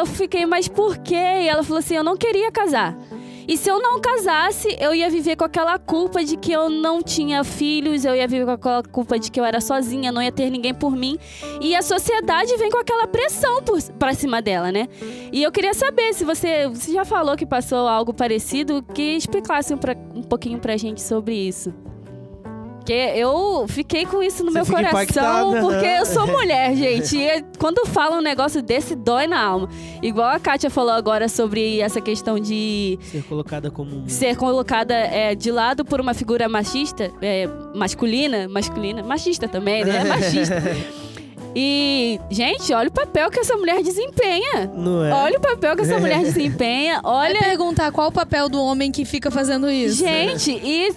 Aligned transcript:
eu 0.00 0.06
fiquei, 0.06 0.46
mas 0.46 0.66
por 0.66 0.98
quê? 0.98 1.14
E 1.14 1.48
ela 1.48 1.62
falou 1.62 1.78
assim: 1.78 1.94
eu 1.94 2.04
não 2.04 2.16
queria 2.16 2.50
casar. 2.50 2.96
E 3.46 3.56
se 3.56 3.68
eu 3.68 3.80
não 3.80 4.00
casasse, 4.00 4.76
eu 4.78 4.94
ia 4.94 5.10
viver 5.10 5.34
com 5.34 5.42
aquela 5.42 5.76
culpa 5.76 6.22
de 6.22 6.36
que 6.36 6.52
eu 6.52 6.68
não 6.68 7.02
tinha 7.02 7.42
filhos, 7.42 8.04
eu 8.04 8.14
ia 8.14 8.28
viver 8.28 8.44
com 8.44 8.52
aquela 8.52 8.82
culpa 8.82 9.18
de 9.18 9.28
que 9.28 9.40
eu 9.40 9.44
era 9.44 9.60
sozinha, 9.60 10.12
não 10.12 10.22
ia 10.22 10.30
ter 10.30 10.50
ninguém 10.50 10.72
por 10.72 10.94
mim. 10.94 11.18
E 11.60 11.74
a 11.74 11.82
sociedade 11.82 12.56
vem 12.56 12.70
com 12.70 12.78
aquela 12.78 13.08
pressão 13.08 13.60
por, 13.62 13.82
pra 13.98 14.14
cima 14.14 14.40
dela, 14.40 14.70
né? 14.70 14.88
E 15.32 15.42
eu 15.42 15.50
queria 15.50 15.74
saber 15.74 16.14
se 16.14 16.24
você, 16.24 16.68
você 16.68 16.92
já 16.92 17.04
falou 17.04 17.36
que 17.36 17.44
passou 17.44 17.88
algo 17.88 18.14
parecido, 18.14 18.84
que 18.94 19.16
explicasse 19.16 19.74
um, 19.74 19.78
pra, 19.78 19.96
um 20.14 20.22
pouquinho 20.22 20.60
pra 20.60 20.76
gente 20.76 21.02
sobre 21.02 21.34
isso. 21.34 21.74
Porque 22.90 23.20
eu 23.20 23.66
fiquei 23.68 24.04
com 24.04 24.20
isso 24.20 24.42
no 24.42 24.50
Você 24.50 24.58
meu 24.58 24.66
coração, 24.66 24.90
impactada, 24.90 25.60
porque 25.60 25.86
né? 25.86 26.00
eu 26.00 26.06
sou 26.06 26.26
mulher, 26.26 26.74
gente. 26.74 27.16
E 27.16 27.44
quando 27.56 27.86
fala 27.86 28.18
um 28.18 28.20
negócio 28.20 28.60
desse, 28.60 28.96
dói 28.96 29.28
na 29.28 29.40
alma. 29.40 29.68
Igual 30.02 30.28
a 30.28 30.40
Kátia 30.40 30.68
falou 30.68 30.90
agora 30.90 31.28
sobre 31.28 31.78
essa 31.78 32.00
questão 32.00 32.36
de 32.36 32.98
Ser 33.02 33.22
colocada 33.22 33.70
como 33.70 34.08
ser 34.08 34.36
colocada 34.36 34.92
é, 34.92 35.36
de 35.36 35.52
lado 35.52 35.84
por 35.84 36.00
uma 36.00 36.14
figura 36.14 36.48
machista, 36.48 37.12
é, 37.22 37.48
masculina, 37.76 38.48
masculina, 38.48 39.04
machista 39.04 39.46
também, 39.46 39.84
né? 39.84 40.02
Machista. 40.10 40.60
E, 41.54 42.20
gente, 42.30 42.72
olha 42.72 42.88
o 42.88 42.92
papel 42.92 43.30
que 43.30 43.40
essa 43.40 43.56
mulher 43.56 43.82
desempenha. 43.82 44.70
Não 44.74 45.04
é? 45.04 45.12
Olha 45.12 45.38
o 45.38 45.40
papel 45.40 45.74
que 45.76 45.82
essa 45.82 45.98
mulher 46.00 46.20
desempenha. 46.20 47.00
Vai 47.02 47.12
Olha, 47.30 47.38
perguntar 47.40 47.90
qual 47.92 48.08
o 48.08 48.12
papel 48.12 48.48
do 48.48 48.62
homem 48.62 48.90
que 48.92 49.04
fica 49.04 49.30
fazendo 49.30 49.70
isso. 49.70 49.96
gente, 49.96 50.50
e 50.52 50.94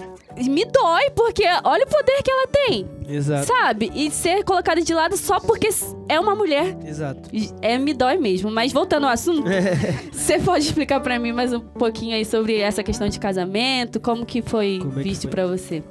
me 0.49 0.65
dói, 0.65 1.09
porque 1.15 1.43
olha 1.63 1.85
o 1.85 1.87
poder 1.87 2.23
que 2.23 2.31
ela 2.31 2.47
tem, 2.47 2.87
Exato. 3.07 3.45
sabe? 3.45 3.91
E 3.93 4.09
ser 4.09 4.43
colocada 4.43 4.81
de 4.81 4.93
lado 4.93 5.15
só 5.15 5.39
porque 5.39 5.69
é 6.09 6.19
uma 6.19 6.33
mulher. 6.35 6.75
Exato. 6.85 7.29
É, 7.61 7.77
me 7.77 7.93
dói 7.93 8.17
mesmo. 8.17 8.49
Mas 8.49 8.73
voltando 8.73 9.05
ao 9.05 9.11
assunto, 9.11 9.43
você 10.11 10.39
pode 10.39 10.65
explicar 10.65 10.99
pra 11.01 11.19
mim 11.19 11.31
mais 11.31 11.53
um 11.53 11.59
pouquinho 11.59 12.15
aí 12.15 12.25
sobre 12.25 12.57
essa 12.59 12.83
questão 12.83 13.07
de 13.07 13.19
casamento? 13.19 13.99
Como 13.99 14.25
que 14.25 14.41
foi 14.41 14.79
Como 14.81 14.99
é 14.99 15.03
visto 15.03 15.27
pra 15.27 15.45
você? 15.45 15.83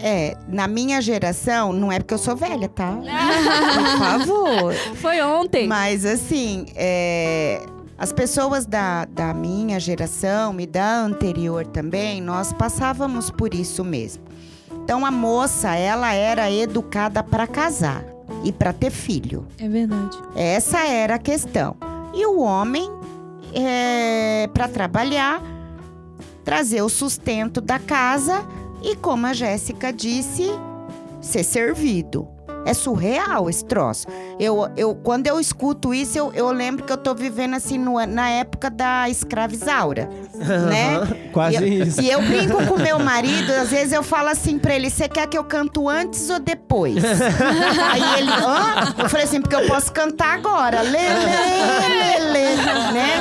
É, 0.00 0.36
na 0.48 0.68
minha 0.68 1.00
geração, 1.00 1.72
não 1.72 1.90
é 1.90 1.98
porque 1.98 2.14
eu 2.14 2.18
sou 2.18 2.36
velha, 2.36 2.68
tá? 2.68 2.92
Por 2.92 3.98
favor. 3.98 4.74
Foi 4.96 5.20
ontem. 5.22 5.66
Mas 5.66 6.04
assim, 6.04 6.66
é, 6.74 7.62
as 7.98 8.12
pessoas 8.12 8.66
da, 8.66 9.06
da 9.06 9.32
minha 9.32 9.80
geração 9.80 10.60
e 10.60 10.66
da 10.66 10.98
anterior 10.98 11.66
também, 11.66 12.20
nós 12.20 12.52
passávamos 12.52 13.30
por 13.30 13.54
isso 13.54 13.82
mesmo. 13.82 14.22
Então 14.84 15.04
a 15.04 15.10
moça, 15.10 15.74
ela 15.74 16.12
era 16.12 16.50
educada 16.50 17.22
para 17.22 17.46
casar 17.46 18.04
e 18.44 18.52
para 18.52 18.72
ter 18.72 18.90
filho. 18.90 19.46
É 19.58 19.68
verdade. 19.68 20.18
Essa 20.34 20.86
era 20.86 21.14
a 21.14 21.18
questão. 21.18 21.76
E 22.14 22.24
o 22.26 22.38
homem, 22.40 22.88
é, 23.54 24.48
para 24.52 24.68
trabalhar, 24.68 25.42
trazer 26.44 26.82
o 26.82 26.88
sustento 26.88 27.60
da 27.60 27.78
casa 27.78 28.46
e, 28.92 28.96
como 28.96 29.26
a 29.26 29.32
Jéssica 29.32 29.92
disse, 29.92 30.50
ser 31.20 31.42
servido. 31.44 32.28
É 32.64 32.74
surreal 32.74 33.48
esse 33.48 33.64
troço. 33.64 34.08
Eu, 34.40 34.68
eu, 34.76 34.92
quando 34.96 35.28
eu 35.28 35.38
escuto 35.38 35.94
isso, 35.94 36.18
eu, 36.18 36.32
eu 36.34 36.50
lembro 36.50 36.84
que 36.84 36.92
eu 36.92 36.96
tô 36.96 37.14
vivendo 37.14 37.54
assim 37.54 37.78
no- 37.78 38.04
na 38.06 38.28
época 38.28 38.68
da 38.68 39.08
escravizaura, 39.08 40.10
né? 40.34 40.98
Quase 41.32 41.64
e, 41.64 41.78
eu, 41.78 41.86
isso. 41.86 42.00
e 42.00 42.10
eu 42.10 42.20
brinco 42.22 42.66
com 42.66 42.76
meu 42.76 42.98
marido, 42.98 43.52
às 43.52 43.70
vezes 43.70 43.92
eu 43.92 44.02
falo 44.02 44.30
assim 44.30 44.58
pra 44.58 44.74
ele: 44.74 44.90
você 44.90 45.08
quer 45.08 45.28
que 45.28 45.38
eu 45.38 45.44
canto 45.44 45.88
antes 45.88 46.28
ou 46.28 46.40
depois? 46.40 46.96
Aí 47.06 48.18
ele, 48.18 48.32
hã? 48.32 48.94
Eu 48.98 49.08
falei 49.08 49.26
assim, 49.26 49.40
porque 49.40 49.54
eu 49.54 49.66
posso 49.68 49.92
cantar 49.92 50.34
agora. 50.34 50.80
Lê, 50.82 50.90
lê, 50.90 52.18
lê, 52.18 52.32
lê, 52.32 52.56
né? 52.92 53.18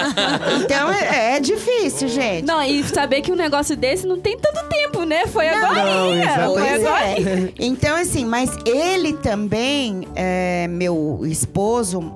Então 0.63 0.91
é, 0.91 1.35
é 1.35 1.40
difícil, 1.40 2.07
gente. 2.07 2.45
Não, 2.45 2.59
e 2.63 2.84
saber 2.84 3.22
que 3.22 3.31
um 3.31 3.35
negócio 3.35 3.75
desse 3.78 4.07
não 4.07 4.19
tem 4.19 4.35
tanto 4.40 4.67
tempo, 4.69 4.94
né? 5.05 5.27
Foi 5.27 5.47
agora. 5.47 5.83
Não, 5.83 6.53
Foi 6.53 6.69
agora. 6.69 7.05
é. 7.05 7.53
Então, 7.59 7.95
assim, 7.95 8.25
mas 8.25 8.51
ele 8.66 9.13
também, 9.13 10.07
é, 10.16 10.67
meu 10.67 11.21
esposo, 11.23 12.11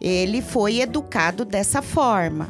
ele 0.00 0.40
foi 0.42 0.80
educado 0.80 1.44
dessa 1.44 1.82
forma. 1.82 2.48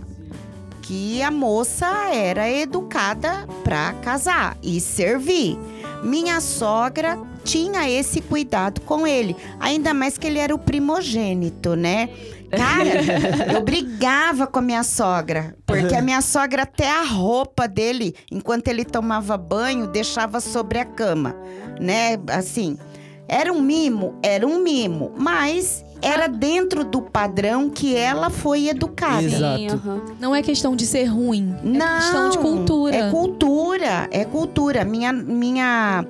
Que 0.82 1.22
a 1.22 1.30
moça 1.30 1.86
era 2.12 2.50
educada 2.50 3.46
para 3.62 3.92
casar 3.94 4.56
e 4.62 4.80
servir. 4.80 5.56
Minha 6.02 6.40
sogra 6.40 7.16
tinha 7.44 7.88
esse 7.88 8.20
cuidado 8.20 8.80
com 8.82 9.06
ele. 9.06 9.36
Ainda 9.58 9.92
mais 9.94 10.18
que 10.18 10.26
ele 10.26 10.38
era 10.38 10.54
o 10.54 10.58
primogênito, 10.58 11.74
né? 11.74 12.08
Cara, 12.50 12.90
eu 13.54 13.62
brigava 13.62 14.46
com 14.46 14.58
a 14.58 14.62
minha 14.62 14.82
sogra. 14.82 15.54
Porque 15.64 15.94
a 15.94 16.02
minha 16.02 16.20
sogra, 16.20 16.62
até 16.62 16.90
a 16.90 17.04
roupa 17.04 17.68
dele, 17.68 18.14
enquanto 18.30 18.68
ele 18.68 18.84
tomava 18.84 19.36
banho, 19.36 19.86
deixava 19.86 20.40
sobre 20.40 20.78
a 20.78 20.84
cama. 20.84 21.36
Né? 21.80 22.18
Assim, 22.28 22.76
era 23.28 23.52
um 23.52 23.60
mimo? 23.60 24.18
Era 24.22 24.46
um 24.46 24.60
mimo. 24.60 25.12
Mas 25.16 25.84
era 26.02 26.26
dentro 26.26 26.84
do 26.84 27.02
padrão 27.02 27.68
que 27.68 27.94
ela 27.94 28.30
foi 28.30 28.68
educada. 28.68 29.22
Exato. 29.22 29.58
Sim, 29.58 29.68
aham. 29.68 30.02
Não 30.18 30.34
é 30.34 30.42
questão 30.42 30.74
de 30.74 30.86
ser 30.86 31.04
ruim. 31.04 31.54
Não, 31.62 31.86
é 31.86 32.00
questão 32.00 32.30
de 32.30 32.38
cultura. 32.38 32.96
É 32.96 33.10
cultura, 33.10 34.08
é 34.10 34.24
cultura. 34.24 34.84
Minha, 34.84 35.12
minha, 35.12 36.04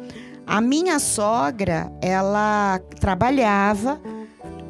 a 0.51 0.61
minha 0.61 0.99
sogra, 0.99 1.93
ela 2.03 2.81
trabalhava 2.99 4.01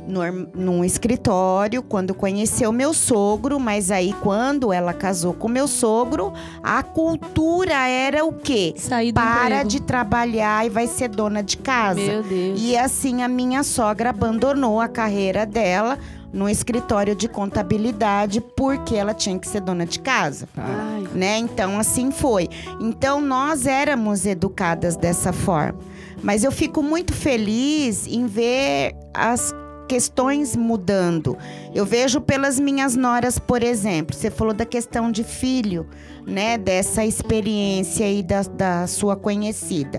num, 0.06 0.46
num 0.54 0.84
escritório 0.84 1.82
quando 1.82 2.12
conheceu 2.12 2.70
meu 2.70 2.92
sogro, 2.92 3.58
mas 3.58 3.91
aí 3.91 4.14
quando 4.20 4.74
ela 4.74 4.92
casou 4.92 5.32
com 5.32 5.48
meu 5.48 5.66
sogro, 5.66 6.34
a 6.62 6.82
cultura 6.82 7.88
era 7.88 8.26
o 8.26 8.32
quê? 8.34 8.74
Sair 8.76 9.10
do 9.10 9.14
Para 9.14 9.46
emprego. 9.46 9.68
de 9.70 9.80
trabalhar 9.80 10.66
e 10.66 10.68
vai 10.68 10.86
ser 10.86 11.08
dona 11.08 11.42
de 11.42 11.56
casa. 11.56 11.98
Meu 11.98 12.22
Deus. 12.22 12.60
E 12.60 12.76
assim 12.76 13.22
a 13.22 13.28
minha 13.28 13.62
sogra 13.62 14.10
abandonou 14.10 14.82
a 14.82 14.88
carreira 14.88 15.47
dela 15.47 15.98
no 16.32 16.48
escritório 16.48 17.14
de 17.14 17.28
contabilidade 17.28 18.41
porque 18.56 18.94
ela 18.94 19.12
tinha 19.14 19.38
que 19.38 19.48
ser 19.48 19.60
dona 19.60 19.84
de 19.84 19.98
casa, 19.98 20.48
Ai. 20.56 21.08
né? 21.14 21.38
Então 21.38 21.78
assim 21.78 22.10
foi. 22.10 22.48
Então 22.80 23.20
nós 23.20 23.66
éramos 23.66 24.26
educadas 24.26 24.96
dessa 24.96 25.32
forma. 25.32 25.78
Mas 26.22 26.44
eu 26.44 26.52
fico 26.52 26.82
muito 26.82 27.12
feliz 27.14 28.06
em 28.06 28.26
ver 28.26 28.94
as 29.14 29.54
questões 29.88 30.54
mudando. 30.54 31.36
Eu 31.74 31.84
vejo 31.84 32.20
pelas 32.20 32.60
minhas 32.60 32.94
noras, 32.94 33.41
por 33.41 33.60
exemplo. 33.60 34.14
Você 34.14 34.30
falou 34.30 34.54
da 34.54 34.64
questão 34.64 35.10
de 35.10 35.24
filho, 35.24 35.84
né? 36.24 36.56
Dessa 36.56 37.04
experiência 37.04 38.06
aí 38.06 38.22
da, 38.22 38.42
da 38.42 38.86
sua 38.86 39.16
conhecida. 39.16 39.98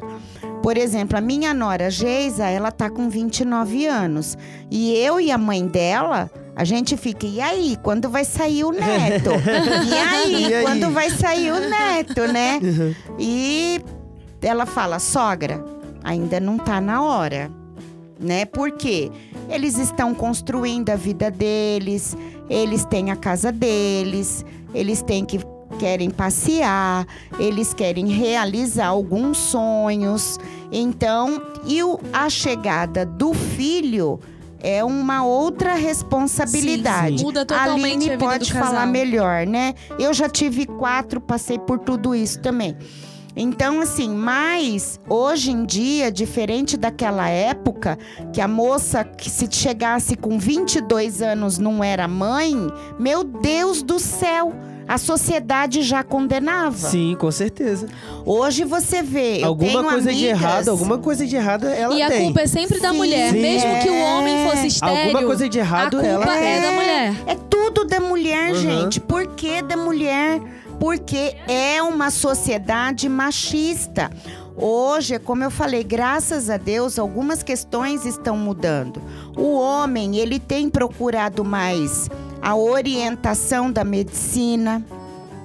Por 0.62 0.78
exemplo, 0.78 1.18
a 1.18 1.22
minha 1.22 1.54
nora 1.54 1.90
Geisa, 1.90 2.46
ela 2.48 2.72
tá 2.72 2.90
com 2.90 3.10
29 3.10 3.88
anos. 3.88 4.38
E 4.70 4.94
eu 4.96 5.20
e 5.20 5.32
a 5.32 5.38
mãe 5.38 5.66
dela, 5.66 6.30
a 6.56 6.64
gente 6.64 6.96
fica, 6.96 7.26
e 7.26 7.42
aí, 7.42 7.78
quando 7.82 8.10
vai 8.10 8.24
sair 8.24 8.64
o 8.64 8.70
neto? 8.72 9.32
e 9.90 9.94
aí, 9.94 10.46
E 10.50 10.54
aí? 10.54 10.64
quando 10.64 10.92
vai 10.92 11.10
sair 11.10 11.52
o 11.52 11.60
neto, 11.70 12.28
né? 12.32 12.60
E 13.18 13.82
ela 14.42 14.66
fala, 14.68 15.00
sogra, 15.00 15.64
ainda 16.04 16.40
não 16.40 16.58
tá 16.58 16.80
na 16.80 17.02
hora. 17.02 17.50
Né? 18.20 18.46
Por 18.46 18.72
quê? 18.72 19.12
Eles 19.50 19.80
estão 19.80 20.14
construindo 20.14 20.92
a 20.92 20.96
vida 20.96 21.32
deles, 21.32 22.16
eles 22.48 22.86
têm 22.86 23.10
a 23.10 23.16
casa 23.16 23.52
deles, 23.52 24.46
eles 24.76 25.02
têm 25.02 25.26
que 25.26 25.40
querem 25.82 26.12
passear, 26.12 27.08
eles 27.40 27.74
querem 27.74 28.06
realizar 28.06 28.86
alguns 28.86 29.36
sonhos. 29.40 30.38
Então, 30.72 31.42
e 31.66 31.82
o- 31.82 32.00
a 32.14 32.30
chegada 32.30 33.04
do 33.04 33.34
filho 33.34 34.20
é 34.60 34.84
uma 34.84 35.26
outra 35.26 35.74
responsabilidade. 35.74 37.18
Sim. 37.18 37.24
Muda 37.24 37.42
A 37.42 37.46
totalmente 37.46 37.86
Aline 37.96 38.06
a 38.10 38.12
vida 38.12 38.24
pode 38.26 38.54
falar 38.54 38.86
melhor, 38.86 39.48
né? 39.48 39.74
Eu 39.98 40.14
já 40.14 40.30
tive 40.30 40.68
quatro, 40.68 41.20
passei 41.20 41.58
por 41.58 41.80
tudo 41.80 42.14
isso 42.14 42.40
também. 42.40 42.78
Então, 43.36 43.80
assim, 43.80 44.10
mas 44.14 45.00
hoje 45.10 45.50
em 45.52 45.66
dia, 45.66 46.12
diferente 46.12 46.78
daquela 46.78 47.28
época, 47.28 47.98
que 48.34 48.40
a 48.42 48.48
moça 48.48 49.04
que 49.04 49.30
se 49.32 49.48
chegasse 49.50 50.16
com 50.16 50.38
22 50.38 51.22
anos 51.24 51.58
não 51.58 51.84
era 51.84 52.08
mãe, 52.08 52.54
meu 53.00 53.24
Deus 53.24 53.82
do 53.82 53.98
céu, 53.98 54.54
a 54.94 54.98
sociedade 54.98 55.82
já 55.84 56.04
condenava. 56.04 56.76
Sim, 56.90 57.16
com 57.18 57.32
certeza. 57.32 57.88
Hoje 58.26 58.64
você 58.66 59.02
vê, 59.02 59.42
eu 59.42 59.48
alguma 59.48 59.72
tenho 59.72 59.84
coisa 59.84 60.12
de 60.14 60.18
amigas- 60.30 60.42
errado, 60.42 60.68
alguma 60.70 60.98
coisa 60.98 61.26
de 61.26 61.36
errado 61.36 61.68
ela 61.68 61.96
E 61.96 62.02
a 62.02 62.08
tem. 62.10 62.26
culpa 62.26 62.42
é 62.42 62.48
sempre 62.48 62.80
da 62.80 62.92
Sim. 62.92 62.98
mulher. 62.98 63.32
Sim. 63.32 63.42
Mesmo 63.42 63.80
que 63.82 63.90
o 63.90 64.02
homem 64.02 64.48
fosse 64.50 64.64
É. 64.64 64.68
estéreo, 64.68 65.04
Alguma 65.04 65.24
coisa 65.24 65.48
de 65.50 65.60
a 65.60 65.62
errado 65.62 65.92
culpa 65.98 66.06
ela 66.06 66.26
tem. 66.28 66.44
é 66.48 66.62
da 66.62 66.72
mulher. 66.72 67.16
É 67.28 67.36
tudo 67.50 67.86
da 67.86 68.00
mulher, 68.00 68.50
Uhum. 68.52 68.56
gente. 68.62 69.00
Por 69.00 69.28
que 69.28 69.62
da 69.62 69.78
mulher? 69.78 70.42
Porque 70.80 71.36
é 71.48 71.82
uma 71.82 72.10
sociedade 72.10 73.08
machista. 73.08 74.10
Hoje, 74.58 75.18
como 75.20 75.44
eu 75.44 75.50
falei, 75.52 75.84
graças 75.84 76.50
a 76.50 76.58
Deus, 76.58 77.00
algumas 77.00 77.42
questões 77.42 78.06
estão 78.06 78.36
mudando. 78.36 79.02
O 79.38 79.54
homem, 79.58 80.18
ele 80.18 80.40
tem 80.40 80.70
procurado 80.70 81.46
mais 81.46 82.10
a 82.42 82.56
orientação 82.56 83.72
da 83.72 83.84
medicina, 83.84 84.84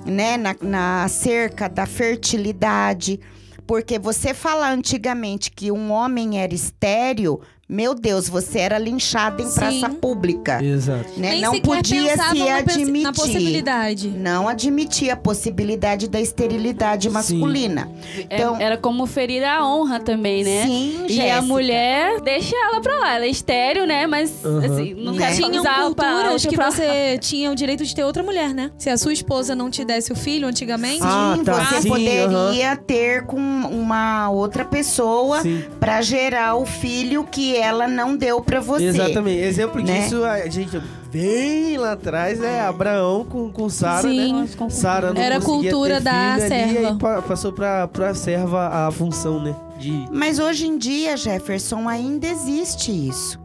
né, 0.04 0.36
na, 0.36 0.56
na 0.60 1.04
acerca 1.04 1.68
da 1.68 1.84
fertilidade, 1.84 3.20
porque 3.66 3.98
você 3.98 4.32
falar 4.32 4.72
antigamente 4.72 5.50
que 5.50 5.70
um 5.70 5.90
homem 5.90 6.40
era 6.40 6.54
estéreo, 6.54 7.40
meu 7.68 7.94
Deus, 7.94 8.28
você 8.28 8.60
era 8.60 8.78
linchado 8.78 9.42
em 9.42 9.46
Sim. 9.48 9.54
praça 9.58 9.88
pública, 9.88 10.62
Exato. 10.62 11.10
né? 11.18 11.30
Nem 11.30 11.40
Não 11.40 11.60
podia 11.60 12.14
se 12.14 12.20
admitir. 12.40 13.02
Na 13.02 13.12
possibilidade. 13.12 14.08
Não 14.08 14.46
admitia 14.48 15.14
a 15.14 15.16
possibilidade 15.16 16.08
da 16.08 16.20
esterilidade 16.20 17.10
masculina. 17.10 17.90
É- 18.30 18.36
Então- 18.36 18.56
era 18.60 18.76
como 18.76 19.04
ferir 19.06 19.42
a 19.42 19.66
honra 19.66 19.98
também, 19.98 20.44
né? 20.44 20.62
Sim, 20.64 21.06
E 21.08 21.12
Jéssica. 21.14 21.38
a 21.38 21.42
mulher, 21.42 22.20
deixa 22.20 22.54
ela 22.54 22.80
pra 22.80 22.96
lá. 23.00 23.14
Ela 23.16 23.24
é 23.24 23.28
estéreo, 23.30 23.84
né? 23.84 24.06
Mas, 24.06 24.44
Aham. 24.44 24.58
assim, 24.64 24.94
não 24.94 25.12
Né? 25.14 25.18
pra 25.96 26.12
culturas 26.12 26.46
que 26.46 26.54
pra- 26.54 26.70
você 26.70 27.18
tinha 27.18 27.50
o 27.50 27.54
direito 27.56 27.84
de 27.84 27.94
ter 27.94 28.04
outra 28.04 28.22
mulher, 28.22 28.54
né? 28.54 28.70
Se 28.78 28.88
a 28.90 28.96
sua 28.96 29.12
esposa 29.12 29.56
não 29.56 29.68
te 29.70 29.84
desse 29.84 30.12
o 30.12 30.16
filho 30.16 30.46
antigamente. 30.46 31.00
Ah, 31.02 31.34
Sim, 31.36 31.42
tá. 31.44 31.52
você 31.64 31.82
Sim, 31.82 31.88
poderia 31.88 32.76
ter 32.76 33.24
com 33.26 33.36
uma 33.38 34.30
outra 34.30 34.64
pessoa 34.64 35.42
Sim. 35.42 35.64
pra 35.80 36.00
gerar 36.00 36.54
o 36.56 36.64
filho 36.64 37.24
que 37.24 37.55
ela 37.56 37.88
não 37.88 38.16
deu 38.16 38.40
pra 38.40 38.60
você. 38.60 38.84
Exatamente. 38.84 39.38
Exemplo 39.40 39.82
né? 39.82 40.00
disso, 40.00 40.24
a 40.24 40.46
gente 40.48 40.80
bem 41.12 41.76
lá 41.78 41.92
atrás 41.92 42.42
é 42.42 42.60
Abraão 42.60 43.24
com, 43.24 43.50
com 43.50 43.68
Sara, 43.68 44.08
né? 44.12 44.46
Sara 44.70 45.12
não 45.14 45.20
Era 45.20 45.40
cultura 45.40 45.94
ter 45.98 46.02
da 46.04 46.10
filho 46.12 46.32
ali, 46.32 46.48
serva. 46.48 46.88
aí 46.88 46.94
pa- 46.98 47.22
passou 47.22 47.52
pra, 47.52 47.88
pra 47.88 48.14
serva 48.14 48.68
a 48.86 48.90
função, 48.90 49.42
né? 49.42 49.54
De... 49.78 50.06
Mas 50.12 50.38
hoje 50.38 50.66
em 50.66 50.76
dia, 50.78 51.16
Jefferson, 51.16 51.88
ainda 51.88 52.26
existe 52.26 52.90
isso. 52.90 53.38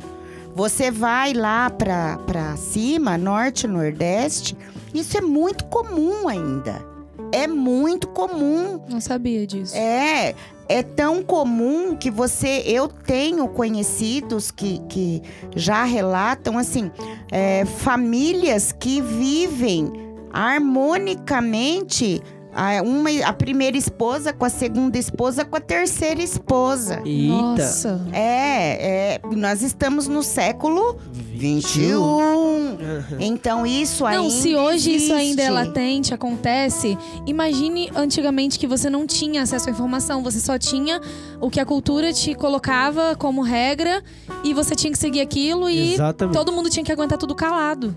Você 0.53 0.91
vai 0.91 1.33
lá 1.33 1.69
pra, 1.69 2.17
pra 2.27 2.57
cima, 2.57 3.17
norte, 3.17 3.67
nordeste, 3.67 4.57
isso 4.93 5.17
é 5.17 5.21
muito 5.21 5.63
comum 5.65 6.27
ainda. 6.27 6.81
É 7.33 7.47
muito 7.47 8.09
comum. 8.09 8.81
Não 8.89 8.99
sabia 8.99 9.47
disso. 9.47 9.73
É, 9.77 10.35
é 10.67 10.83
tão 10.83 11.23
comum 11.23 11.95
que 11.95 12.09
você. 12.09 12.63
Eu 12.65 12.87
tenho 12.87 13.47
conhecidos 13.47 14.51
que, 14.51 14.79
que 14.87 15.21
já 15.55 15.83
relatam, 15.83 16.57
assim, 16.57 16.91
é, 17.31 17.65
famílias 17.65 18.71
que 18.71 19.01
vivem 19.01 19.91
harmonicamente. 20.31 22.21
A, 22.53 22.81
uma, 22.81 23.09
a 23.25 23.33
primeira 23.33 23.77
esposa 23.77 24.33
com 24.33 24.43
a 24.45 24.49
segunda 24.49 24.97
esposa 24.97 25.45
com 25.45 25.55
a 25.55 25.59
terceira 25.61 26.21
esposa. 26.21 27.01
Eita. 27.05 27.33
Nossa. 27.33 28.01
É, 28.11 29.15
é, 29.15 29.21
nós 29.35 29.61
estamos 29.61 30.07
no 30.07 30.21
século 30.21 30.97
21. 31.11 32.01
Aham. 32.01 33.17
Então 33.19 33.65
isso 33.65 34.05
ainda 34.05 34.23
Não, 34.23 34.29
se 34.29 34.55
hoje 34.55 34.95
isso 34.95 35.13
ainda 35.13 35.41
é 35.41 35.45
existe. 35.47 35.65
latente, 35.67 36.13
acontece, 36.13 36.97
imagine 37.25 37.89
antigamente 37.95 38.59
que 38.59 38.67
você 38.67 38.89
não 38.89 39.07
tinha 39.07 39.41
acesso 39.43 39.69
à 39.69 39.71
informação, 39.71 40.21
você 40.21 40.39
só 40.39 40.57
tinha 40.57 40.99
o 41.39 41.49
que 41.49 41.59
a 41.59 41.65
cultura 41.65 42.11
te 42.13 42.35
colocava 42.35 43.15
como 43.15 43.41
regra 43.41 44.03
e 44.43 44.53
você 44.53 44.75
tinha 44.75 44.91
que 44.91 44.97
seguir 44.99 45.21
aquilo 45.21 45.69
e 45.69 45.93
Exatamente. 45.93 46.35
todo 46.35 46.51
mundo 46.51 46.69
tinha 46.69 46.83
que 46.83 46.91
aguentar 46.91 47.17
tudo 47.17 47.33
calado. 47.35 47.95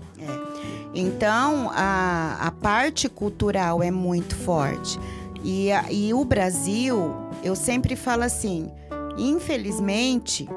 Então, 0.95 1.69
a, 1.73 2.37
a 2.39 2.51
parte 2.51 3.09
cultural 3.09 3.83
é 3.83 3.91
muito 3.91 4.35
forte. 4.35 4.97
E, 5.43 5.71
a- 5.71 5.91
e 5.91 6.13
o 6.13 6.23
Brasil, 6.23 7.13
eu 7.43 7.55
sempre 7.55 7.95
falo 7.95 8.23
assim, 8.23 8.71
infelizmente, 9.17 10.47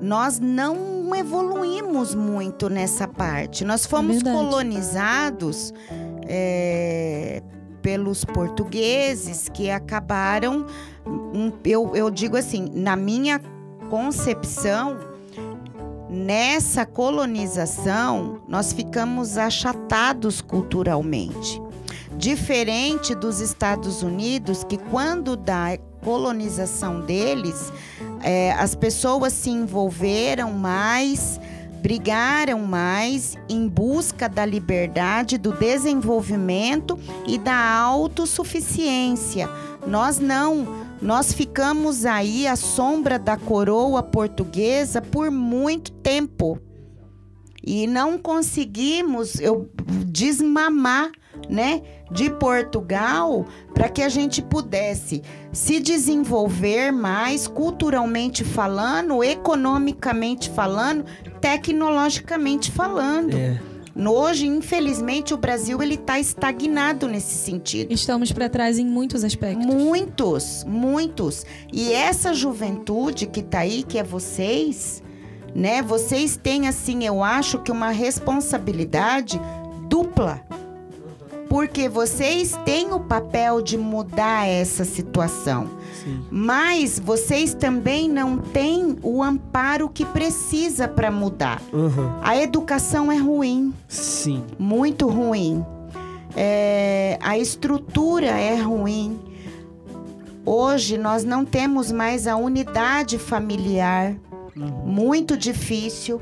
nós 0.00 0.38
não 0.38 1.14
evoluímos 1.14 2.14
muito 2.14 2.68
nessa 2.70 3.08
parte. 3.08 3.64
Nós 3.64 3.84
fomos 3.86 4.16
verdade. 4.22 4.36
colonizados 4.36 5.74
é, 6.28 7.42
pelos 7.82 8.24
portugueses 8.24 9.48
que 9.48 9.70
acabaram. 9.70 10.64
um, 11.06 11.52
eu, 11.64 11.94
eu 11.94 12.10
digo 12.10 12.36
assim, 12.36 12.70
na 12.72 12.94
minha 12.96 13.40
concepção, 13.90 14.96
nessa 16.16 16.86
colonização, 16.86 18.40
nós 18.48 18.72
ficamos 18.72 19.36
achatados 19.36 20.40
culturalmente. 20.40 21.60
Diferente 22.16 23.14
dos 23.14 23.40
Estados 23.40 24.02
Unidos, 24.02 24.64
que 24.64 24.78
quando 24.78 25.36
da 25.36 25.76
colonização 26.02 27.02
deles, 27.02 27.70
é, 28.22 28.52
as 28.52 28.74
pessoas 28.74 29.34
se 29.34 29.50
envolveram 29.50 30.52
mais, 30.52 31.38
brigaram 31.82 32.60
mais 32.60 33.36
em 33.48 33.68
busca 33.68 34.28
da 34.28 34.46
liberdade, 34.46 35.36
do 35.36 35.52
desenvolvimento 35.52 36.98
e 37.26 37.36
da 37.36 37.78
autossuficiência. 37.78 39.48
Nós 39.86 40.18
não. 40.18 40.85
Nós 41.00 41.32
ficamos 41.32 42.06
aí 42.06 42.46
à 42.46 42.56
sombra 42.56 43.18
da 43.18 43.36
coroa 43.36 44.02
portuguesa 44.02 45.00
por 45.00 45.30
muito 45.30 45.92
tempo. 45.92 46.58
E 47.62 47.86
não 47.86 48.16
conseguimos 48.16 49.40
eu, 49.40 49.68
desmamar, 50.06 51.10
né, 51.50 51.82
de 52.10 52.30
Portugal 52.30 53.44
para 53.74 53.88
que 53.88 54.00
a 54.02 54.08
gente 54.08 54.40
pudesse 54.40 55.22
se 55.52 55.80
desenvolver 55.80 56.92
mais 56.92 57.46
culturalmente 57.46 58.44
falando, 58.44 59.22
economicamente 59.22 60.48
falando, 60.48 61.04
tecnologicamente 61.40 62.70
falando. 62.70 63.36
É. 63.36 63.60
Hoje, 63.98 64.46
infelizmente, 64.46 65.32
o 65.32 65.38
Brasil 65.38 65.80
ele 65.82 65.94
está 65.94 66.20
estagnado 66.20 67.08
nesse 67.08 67.34
sentido. 67.34 67.92
Estamos 67.92 68.30
pra 68.30 68.48
trás 68.48 68.78
em 68.78 68.84
muitos 68.84 69.24
aspectos. 69.24 69.64
Muitos, 69.64 70.64
muitos. 70.64 71.46
E 71.72 71.92
essa 71.92 72.34
juventude 72.34 73.26
que 73.26 73.42
tá 73.42 73.60
aí, 73.60 73.82
que 73.82 73.98
é 73.98 74.02
vocês, 74.02 75.02
né? 75.54 75.80
Vocês 75.80 76.36
têm, 76.36 76.68
assim, 76.68 77.04
eu 77.04 77.22
acho 77.22 77.58
que 77.62 77.72
uma 77.72 77.90
responsabilidade 77.90 79.40
dupla. 79.88 80.42
Porque 81.48 81.88
vocês 81.88 82.58
têm 82.66 82.92
o 82.92 83.00
papel 83.00 83.62
de 83.62 83.78
mudar 83.78 84.46
essa 84.46 84.84
situação. 84.84 85.70
Sim. 86.06 86.22
Mas 86.30 87.00
vocês 87.00 87.52
também 87.52 88.08
não 88.08 88.38
têm 88.38 88.96
o 89.02 89.22
amparo 89.22 89.88
que 89.88 90.04
precisa 90.04 90.86
para 90.86 91.10
mudar. 91.10 91.60
Aham. 91.74 92.20
A 92.22 92.36
educação 92.36 93.10
é 93.10 93.16
ruim 93.16 93.74
Sim. 93.88 94.44
muito 94.56 95.08
ruim. 95.08 95.64
É, 96.36 97.18
a 97.20 97.36
estrutura 97.36 98.26
é 98.28 98.54
ruim. 98.60 99.18
Hoje 100.44 100.96
nós 100.96 101.24
não 101.24 101.44
temos 101.44 101.90
mais 101.90 102.26
a 102.28 102.36
unidade 102.36 103.18
familiar, 103.18 104.14
Uhum. 104.56 104.66
muito 104.86 105.36
difícil, 105.36 106.20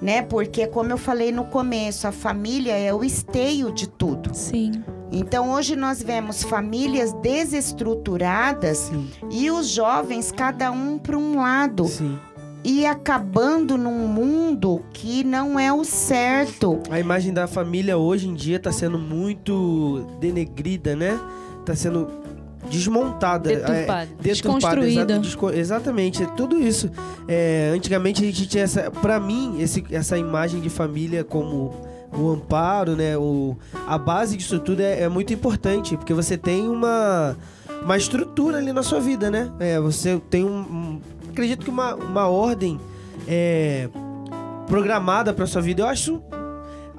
né? 0.00 0.22
Porque 0.22 0.66
como 0.66 0.90
eu 0.92 0.96
falei 0.98 1.30
no 1.30 1.44
começo, 1.44 2.08
a 2.08 2.12
família 2.12 2.72
é 2.72 2.92
o 2.94 3.04
esteio 3.04 3.70
de 3.70 3.86
tudo. 3.86 4.30
Sim. 4.34 4.72
Então 5.12 5.50
hoje 5.50 5.74
nós 5.74 6.02
vemos 6.02 6.42
famílias 6.42 7.12
desestruturadas 7.14 8.78
Sim. 8.78 9.08
e 9.30 9.50
os 9.50 9.68
jovens 9.68 10.30
cada 10.32 10.70
um 10.70 10.98
para 10.98 11.16
um 11.18 11.36
lado 11.36 11.86
Sim. 11.86 12.18
e 12.62 12.86
acabando 12.86 13.76
num 13.76 14.06
mundo 14.06 14.82
que 14.92 15.24
não 15.24 15.58
é 15.58 15.72
o 15.72 15.84
certo. 15.84 16.78
A 16.90 17.00
imagem 17.00 17.32
da 17.32 17.46
família 17.48 17.96
hoje 17.98 18.28
em 18.28 18.34
dia 18.34 18.60
tá 18.60 18.70
sendo 18.70 18.98
muito 18.98 20.06
denegrida, 20.20 20.94
né? 20.94 21.18
Tá 21.66 21.74
sendo 21.74 22.08
desmontada. 22.70 23.48
Deturpada. 23.48 23.72
É, 23.72 24.06
deturpada, 24.06 24.22
Desconstruída. 24.22 25.12
exa- 25.14 25.18
desco- 25.20 25.50
exatamente, 25.50 26.22
é 26.22 26.26
tudo 26.26 26.56
isso. 26.60 26.88
É, 27.26 27.72
antigamente 27.74 28.22
a 28.22 28.26
gente 28.26 28.46
tinha 28.46 28.62
essa. 28.62 28.90
Pra 28.90 29.18
mim, 29.18 29.56
esse, 29.60 29.84
essa 29.90 30.16
imagem 30.16 30.60
de 30.60 30.68
família 30.70 31.24
como 31.24 31.72
o 32.12 32.30
amparo, 32.30 32.96
né? 32.96 33.16
O, 33.16 33.56
a 33.86 33.96
base 33.98 34.36
disso 34.36 34.58
tudo 34.58 34.80
é, 34.80 35.02
é 35.02 35.08
muito 35.08 35.32
importante, 35.32 35.96
porque 35.96 36.12
você 36.14 36.36
tem 36.36 36.68
uma, 36.68 37.36
uma 37.82 37.96
estrutura 37.96 38.58
ali 38.58 38.72
na 38.72 38.82
sua 38.82 39.00
vida, 39.00 39.30
né? 39.30 39.50
É, 39.60 39.78
você 39.80 40.20
tem 40.30 40.44
um. 40.44 40.58
um- 40.58 41.00
acredito 41.30 41.64
que 41.64 41.70
uma, 41.70 41.94
uma 41.94 42.28
ordem 42.28 42.78
é, 43.28 43.88
programada 44.66 45.32
pra 45.32 45.46
sua 45.46 45.62
vida. 45.62 45.82
Eu 45.82 45.86
acho. 45.86 46.20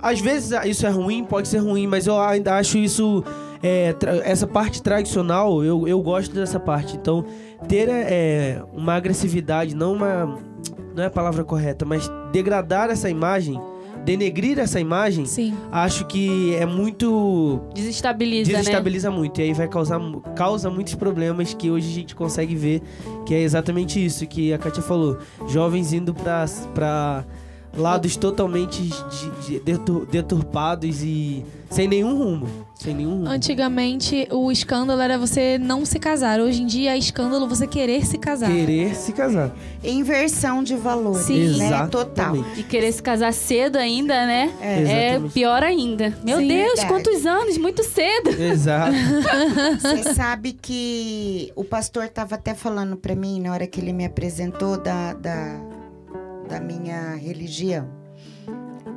Às 0.02 0.20
vezes 0.20 0.52
ah, 0.54 0.66
isso 0.66 0.86
é 0.86 0.90
ruim, 0.90 1.24
pode 1.24 1.48
ser 1.48 1.60
ruim, 1.60 1.86
mas 1.86 2.08
eu 2.08 2.20
ainda 2.20 2.56
acho 2.58 2.78
isso. 2.78 3.24
é, 3.62 3.94
essa 4.24 4.48
parte 4.48 4.82
tradicional, 4.82 5.64
eu, 5.64 5.88
eu 5.88 6.02
gosto 6.02 6.34
dessa 6.34 6.60
parte. 6.60 6.96
Então, 6.98 7.24
ter 7.68 7.88
é, 7.90 8.64
uma 8.74 8.96
agressividade, 8.96 9.76
não 9.76 9.94
uma. 9.94 10.40
Não 10.96 11.04
é 11.04 11.06
a 11.06 11.12
palavra 11.12 11.44
correta, 11.44 11.86
mas 11.86 12.10
degradar 12.34 12.90
essa 12.90 13.10
imagem, 13.10 13.58
denegrir 14.06 14.58
essa 14.60 14.80
imagem, 14.80 15.26
Sim. 15.26 15.54
acho 15.72 16.06
que 16.08 16.56
é 16.56 16.66
muito. 16.66 17.60
Desestabiliza, 17.74 18.52
né? 18.52 18.58
desestabiliza 18.60 19.12
muito. 19.12 19.40
E 19.40 19.44
aí 19.44 19.54
vai 19.54 19.68
causar 19.68 20.00
causa 20.36 20.70
muitos 20.70 20.96
problemas 20.96 21.54
que 21.54 21.70
hoje 21.70 21.90
a 21.90 21.94
gente 21.94 22.16
consegue 22.16 22.56
ver, 22.56 22.82
que 23.26 23.34
é 23.34 23.42
exatamente 23.42 24.04
isso 24.04 24.26
que 24.28 24.52
a 24.54 24.58
Kátia 24.58 24.82
falou. 24.82 25.18
Jovens 25.48 25.94
indo 25.94 26.14
pra. 26.14 26.46
pra 26.74 27.26
lados 27.78 28.18
totalmente 28.18 28.82
de- 28.84 29.48
de- 29.48 29.60
detur- 29.62 30.06
deturpados 30.06 31.02
e 31.04 31.42
sem 31.72 31.88
nenhum 31.88 32.18
rumo. 32.18 32.48
Sem 32.76 32.94
nenhum 32.94 33.12
rumo. 33.12 33.30
Antigamente, 33.30 34.28
o 34.30 34.52
escândalo 34.52 35.02
era 35.02 35.18
você 35.18 35.58
não 35.58 35.86
se 35.86 35.98
casar. 35.98 36.42
Hoje 36.42 36.62
em 36.62 36.66
dia, 36.66 36.94
é 36.94 36.98
escândalo 36.98 37.48
você 37.48 37.66
querer 37.66 38.06
se 38.06 38.18
casar. 38.18 38.52
Querer 38.52 38.94
se 38.94 39.14
casar. 39.14 39.56
Inversão 39.82 40.62
de 40.62 40.76
valores, 40.76 41.26
Sim. 41.26 41.58
né? 41.58 41.88
Total. 41.88 42.36
E 42.58 42.64
querer 42.64 42.92
se 42.92 43.02
casar 43.02 43.32
cedo 43.32 43.78
ainda, 43.78 44.26
né? 44.26 44.52
É. 44.60 45.14
É, 45.16 45.20
pior 45.34 45.64
ainda. 45.64 46.14
Meu 46.26 46.40
Sim, 46.40 46.48
Deus, 46.50 46.80
verdade. 46.80 46.88
quantos 46.90 47.26
anos? 47.26 47.58
Muito 47.58 47.84
cedo. 47.84 48.30
Exato. 48.32 48.92
Você 49.80 50.14
sabe 50.14 50.52
que 50.52 51.54
o 51.56 51.64
pastor 51.64 52.04
estava 52.04 52.36
até 52.36 52.54
falando 52.54 52.98
para 52.98 53.16
mim 53.16 53.40
na 53.40 53.54
hora 53.54 53.66
que 53.66 53.80
ele 53.80 53.94
me 53.94 54.04
apresentou 54.04 54.78
da, 54.78 55.14
da, 55.14 55.58
da 56.50 56.60
minha 56.60 57.16
religião. 57.16 58.02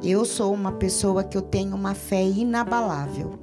Eu 0.05 0.25
sou 0.25 0.53
uma 0.53 0.73
pessoa 0.73 1.25
que 1.25 1.37
eu 1.37 1.43
tenho 1.43 1.75
uma 1.75 1.95
fé 1.95 2.23
inabalável. 2.23 3.39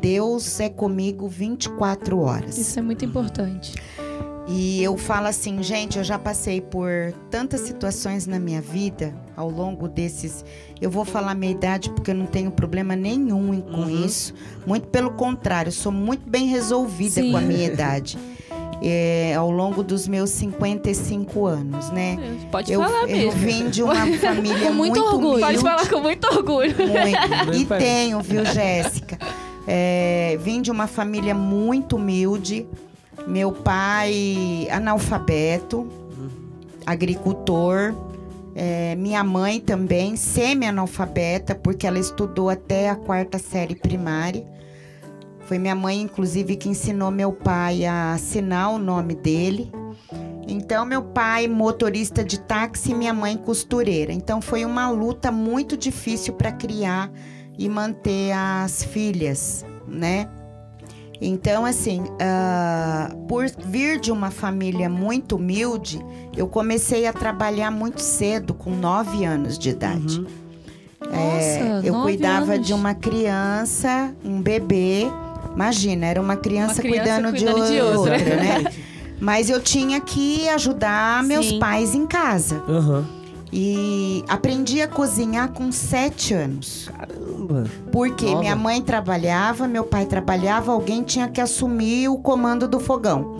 Deus 0.00 0.60
é 0.60 0.68
comigo 0.68 1.28
24 1.28 2.18
horas. 2.20 2.56
Isso 2.56 2.78
é 2.78 2.82
muito 2.82 3.04
importante. 3.04 3.74
E 4.48 4.82
eu 4.82 4.96
falo 4.96 5.28
assim, 5.28 5.62
gente, 5.62 5.98
eu 5.98 6.04
já 6.04 6.18
passei 6.18 6.60
por 6.60 6.88
tantas 7.30 7.60
situações 7.60 8.26
na 8.26 8.40
minha 8.40 8.60
vida 8.60 9.14
ao 9.36 9.48
longo 9.48 9.86
desses. 9.88 10.44
Eu 10.80 10.90
vou 10.90 11.04
falar 11.04 11.34
minha 11.34 11.52
idade 11.52 11.90
porque 11.90 12.10
eu 12.10 12.14
não 12.14 12.26
tenho 12.26 12.50
problema 12.50 12.96
nenhum 12.96 13.60
com 13.60 13.82
Uhum. 13.82 14.04
isso. 14.04 14.34
Muito 14.66 14.88
pelo 14.88 15.12
contrário, 15.12 15.68
eu 15.68 15.72
sou 15.72 15.92
muito 15.92 16.28
bem 16.28 16.48
resolvida 16.48 17.22
Sim. 17.22 17.30
com 17.30 17.36
a 17.36 17.40
minha 17.40 17.66
idade. 17.66 18.18
É, 18.84 19.34
ao 19.34 19.50
longo 19.50 19.82
dos 19.82 20.08
meus 20.08 20.30
55 20.30 21.46
anos, 21.46 21.90
né? 21.90 22.18
Pode 22.50 22.72
eu, 22.72 22.80
falar 22.80 23.02
eu 23.02 23.06
mesmo. 23.06 23.32
vim 23.32 23.70
de 23.70 23.82
uma 23.82 24.06
família 24.18 24.66
Com 24.66 24.72
muito 24.74 24.98
muito 24.98 25.00
orgulho. 25.00 25.40
Pode 25.40 25.58
humilde. 25.58 25.62
falar 25.62 25.88
com 25.88 26.00
muito 26.00 26.26
orgulho. 26.26 26.74
Muito. 26.76 27.52
E 27.54 27.64
tenho, 27.78 28.20
viu, 28.20 28.44
Jéssica? 28.44 29.18
É, 29.66 30.36
vim 30.40 30.60
de 30.60 30.70
uma 30.70 30.86
família 30.86 31.34
muito 31.34 31.96
humilde. 31.96 32.66
Meu 33.26 33.52
pai 33.52 34.66
analfabeto, 34.70 35.86
agricultor. 36.84 37.94
É, 38.54 38.94
minha 38.96 39.24
mãe 39.24 39.60
também, 39.60 40.14
semi-analfabeta, 40.16 41.54
porque 41.54 41.86
ela 41.86 41.98
estudou 41.98 42.50
até 42.50 42.90
a 42.90 42.96
quarta 42.96 43.38
série 43.38 43.74
primária. 43.74 44.44
Foi 45.52 45.58
minha 45.58 45.74
mãe, 45.74 46.00
inclusive, 46.00 46.56
que 46.56 46.66
ensinou 46.66 47.10
meu 47.10 47.30
pai 47.30 47.84
a 47.84 48.14
assinar 48.14 48.70
o 48.70 48.78
nome 48.78 49.14
dele. 49.14 49.70
Então, 50.48 50.86
meu 50.86 51.02
pai, 51.02 51.46
motorista 51.46 52.24
de 52.24 52.40
táxi, 52.40 52.92
e 52.92 52.94
minha 52.94 53.12
mãe, 53.12 53.36
costureira. 53.36 54.14
Então, 54.14 54.40
foi 54.40 54.64
uma 54.64 54.88
luta 54.88 55.30
muito 55.30 55.76
difícil 55.76 56.32
para 56.32 56.50
criar 56.52 57.12
e 57.58 57.68
manter 57.68 58.32
as 58.32 58.82
filhas, 58.82 59.62
né? 59.86 60.26
Então, 61.20 61.66
assim, 61.66 62.02
ah, 62.18 63.14
por 63.28 63.44
vir 63.66 64.00
de 64.00 64.10
uma 64.10 64.30
família 64.30 64.88
muito 64.88 65.36
humilde, 65.36 66.00
eu 66.34 66.48
comecei 66.48 67.06
a 67.06 67.12
trabalhar 67.12 67.70
muito 67.70 68.00
cedo, 68.00 68.54
com 68.54 68.70
nove 68.70 69.26
anos 69.26 69.58
de 69.58 69.68
idade. 69.68 70.18
Uhum. 70.18 70.42
É, 71.10 71.58
Nossa, 71.58 71.86
eu 71.86 71.92
nove 71.92 72.04
cuidava 72.04 72.54
anos. 72.54 72.66
de 72.66 72.72
uma 72.72 72.94
criança, 72.94 74.14
um 74.24 74.40
bebê. 74.40 75.10
Imagina, 75.54 76.06
era 76.06 76.20
uma 76.20 76.36
criança, 76.36 76.74
Uma 76.74 76.82
criança 76.82 77.22
cuidando, 77.22 77.30
cuidando 77.36 77.66
de, 77.66 77.72
de 77.72 77.80
outra. 77.80 78.12
outra, 78.12 78.36
né? 78.36 78.64
Mas 79.20 79.48
eu 79.50 79.60
tinha 79.60 80.00
que 80.00 80.48
ajudar 80.48 81.22
meus 81.22 81.46
Sim. 81.46 81.58
pais 81.58 81.94
em 81.94 82.06
casa. 82.06 82.62
Aham. 82.68 83.06
E 83.54 84.24
aprendi 84.28 84.80
a 84.80 84.88
cozinhar 84.88 85.50
com 85.52 85.70
sete 85.70 86.32
anos. 86.32 86.88
Caramba. 86.96 87.64
Porque 87.92 88.24
Nova. 88.24 88.38
minha 88.40 88.56
mãe 88.56 88.80
trabalhava, 88.80 89.68
meu 89.68 89.84
pai 89.84 90.06
trabalhava, 90.06 90.72
alguém 90.72 91.02
tinha 91.02 91.28
que 91.28 91.38
assumir 91.38 92.08
o 92.08 92.16
comando 92.16 92.66
do 92.66 92.80
fogão. 92.80 93.36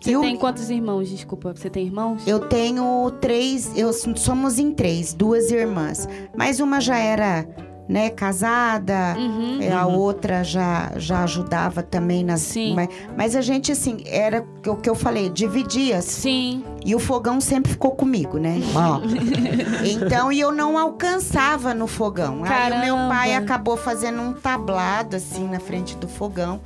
Você 0.00 0.10
E 0.10 0.16
o- 0.16 0.20
tem 0.20 0.36
quantos 0.36 0.68
irmãos? 0.68 1.08
Desculpa, 1.08 1.54
você 1.56 1.70
tem 1.70 1.86
irmãos? 1.86 2.26
Eu 2.26 2.40
tenho 2.40 3.08
três, 3.20 3.70
eu 3.76 3.92
somos 3.92 4.58
em 4.58 4.72
três, 4.72 5.14
duas 5.14 5.52
irmãs. 5.52 6.08
Mas 6.36 6.58
uma 6.58 6.80
já 6.80 6.98
era, 6.98 7.46
né, 7.88 8.10
casada, 8.10 9.14
Uhum. 9.18 9.58
é, 9.60 9.72
a 9.72 9.86
outra 9.86 10.42
já, 10.44 10.92
já 10.96 11.24
ajudava 11.24 11.82
também 11.82 12.24
nas. 12.24 12.40
Sim. 12.40 12.74
Mas, 12.74 12.88
mas 13.16 13.36
a 13.36 13.40
gente, 13.42 13.72
assim, 13.72 14.02
era 14.06 14.44
o 14.66 14.76
que 14.76 14.88
eu 14.88 14.94
falei, 14.94 15.28
dividia. 15.28 16.00
Sim. 16.00 16.64
E 16.84 16.94
o 16.94 16.98
fogão 16.98 17.40
sempre 17.40 17.72
ficou 17.72 17.90
comigo, 17.92 18.38
né? 18.38 18.60
Ó. 18.74 19.00
então, 19.84 20.32
e 20.32 20.40
eu 20.40 20.52
não 20.52 20.78
alcançava 20.78 21.74
no 21.74 21.86
fogão. 21.86 22.42
Aí 22.44 22.72
o 22.72 22.78
meu 22.80 22.96
pai 23.08 23.30
Caramba. 23.30 23.44
acabou 23.44 23.76
fazendo 23.76 24.20
um 24.22 24.32
tablado, 24.32 25.16
assim, 25.16 25.46
na 25.48 25.60
frente 25.60 25.96
do 25.96 26.08
fogão, 26.08 26.60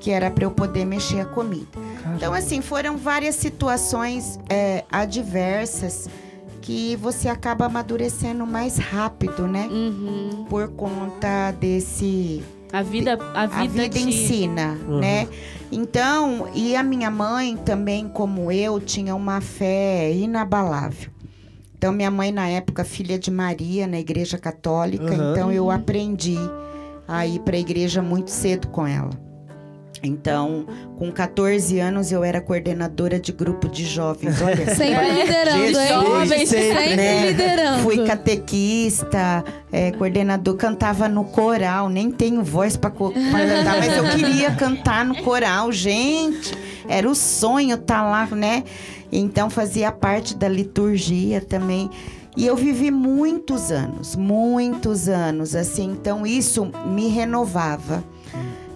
que 0.00 0.10
era 0.10 0.30
para 0.30 0.44
eu 0.44 0.50
poder 0.50 0.84
mexer 0.84 1.20
a 1.20 1.24
comida. 1.24 1.68
Então, 2.16 2.32
assim, 2.34 2.60
foram 2.60 2.96
várias 2.96 3.36
situações 3.36 4.38
é, 4.48 4.84
adversas 4.90 6.08
que 6.62 6.96
você 6.96 7.28
acaba 7.28 7.66
amadurecendo 7.66 8.46
mais 8.46 8.78
rápido, 8.78 9.46
né? 9.46 9.68
Uhum. 9.70 10.46
Por 10.48 10.68
conta 10.68 11.50
desse 11.60 12.42
A 12.72 12.82
vida, 12.82 13.18
a 13.34 13.42
a 13.42 13.46
vida, 13.46 13.82
vida 13.84 13.88
te... 13.90 14.00
ensina, 14.08 14.78
Uhum. 14.88 15.00
né? 15.00 15.28
Então, 15.70 16.48
e 16.54 16.74
a 16.76 16.82
minha 16.82 17.10
mãe 17.10 17.56
também, 17.56 18.08
como 18.08 18.50
eu, 18.50 18.80
tinha 18.80 19.14
uma 19.14 19.40
fé 19.40 20.12
inabalável. 20.12 21.10
Então, 21.76 21.92
minha 21.92 22.10
mãe, 22.10 22.30
na 22.30 22.48
época, 22.48 22.84
filha 22.84 23.18
de 23.18 23.30
Maria, 23.30 23.86
na 23.86 23.98
igreja 23.98 24.38
católica, 24.38 25.04
Uhum. 25.12 25.32
então 25.32 25.50
eu 25.52 25.70
aprendi 25.70 26.38
a 27.08 27.26
ir 27.26 27.40
para 27.40 27.56
a 27.56 27.60
igreja 27.60 28.00
muito 28.00 28.30
cedo 28.30 28.68
com 28.68 28.86
ela. 28.86 29.10
Então, 30.02 30.66
com 30.98 31.12
14 31.12 31.78
anos, 31.78 32.10
eu 32.10 32.24
era 32.24 32.40
coordenadora 32.40 33.20
de 33.20 33.30
grupo 33.30 33.68
de 33.68 33.84
jovens. 33.84 34.42
Olha, 34.42 34.66
Sempre 34.74 35.10
liderando, 35.12 35.58
Desde 35.62 35.80
hein? 35.80 35.88
jovem, 35.88 36.46
sempre, 36.46 36.96
né? 36.96 37.26
liderando. 37.28 37.82
Fui 37.82 38.04
catequista, 38.04 39.44
é, 39.70 39.92
coordenador, 39.92 40.56
cantava 40.56 41.08
no 41.08 41.24
coral. 41.24 41.88
Nem 41.88 42.10
tenho 42.10 42.42
voz 42.42 42.76
para 42.76 42.90
cantar, 42.90 43.78
mas 43.78 43.96
eu 43.96 44.04
queria 44.10 44.50
cantar 44.56 45.04
no 45.04 45.22
coral, 45.22 45.70
gente. 45.70 46.52
Era 46.88 47.08
o 47.08 47.14
sonho 47.14 47.76
estar 47.76 48.02
lá, 48.02 48.26
né? 48.26 48.64
Então 49.12 49.48
fazia 49.48 49.92
parte 49.92 50.34
da 50.36 50.48
liturgia 50.48 51.40
também. 51.40 51.88
E 52.36 52.46
eu 52.46 52.56
vivi 52.56 52.90
muitos 52.90 53.70
anos, 53.70 54.16
muitos 54.16 55.08
anos, 55.08 55.54
assim. 55.54 55.90
Então 55.92 56.26
isso 56.26 56.70
me 56.86 57.08
renovava. 57.08 58.02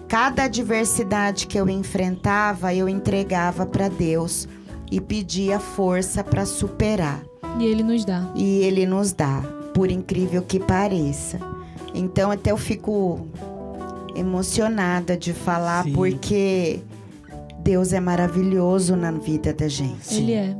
Cada 0.07 0.43
adversidade 0.43 1.47
que 1.47 1.59
eu 1.59 1.67
enfrentava, 1.69 2.73
eu 2.73 2.87
entregava 2.87 3.65
para 3.65 3.89
Deus 3.89 4.47
e 4.89 5.01
pedia 5.01 5.59
força 5.59 6.23
para 6.23 6.45
superar 6.45 7.21
E 7.59 7.65
ele 7.65 7.83
nos 7.83 8.05
dá. 8.05 8.31
e 8.35 8.59
ele 8.63 8.85
nos 8.85 9.11
dá, 9.11 9.41
por 9.73 9.91
incrível 9.91 10.41
que 10.41 10.59
pareça. 10.59 11.39
Então 11.93 12.31
até 12.31 12.51
eu 12.51 12.57
fico 12.57 13.27
emocionada 14.15 15.17
de 15.17 15.33
falar 15.33 15.83
Sim. 15.83 15.93
porque 15.93 16.79
Deus 17.59 17.91
é 17.91 17.99
maravilhoso 17.99 18.95
na 18.95 19.11
vida 19.11 19.53
da 19.53 19.67
gente. 19.67 20.15
Ele 20.15 20.33
é. 20.33 20.55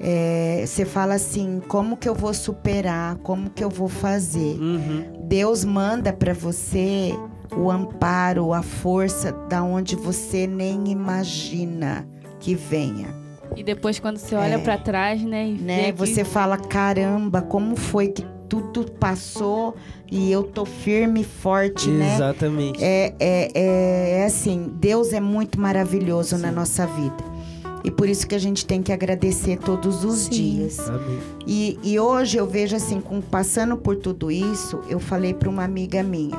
É, 0.00 0.64
Você 0.66 0.84
fala 0.84 1.14
assim, 1.14 1.62
como 1.68 1.96
que 1.96 2.08
eu 2.08 2.14
vou 2.14 2.34
superar? 2.34 3.16
Como 3.18 3.48
que 3.50 3.62
eu 3.62 3.70
vou 3.70 3.88
fazer? 3.88 4.58
Uhum. 4.60 5.04
Deus 5.28 5.64
manda 5.64 6.12
para 6.12 6.34
você 6.34 7.14
o 7.56 7.70
amparo, 7.70 8.52
a 8.52 8.62
força 8.62 9.32
da 9.48 9.62
onde 9.62 9.94
você 9.96 10.46
nem 10.46 10.88
imagina 10.90 12.06
que 12.40 12.54
venha. 12.54 13.08
E 13.56 13.62
depois, 13.62 13.98
quando 13.98 14.16
você 14.16 14.34
olha 14.34 14.54
É. 14.54 14.58
pra 14.58 14.78
trás, 14.78 15.22
né? 15.22 15.48
E 15.48 15.54
vê 15.54 15.62
né? 15.62 15.92
que- 15.92 15.98
Você 15.98 16.24
fala, 16.24 16.56
caramba, 16.56 17.42
como 17.42 17.76
foi 17.76 18.08
que 18.08 18.24
tudo 18.48 18.90
passou 18.92 19.74
e 20.10 20.30
eu 20.32 20.42
tô 20.42 20.64
firme 20.64 21.20
e 21.20 21.24
forte, 21.24 21.88
né? 21.90 22.14
Exatamente. 22.14 22.82
É, 22.82 23.14
é, 23.20 23.50
é, 23.54 24.18
é 24.20 24.24
assim, 24.24 24.70
Deus 24.80 25.12
é 25.12 25.20
muito 25.20 25.60
maravilhoso 25.60 26.36
na 26.38 26.50
nossa 26.50 26.86
vida. 26.86 27.32
E 27.84 27.90
por 27.90 28.08
isso 28.08 28.26
que 28.26 28.34
a 28.34 28.38
gente 28.38 28.64
tem 28.64 28.80
que 28.82 28.92
agradecer 28.92 29.58
todos 29.58 30.04
os 30.04 30.20
Sim. 30.20 30.30
dias. 30.30 30.78
Amém. 30.88 31.18
E, 31.46 31.78
e 31.82 31.98
hoje 31.98 32.36
eu 32.36 32.46
vejo 32.46 32.76
assim, 32.76 33.00
com, 33.00 33.20
passando 33.20 33.76
por 33.76 33.96
tudo 33.96 34.30
isso, 34.30 34.80
eu 34.88 35.00
falei 35.00 35.34
para 35.34 35.48
uma 35.50 35.64
amiga 35.64 36.02
minha, 36.02 36.36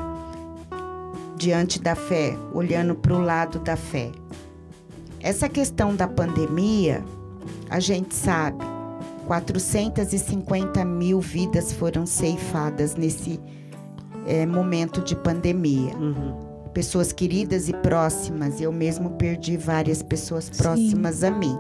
diante 1.44 1.78
da 1.78 1.94
fé, 1.94 2.38
olhando 2.54 2.96
para 2.96 3.14
o 3.14 3.22
lado 3.22 3.60
da 3.60 3.76
fé. 3.76 4.10
Essa 5.20 5.50
questão 5.50 5.94
da 5.94 6.08
pandemia, 6.08 7.04
a 7.70 7.82
gente 7.82 8.16
sabe, 8.16 8.64
450 9.28 10.86
mil 10.86 11.20
vidas 11.20 11.74
foram 11.74 12.06
ceifadas 12.06 12.96
nesse 12.96 13.42
eh, 14.26 14.46
momento 14.46 15.02
de 15.02 15.18
pandemia. 15.18 15.94
Uhum. 15.98 16.70
Pessoas 16.74 17.12
queridas 17.12 17.68
e 17.68 17.74
próximas, 17.74 18.62
eu 18.62 18.72
mesmo 18.72 19.12
perdi 19.12 19.58
várias 19.58 20.02
pessoas 20.02 20.50
próximas 20.50 21.26
a 21.26 21.32
mim. 21.32 21.60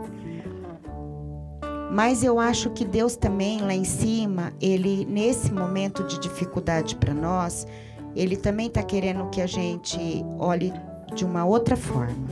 Mas 1.91 2.23
eu 2.23 2.39
acho 2.39 2.69
que 2.69 2.85
Deus 2.85 3.17
também 3.17 3.59
lá 3.59 3.73
em 3.73 3.83
cima, 3.83 4.53
ele 4.61 5.05
nesse 5.05 5.51
momento 5.53 6.05
de 6.05 6.19
dificuldade 6.19 6.95
para 6.95 7.13
nós, 7.13 7.67
ele 8.15 8.35
também 8.35 8.67
está 8.67 8.83
querendo 8.83 9.29
que 9.29 9.41
a 9.41 9.47
gente 9.47 10.23
olhe 10.39 10.73
de 11.15 11.25
uma 11.25 11.45
outra 11.45 11.75
forma, 11.75 12.27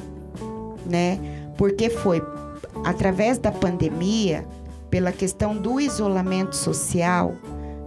né? 0.86 1.20
Porque 1.58 1.90
foi 1.90 2.22
através 2.84 3.38
da 3.38 3.52
pandemia, 3.52 4.46
pela 4.90 5.12
questão 5.12 5.56
do 5.56 5.80
isolamento 5.80 6.56
social, 6.56 7.34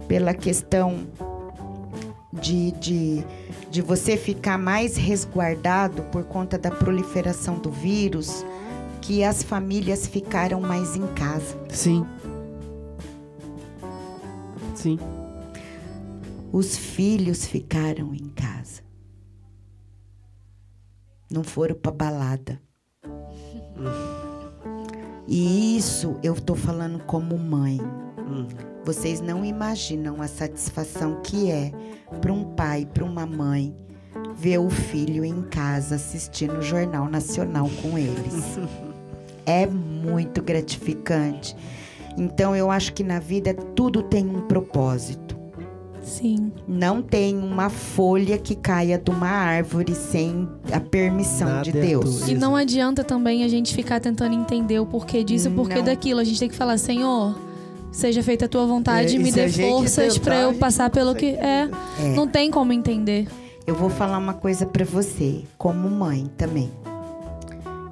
pela 0.07 0.33
questão 0.33 1.07
de, 2.33 2.71
de, 2.71 3.23
de 3.69 3.81
você 3.81 4.17
ficar 4.17 4.57
mais 4.57 4.97
resguardado 4.97 6.01
por 6.03 6.23
conta 6.23 6.57
da 6.57 6.71
proliferação 6.71 7.55
do 7.55 7.69
vírus, 7.69 8.45
que 9.01 9.23
as 9.23 9.43
famílias 9.43 10.07
ficaram 10.07 10.59
mais 10.59 10.95
em 10.95 11.05
casa. 11.07 11.57
Sim. 11.69 12.05
Sim. 14.73 14.99
Os 16.51 16.77
filhos 16.77 17.45
ficaram 17.45 18.13
em 18.13 18.29
casa. 18.29 18.83
Não 21.29 21.43
foram 21.43 21.75
para 21.75 21.91
balada. 21.91 22.61
E 25.27 25.75
isso 25.75 26.17
eu 26.23 26.33
estou 26.33 26.55
falando 26.55 26.99
como 27.05 27.37
mãe. 27.37 27.79
Hum. 28.19 28.47
Vocês 28.85 29.19
não 29.19 29.43
imaginam 29.43 30.21
a 30.21 30.27
satisfação 30.27 31.21
que 31.21 31.49
é 31.49 31.71
para 32.21 32.31
um 32.31 32.55
pai, 32.55 32.85
para 32.85 33.03
uma 33.03 33.25
mãe, 33.25 33.75
ver 34.35 34.59
o 34.59 34.69
filho 34.69 35.25
em 35.25 35.41
casa 35.43 35.95
assistindo 35.95 36.59
o 36.59 36.61
Jornal 36.61 37.09
Nacional 37.09 37.69
com 37.81 37.97
eles. 37.97 38.59
é 39.45 39.65
muito 39.65 40.41
gratificante. 40.41 41.55
Então 42.17 42.55
eu 42.55 42.69
acho 42.69 42.93
que 42.93 43.03
na 43.03 43.19
vida 43.19 43.53
tudo 43.53 44.03
tem 44.03 44.25
um 44.27 44.41
propósito. 44.47 45.34
Sim. 46.05 46.51
Não 46.67 47.01
tem 47.01 47.35
uma 47.35 47.67
folha 47.69 48.37
que 48.37 48.55
caia 48.55 48.97
de 48.97 49.09
uma 49.09 49.27
árvore 49.27 49.95
sem 49.95 50.47
a 50.71 50.79
permissão 50.79 51.47
Nada 51.49 51.63
de 51.63 51.77
é 51.77 51.81
Deus. 51.81 52.19
doido. 52.19 52.31
E 52.31 52.35
não 52.35 52.55
adianta 52.55 53.03
também 53.03 53.43
a 53.43 53.47
gente 53.47 53.73
ficar 53.73 53.99
tentando 53.99 54.35
entender 54.35 54.79
o 54.79 54.85
porquê 54.85 55.23
disso, 55.23 55.49
o 55.49 55.51
porquê 55.53 55.77
Não. 55.77 55.83
daquilo. 55.85 56.19
A 56.19 56.23
gente 56.23 56.39
tem 56.39 56.47
que 56.47 56.55
falar, 56.55 56.77
Senhor, 56.77 57.35
seja 57.91 58.21
feita 58.21 58.45
a 58.45 58.47
tua 58.47 58.67
vontade, 58.67 59.15
É, 59.15 59.19
e 59.19 59.23
me 59.23 59.31
dê 59.31 59.49
forças 59.49 60.13
tentar, 60.13 60.23
pra 60.23 60.35
a 60.37 60.41
eu 60.41 60.53
passar 60.53 60.89
pelo 60.91 61.15
que 61.15 61.25
é. 61.25 61.69
É. 61.99 62.15
Não 62.15 62.27
tem 62.27 62.51
como 62.51 62.71
entender. 62.71 63.27
Eu 63.65 63.73
vou 63.73 63.89
falar 63.89 64.19
uma 64.19 64.35
coisa 64.35 64.63
pra 64.65 64.85
você, 64.85 65.41
como 65.57 65.89
mãe 65.89 66.29
também. 66.37 66.69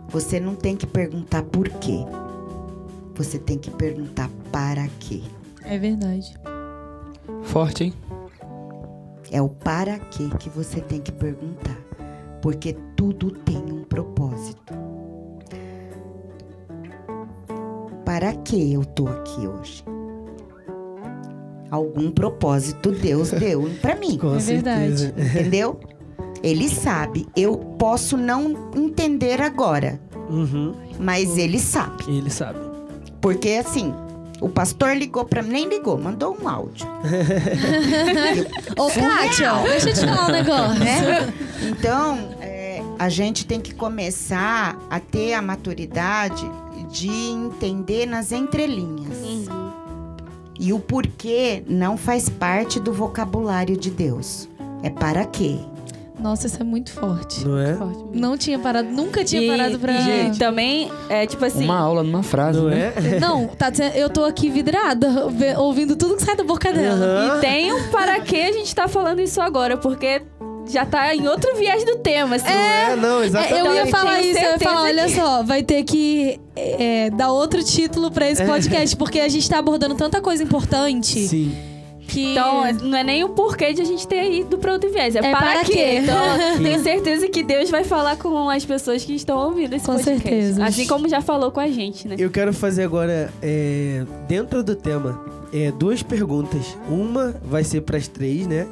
Você 0.09 0.39
não 0.39 0.53
tem 0.53 0.75
que 0.75 0.85
perguntar 0.85 1.41
por 1.41 1.67
quê. 1.67 2.05
Você 3.15 3.39
tem 3.39 3.57
que 3.57 3.71
perguntar 3.71 4.29
para 4.51 4.87
quê. 4.99 5.21
É 5.63 5.79
verdade. 5.79 6.31
Forte, 7.43 7.85
hein? 7.85 7.93
É 9.33 9.41
o 9.41 9.49
para 9.49 9.97
quê 9.97 10.29
que 10.39 10.47
você 10.49 10.79
tem 10.79 11.01
que 11.01 11.11
perguntar. 11.11 11.75
Porque 12.41 12.77
tudo 12.95 13.31
tem 13.31 13.57
um 13.57 13.83
propósito. 13.83 14.73
Para 18.05 18.33
que 18.35 18.73
eu 18.73 18.85
tô 18.85 19.07
aqui 19.07 19.47
hoje? 19.47 19.83
Algum 21.71 22.11
propósito 22.11 22.91
Deus 22.91 23.31
deu 23.33 23.69
pra 23.81 23.95
mim. 23.95 24.17
Com 24.17 24.35
É 24.35 24.37
verdade. 24.37 25.13
Entendeu? 25.17 25.79
Ele 26.43 26.69
sabe. 26.69 27.25
Eu 27.35 27.57
posso 27.57 28.15
não 28.17 28.69
entender 28.75 29.41
agora, 29.41 29.99
Uhum. 30.29 30.73
mas 30.99 31.37
ele 31.37 31.57
sabe. 31.59 32.03
Ele 32.07 32.29
sabe. 32.29 32.59
Porque 33.21 33.49
assim, 33.51 33.93
o 34.43 34.49
pastor 34.49 34.95
ligou 34.95 35.23
pra 35.23 35.41
mim, 35.41 35.51
nem 35.51 35.69
ligou, 35.69 35.97
mandou 35.97 36.37
um 36.39 36.49
áudio. 36.49 36.85
Ô, 38.77 38.87
Kátia, 38.89 39.53
deixa 39.63 39.89
eu 39.89 39.93
te 39.93 39.99
falar 40.01 40.27
um 40.27 40.31
negócio. 40.31 40.79
né? 40.79 41.33
Então, 41.61 42.35
é, 42.41 42.81
a 42.99 43.07
gente 43.07 43.45
tem 43.45 43.61
que 43.61 43.73
começar 43.73 44.77
a 44.89 44.99
ter 44.99 45.33
a 45.33 45.41
maturidade 45.41 46.45
de 46.91 47.09
entender 47.09 48.05
nas 48.05 48.33
entrelinhas. 48.33 49.17
Uhum. 49.17 49.71
E 50.59 50.73
o 50.73 50.79
porquê 50.79 51.63
não 51.65 51.95
faz 51.95 52.27
parte 52.27 52.81
do 52.81 52.91
vocabulário 52.91 53.77
de 53.77 53.89
Deus. 53.89 54.49
É 54.83 54.89
para 54.89 55.25
quê? 55.25 55.57
Nossa, 56.19 56.47
isso 56.47 56.57
é 56.61 56.63
muito 56.63 56.91
forte. 56.91 57.45
Não 57.45 57.57
é? 57.57 57.73
Forte. 57.75 57.99
Não 58.13 58.37
tinha 58.37 58.57
parado, 58.59 58.87
nunca 58.89 59.23
tinha 59.23 59.41
E- 59.41 59.47
parado 59.47 59.79
pra. 59.79 59.93
e, 59.93 60.01
gente, 60.03 60.39
também 60.39 60.91
é 61.09 61.25
tipo 61.25 61.43
assim. 61.43 61.65
Uma 61.65 61.79
aula 61.79 62.03
numa 62.03 62.23
frase, 62.23 62.59
Não 62.59 62.67
né? 62.69 62.93
é? 62.95 63.19
Não, 63.19 63.47
tá 63.47 63.69
dizendo, 63.69 63.95
eu 63.95 64.09
tô 64.09 64.23
aqui 64.23 64.49
vidrada, 64.49 65.07
ouvindo 65.57 65.95
tudo 65.95 66.15
que 66.15 66.23
sai 66.23 66.35
da 66.35 66.43
boca 66.43 66.71
dela. 66.71 67.03
Aham. 67.05 67.37
E 67.37 67.41
tem 67.41 67.73
um 67.73 67.89
para 67.89 68.19
que 68.21 68.39
a 68.39 68.51
gente 68.51 68.73
tá 68.73 68.87
falando 68.87 69.19
isso 69.21 69.41
agora, 69.41 69.75
porque 69.75 70.21
já 70.69 70.85
tá 70.85 71.13
em 71.13 71.27
outro 71.27 71.55
viés 71.57 71.83
do 71.83 71.97
tema, 71.97 72.37
assim. 72.37 72.47
É, 72.47 72.95
não, 72.95 73.21
É, 73.21 73.25
exatamente. 73.25 73.59
eu 73.67 73.73
ia 73.73 73.81
eu 73.81 73.87
falar 73.87 74.15
tenho 74.19 74.31
isso, 74.31 74.39
eu 74.39 74.51
ia 74.51 74.59
falar, 74.59 74.81
olha 74.83 75.03
que- 75.05 75.15
só, 75.15 75.43
vai 75.43 75.61
ter 75.63 75.83
que 75.83 76.39
é, 76.55 77.09
dar 77.09 77.31
outro 77.31 77.61
título 77.63 78.09
pra 78.11 78.29
esse 78.29 78.45
podcast, 78.45 78.95
porque 78.95 79.19
a 79.19 79.27
gente 79.27 79.49
tá 79.49 79.57
abordando 79.57 79.95
tanta 79.95 80.21
coisa 80.21 80.41
importante 80.43 81.27
Sim. 81.27 81.53
Que. 82.13 82.31
Então, 82.31 82.71
não 82.83 82.97
é 82.97 83.03
nem 83.03 83.23
o 83.23 83.29
porquê 83.29 83.73
de 83.73 83.81
a 83.81 83.85
gente 83.85 84.07
ter 84.07 84.31
ido 84.31 84.57
pra 84.57 84.73
outro 84.73 84.91
viés, 84.91 85.15
é, 85.15 85.19
É 85.19 85.31
para, 85.31 85.39
para 85.39 85.63
quê. 85.65 85.73
quê. 85.73 85.99
Então, 86.01 86.15
tenho 86.63 86.81
certeza 86.81 87.27
que 87.27 87.43
Deus 87.43 87.69
vai 87.69 87.83
falar 87.83 88.17
com 88.17 88.49
as 88.49 88.65
pessoas 88.65 89.03
que 89.03 89.13
estão 89.13 89.37
ouvindo 89.37 89.73
esse 89.73 89.85
Com 89.85 89.93
podcast. 89.95 90.21
certeza. 90.21 90.65
Assim 90.65 90.87
como 90.87 91.09
já 91.09 91.21
falou 91.21 91.51
com 91.51 91.59
a 91.59 91.67
gente, 91.67 92.07
né? 92.07 92.15
Eu 92.17 92.29
quero 92.29 92.53
fazer 92.53 92.83
agora, 92.83 93.31
é, 93.41 94.05
dentro 94.27 94.63
do 94.63 94.75
tema, 94.75 95.19
é, 95.53 95.71
duas 95.71 96.03
perguntas. 96.03 96.77
Uma 96.87 97.35
vai 97.43 97.63
ser 97.63 97.81
para 97.81 97.97
as 97.97 98.07
três, 98.07 98.47
né? 98.47 98.67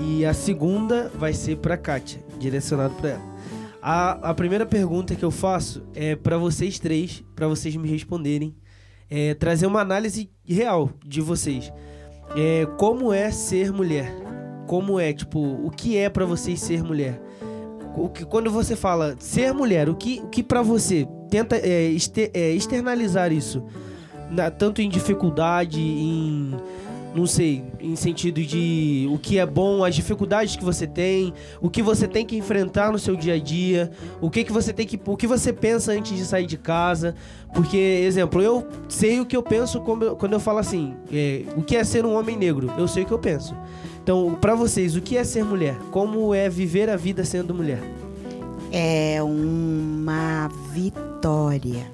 E 0.00 0.24
a 0.24 0.32
segunda 0.32 1.10
vai 1.14 1.32
ser 1.32 1.56
para 1.56 1.76
Kátia, 1.76 2.20
direcionado 2.38 2.94
para 2.94 3.10
ela. 3.10 3.38
A, 3.82 4.30
a 4.30 4.34
primeira 4.34 4.66
pergunta 4.66 5.14
que 5.14 5.24
eu 5.24 5.30
faço 5.30 5.82
é 5.94 6.14
para 6.16 6.36
vocês 6.36 6.78
três, 6.78 7.22
para 7.34 7.46
vocês 7.48 7.74
me 7.76 7.88
responderem, 7.88 8.54
é, 9.10 9.34
trazer 9.34 9.66
uma 9.66 9.80
análise 9.80 10.28
real 10.46 10.90
de 11.04 11.20
vocês. 11.20 11.72
É, 12.36 12.66
como 12.76 13.12
é 13.12 13.30
ser 13.30 13.72
mulher? 13.72 14.12
Como 14.66 15.00
é, 15.00 15.12
tipo, 15.12 15.40
o 15.40 15.70
que 15.70 15.96
é 15.96 16.08
para 16.08 16.24
vocês 16.24 16.60
ser 16.60 16.82
mulher? 16.82 17.20
O 17.96 18.08
que, 18.08 18.24
quando 18.24 18.50
você 18.50 18.76
fala 18.76 19.16
ser 19.18 19.52
mulher, 19.52 19.88
o 19.88 19.94
que, 19.94 20.20
o 20.22 20.28
que 20.28 20.42
para 20.42 20.62
você 20.62 21.06
tenta 21.30 21.56
é, 21.56 21.84
este- 21.90 22.30
é, 22.34 22.52
externalizar 22.52 23.32
isso, 23.32 23.64
na- 24.30 24.50
tanto 24.50 24.80
em 24.82 24.88
dificuldade, 24.88 25.80
em 25.80 26.54
não 27.14 27.26
sei, 27.26 27.64
em 27.80 27.96
sentido 27.96 28.42
de 28.42 29.08
o 29.10 29.18
que 29.18 29.38
é 29.38 29.46
bom, 29.46 29.82
as 29.84 29.94
dificuldades 29.94 30.56
que 30.56 30.64
você 30.64 30.86
tem, 30.86 31.32
o 31.60 31.70
que 31.70 31.82
você 31.82 32.06
tem 32.06 32.24
que 32.24 32.36
enfrentar 32.36 32.92
no 32.92 32.98
seu 32.98 33.16
dia 33.16 33.34
a 33.34 33.38
dia, 33.38 33.90
o 34.20 34.30
que 34.30 34.44
que 34.44 34.52
você 34.52 34.72
tem 34.72 34.86
que, 34.86 35.00
o 35.04 35.16
que 35.16 35.26
você 35.26 35.52
pensa 35.52 35.92
antes 35.92 36.16
de 36.16 36.24
sair 36.24 36.46
de 36.46 36.56
casa, 36.56 37.14
porque 37.54 37.76
exemplo, 37.76 38.42
eu 38.42 38.66
sei 38.88 39.20
o 39.20 39.26
que 39.26 39.36
eu 39.36 39.42
penso 39.42 39.80
quando 39.80 40.04
eu, 40.04 40.16
quando 40.16 40.34
eu 40.34 40.40
falo 40.40 40.58
assim, 40.58 40.94
é, 41.12 41.44
o 41.56 41.62
que 41.62 41.76
é 41.76 41.84
ser 41.84 42.04
um 42.04 42.14
homem 42.14 42.36
negro, 42.36 42.70
eu 42.78 42.86
sei 42.86 43.02
o 43.02 43.06
que 43.06 43.12
eu 43.12 43.18
penso. 43.18 43.54
Então, 44.02 44.38
pra 44.40 44.54
vocês, 44.54 44.96
o 44.96 45.02
que 45.02 45.16
é 45.16 45.24
ser 45.24 45.44
mulher? 45.44 45.76
Como 45.90 46.34
é 46.34 46.48
viver 46.48 46.88
a 46.88 46.96
vida 46.96 47.24
sendo 47.24 47.54
mulher? 47.54 47.80
É 48.72 49.22
uma 49.22 50.48
vitória. 50.72 51.90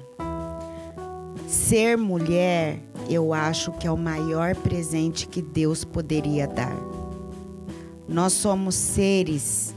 Ser 1.45 1.97
mulher, 1.97 2.79
eu 3.09 3.33
acho 3.33 3.71
que 3.73 3.87
é 3.87 3.91
o 3.91 3.97
maior 3.97 4.55
presente 4.55 5.27
que 5.27 5.41
Deus 5.41 5.83
poderia 5.83 6.47
dar. 6.47 6.75
Nós 8.07 8.33
somos 8.33 8.75
seres 8.75 9.73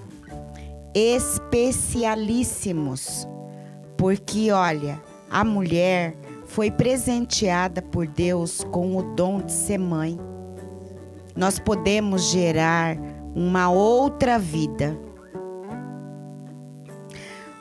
especialíssimos, 0.95 3.27
porque 3.97 4.51
olha, 4.51 5.01
a 5.31 5.43
mulher 5.45 6.17
foi 6.47 6.71
presenteada 6.71 7.83
por 7.83 8.07
Deus 8.07 8.65
com 8.71 8.97
o 8.97 9.03
dom 9.15 9.41
de 9.41 9.53
ser 9.53 9.79
mãe. 9.79 10.19
Nós 11.37 11.59
podemos 11.59 12.31
gerar 12.31 12.97
uma 13.35 13.71
outra 13.71 14.39
vida. 14.39 14.99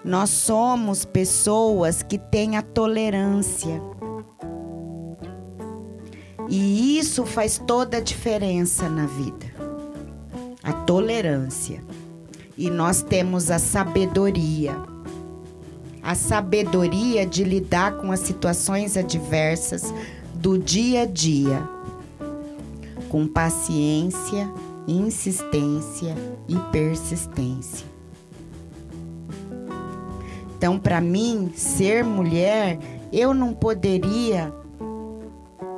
Nós 0.03 0.29
somos 0.29 1.05
pessoas 1.05 2.01
que 2.01 2.17
têm 2.17 2.57
a 2.57 2.61
tolerância. 2.61 3.81
E 6.49 6.97
isso 6.97 7.25
faz 7.25 7.61
toda 7.65 7.97
a 7.97 8.01
diferença 8.01 8.89
na 8.89 9.05
vida. 9.05 9.45
A 10.63 10.71
tolerância. 10.71 11.83
E 12.57 12.69
nós 12.69 13.01
temos 13.01 13.51
a 13.51 13.59
sabedoria. 13.59 14.75
A 16.01 16.15
sabedoria 16.15 17.25
de 17.25 17.43
lidar 17.43 17.97
com 17.97 18.11
as 18.11 18.21
situações 18.21 18.95
adversas 18.95 19.93
do 20.33 20.57
dia 20.57 21.01
a 21.01 21.05
dia. 21.05 21.67
Com 23.09 23.27
paciência, 23.27 24.49
insistência 24.87 26.15
e 26.47 26.55
persistência. 26.71 27.85
Então, 30.57 30.79
para 30.79 30.99
mim, 30.99 31.51
ser 31.55 32.03
mulher, 32.03 32.79
eu 33.11 33.33
não 33.33 33.53
poderia 33.53 34.51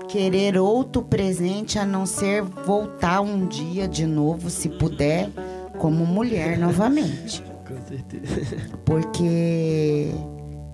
querer 0.10 0.58
outro 0.58 1.02
presente 1.04 1.78
a 1.78 1.86
não 1.86 2.06
ser 2.06 2.42
voltar 2.42 3.22
um 3.22 3.46
dia 3.46 3.88
de 3.88 4.06
novo, 4.06 4.50
se 4.50 4.68
puder, 4.68 5.30
como 5.78 6.06
mulher 6.06 6.58
novamente. 6.58 7.44
Com 7.68 7.80
certeza. 7.88 8.58
Porque 8.84 10.12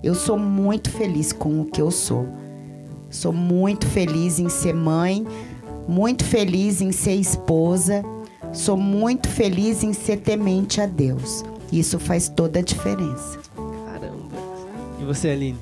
eu 0.01 0.15
sou 0.15 0.37
muito 0.37 0.89
feliz 0.89 1.33
com 1.33 1.61
o 1.61 1.65
que 1.65 1.81
eu 1.81 1.91
sou. 1.91 2.25
Sou 3.09 3.33
muito 3.33 3.85
feliz 3.85 4.39
em 4.39 4.47
ser 4.47 4.73
mãe, 4.73 5.27
muito 5.87 6.23
feliz 6.23 6.81
em 6.81 6.91
ser 6.91 7.15
esposa, 7.15 8.03
sou 8.53 8.77
muito 8.77 9.27
feliz 9.27 9.83
em 9.83 9.91
ser 9.93 10.17
temente 10.17 10.79
a 10.79 10.85
Deus. 10.85 11.43
Isso 11.71 11.99
faz 11.99 12.29
toda 12.29 12.59
a 12.59 12.61
diferença. 12.61 13.39
Caramba. 13.85 14.37
E 15.01 15.03
você, 15.03 15.29
Aline? 15.29 15.59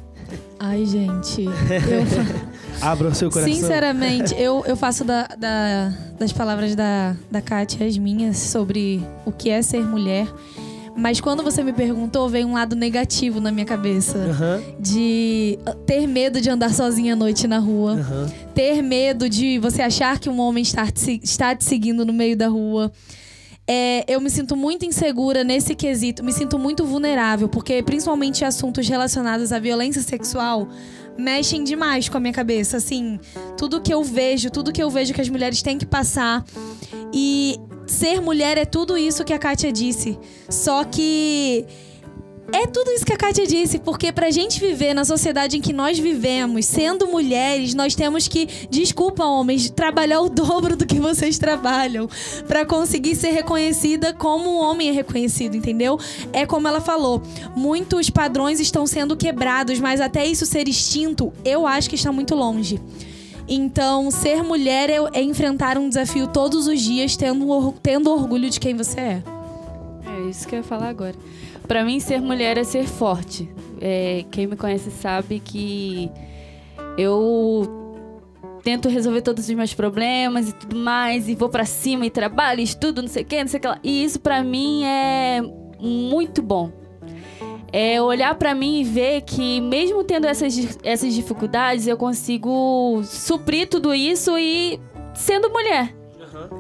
Ai, 0.59 0.85
gente. 0.85 1.43
Eu, 1.43 1.51
Abra 2.81 3.09
o 3.09 3.15
seu 3.15 3.29
coração. 3.31 3.53
sinceramente, 3.53 4.33
eu, 4.37 4.63
eu 4.65 4.75
faço 4.75 5.03
da, 5.03 5.27
da- 5.37 5.93
das 6.19 6.31
palavras 6.33 6.75
da, 6.75 7.15
da 7.31 7.41
Kátia 7.41 7.85
as 7.87 7.97
minhas 7.97 8.37
sobre 8.37 9.01
o 9.25 9.31
que 9.31 9.49
é 9.49 9.61
ser 9.61 9.83
mulher. 9.85 10.27
Mas 10.95 11.19
quando 11.19 11.41
você 11.41 11.63
me 11.63 11.73
perguntou, 11.73 12.29
veio 12.29 12.47
um 12.47 12.53
lado 12.53 12.75
negativo 12.75 13.41
na 13.41 13.51
minha 13.51 13.65
cabeça. 13.65 14.15
Aham, 14.19 14.61
De 14.79 15.57
ter 15.87 16.05
medo 16.05 16.39
de 16.39 16.49
andar 16.51 16.71
sozinha 16.71 17.13
à 17.13 17.15
noite 17.15 17.47
na 17.47 17.57
rua. 17.57 17.93
aham. 17.93 18.31
ter 18.53 18.81
medo 18.83 19.27
de 19.27 19.57
você 19.57 19.81
achar 19.81 20.19
que 20.19 20.29
um 20.29 20.39
homem 20.39 20.61
está 20.61 20.85
te, 20.91 21.19
está 21.23 21.55
te 21.55 21.63
seguindo 21.63 22.05
no 22.05 22.13
meio 22.13 22.37
da 22.37 22.47
rua. 22.47 22.91
É, 23.65 24.03
eu 24.13 24.19
me 24.21 24.29
sinto 24.29 24.55
muito 24.57 24.85
insegura 24.85 25.41
nesse 25.43 25.73
quesito, 25.73 26.21
me 26.23 26.33
sinto 26.33 26.59
muito 26.59 26.85
vulnerável, 26.85 27.47
porque 27.47 27.81
principalmente 27.81 28.43
assuntos 28.43 28.87
relacionados 28.87 29.51
à 29.53 29.57
violência 29.57 30.01
sexual 30.01 30.67
mexem 31.17 31.63
demais 31.63 32.09
com 32.09 32.17
a 32.17 32.19
minha 32.19 32.33
cabeça. 32.33 32.77
Assim, 32.77 33.19
tudo 33.57 33.81
que 33.81 33.93
eu 33.93 34.03
vejo, 34.03 34.49
tudo 34.49 34.71
que 34.71 34.81
eu 34.81 34.89
vejo 34.89 35.13
que 35.13 35.21
as 35.21 35.29
mulheres 35.29 35.61
têm 35.61 35.77
que 35.77 35.85
passar. 35.85 36.43
E 37.13 37.59
ser 37.85 38.21
mulher 38.21 38.57
é 38.57 38.65
tudo 38.65 38.97
isso 38.97 39.23
que 39.23 39.33
a 39.33 39.39
Kátia 39.39 39.71
disse. 39.71 40.17
Só 40.49 40.83
que 40.83 41.65
é 42.51 42.67
tudo 42.67 42.91
isso 42.91 43.05
que 43.05 43.13
a 43.13 43.17
Kátia 43.17 43.47
disse, 43.47 43.79
porque 43.79 44.11
pra 44.11 44.29
gente 44.29 44.59
viver 44.59 44.93
na 44.93 45.05
sociedade 45.05 45.57
em 45.57 45.61
que 45.61 45.71
nós 45.71 45.97
vivemos, 45.97 46.65
sendo 46.65 47.07
mulheres, 47.07 47.73
nós 47.73 47.95
temos 47.95 48.27
que, 48.27 48.47
desculpa 48.69 49.23
homens, 49.23 49.69
trabalhar 49.69 50.19
o 50.21 50.29
dobro 50.29 50.75
do 50.75 50.85
que 50.85 50.99
vocês 50.99 51.37
trabalham 51.37 52.09
pra 52.47 52.65
conseguir 52.65 53.15
ser 53.15 53.31
reconhecida 53.31 54.13
como 54.13 54.49
um 54.49 54.57
homem 54.57 54.89
é 54.89 54.91
reconhecido, 54.91 55.55
entendeu? 55.55 55.97
É 56.31 56.45
como 56.45 56.67
ela 56.67 56.81
falou, 56.81 57.21
muitos 57.55 58.09
padrões 58.09 58.59
estão 58.59 58.85
sendo 58.85 59.15
quebrados, 59.15 59.79
mas 59.79 60.01
até 60.01 60.25
isso 60.25 60.45
ser 60.45 60.67
extinto, 60.67 61.33
eu 61.45 61.65
acho 61.65 61.89
que 61.89 61.95
está 61.95 62.11
muito 62.11 62.35
longe. 62.35 62.79
Então, 63.47 64.09
ser 64.11 64.43
mulher 64.43 64.89
é, 64.89 64.97
é 65.13 65.21
enfrentar 65.21 65.77
um 65.77 65.89
desafio 65.89 66.27
todos 66.27 66.67
os 66.67 66.79
dias, 66.79 67.15
tendo, 67.15 67.73
tendo 67.81 68.11
orgulho 68.11 68.49
de 68.49 68.59
quem 68.59 68.75
você 68.75 68.99
é. 68.99 69.23
É 70.05 70.29
isso 70.29 70.47
que 70.47 70.55
eu 70.55 70.59
ia 70.59 70.63
falar 70.63 70.89
agora. 70.89 71.15
Pra 71.67 71.83
mim, 71.83 71.99
ser 71.99 72.21
mulher 72.21 72.57
é 72.57 72.63
ser 72.63 72.85
forte. 72.85 73.49
É, 73.79 74.25
quem 74.31 74.47
me 74.47 74.55
conhece 74.55 74.91
sabe 74.91 75.39
que 75.39 76.09
eu 76.97 77.81
tento 78.63 78.87
resolver 78.87 79.21
todos 79.21 79.47
os 79.47 79.55
meus 79.55 79.73
problemas 79.73 80.49
e 80.49 80.53
tudo 80.53 80.75
mais, 80.75 81.27
e 81.27 81.35
vou 81.35 81.49
pra 81.49 81.65
cima 81.65 82.05
e 82.05 82.09
trabalho, 82.09 82.61
estudo, 82.61 83.01
não 83.01 83.09
sei 83.09 83.23
o 83.23 83.25
que, 83.25 83.41
não 83.41 83.47
sei 83.47 83.57
o 83.57 83.61
que 83.61 83.67
lá. 83.67 83.79
E 83.83 84.03
isso 84.03 84.19
pra 84.19 84.43
mim 84.43 84.83
é 84.85 85.41
muito 85.79 86.41
bom. 86.41 86.71
É 87.71 88.01
olhar 88.01 88.35
pra 88.35 88.53
mim 88.53 88.81
e 88.81 88.83
ver 88.83 89.21
que 89.21 89.59
mesmo 89.59 90.03
tendo 90.03 90.27
essas, 90.27 90.77
essas 90.83 91.13
dificuldades, 91.13 91.87
eu 91.87 91.97
consigo 91.97 93.01
suprir 93.03 93.67
tudo 93.67 93.93
isso 93.93 94.37
e 94.37 94.79
sendo 95.15 95.49
mulher 95.49 95.93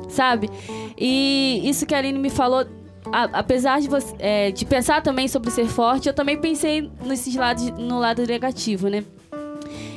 sabe? 0.09 0.49
E 0.97 1.61
isso 1.63 1.85
que 1.85 1.95
a 1.95 1.97
Aline 1.97 2.19
me 2.19 2.29
falou, 2.29 2.65
a- 3.11 3.29
apesar 3.33 3.79
de, 3.81 3.87
você, 3.87 4.13
é, 4.19 4.51
de 4.51 4.65
pensar 4.65 5.01
também 5.01 5.27
sobre 5.27 5.49
ser 5.51 5.65
forte, 5.67 6.07
eu 6.07 6.13
também 6.13 6.37
pensei 6.37 6.89
nesses 7.05 7.35
lados, 7.35 7.63
no 7.71 7.99
lado 7.99 8.25
negativo, 8.25 8.87
né? 8.87 9.03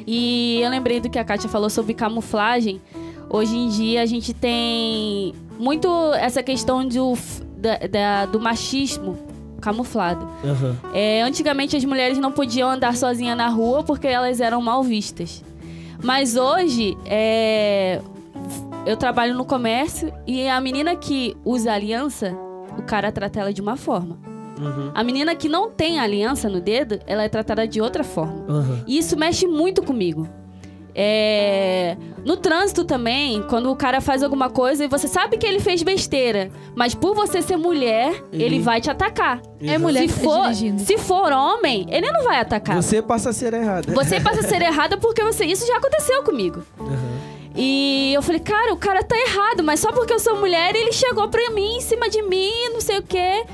E 0.07 0.61
eu 0.63 0.71
lembrei 0.71 1.01
do 1.01 1.11
que 1.11 1.19
a 1.19 1.25
Kátia 1.25 1.49
falou 1.49 1.69
sobre 1.71 1.93
camuflagem. 1.95 2.81
Hoje 3.29 3.57
em 3.57 3.69
dia 3.69 4.03
a 4.03 4.07
gente 4.07 4.33
tem 4.33 5.35
muito 5.59 5.89
essa 6.15 6.43
questão 6.43 6.87
do, 6.87 7.15
da- 7.57 7.79
da- 7.91 8.27
do 8.27 8.39
machismo 8.41 9.17
camuflado. 9.61 10.29
Aham. 10.45 10.77
É, 10.95 11.23
antigamente 11.23 11.77
as 11.77 11.85
mulheres 11.85 12.19
não 12.19 12.31
podiam 12.31 12.71
andar 12.71 12.97
sozinhas 12.97 13.37
na 13.37 13.49
rua 13.49 13.83
porque 13.83 14.07
elas 14.07 14.41
eram 14.41 14.63
mal 14.63 14.83
vistas. 14.85 15.43
Mas 16.05 16.37
hoje, 16.37 16.97
é, 17.05 18.01
eu 18.85 18.97
trabalho 18.97 19.35
no 19.35 19.45
comércio 19.45 20.13
e 20.27 20.47
a 20.49 20.61
menina 20.61 20.95
que 20.95 21.37
usa 21.45 21.73
aliança, 21.73 22.37
o 22.79 22.83
cara 22.83 23.11
trata 23.13 23.41
ela 23.41 23.53
de 23.53 23.61
uma 23.61 23.77
forma. 23.77 24.19
Uhum. 24.59 24.91
A 24.95 25.05
menina 25.05 25.35
que 25.35 25.49
não 25.49 25.71
tem 25.71 25.99
aliança 26.01 26.49
no 26.49 26.61
dedo, 26.61 26.99
ela 27.07 27.23
é 27.23 27.29
tratada 27.29 27.67
de 27.69 27.81
outra 27.81 28.03
forma. 28.03 28.45
Aham. 28.49 28.85
E 28.87 28.97
isso 28.99 29.17
mexe 29.19 29.47
muito 29.47 29.83
comigo. 29.83 30.27
É, 30.99 31.95
No 32.25 32.37
trânsito 32.39 32.83
também, 32.85 33.43
quando 33.43 33.71
o 33.71 33.77
cara 33.77 34.01
faz 34.01 34.23
alguma 34.23 34.49
coisa 34.49 34.83
e 34.85 34.89
você 34.89 35.07
sabe 35.07 35.37
que 35.37 35.47
ele 35.47 35.61
fez 35.61 35.83
besteira, 35.83 36.51
mas 36.75 36.95
por 36.95 37.15
você 37.15 37.43
ser 37.43 37.57
mulher, 37.59 38.25
Ele- 38.33 38.43
ele 38.45 38.59
vai 38.61 38.81
te 38.81 38.91
atacar. 38.91 39.41
É 39.61 39.67
Exato. 39.67 39.81
mulher 39.83 40.09
Se 40.09 40.15
que 40.15 40.15
tá 40.15 40.21
for, 40.25 40.43
dirigindo. 40.45 40.81
se 40.83 40.99
for 40.99 41.31
homem, 41.33 41.87
ele 41.91 42.11
não 42.11 42.25
vai 42.25 42.41
atacar. 42.41 42.83
Você 42.83 43.01
passa 43.03 43.29
a 43.31 43.33
ser 43.35 43.53
errada. 43.53 43.93
Você 43.93 44.19
passa 44.21 44.41
a 44.41 44.43
ser 44.43 44.63
errada 44.63 44.97
porque 44.97 45.23
você. 45.23 45.45
Isso 45.45 45.67
já 45.67 45.77
aconteceu 45.77 46.23
comigo. 46.25 46.63
Aham. 46.81 47.16
E 47.57 48.13
eu 48.15 48.21
falei, 48.23 48.41
cara, 48.41 48.73
o 48.73 48.77
cara 48.77 49.03
tá 49.03 49.17
errado, 49.17 49.63
mas 49.63 49.81
só 49.81 49.91
porque 49.91 50.13
eu 50.13 50.21
sou 50.21 50.39
mulher, 50.39 50.75
ele 50.75 50.93
chegou 50.93 51.29
pra 51.29 51.51
mim, 51.51 51.77
em 51.77 51.81
cima 51.81 52.09
de 52.11 52.21
mim, 52.23 52.53
não 52.73 52.81
sei 52.81 52.99
o 52.99 53.03
quê. 53.03 53.45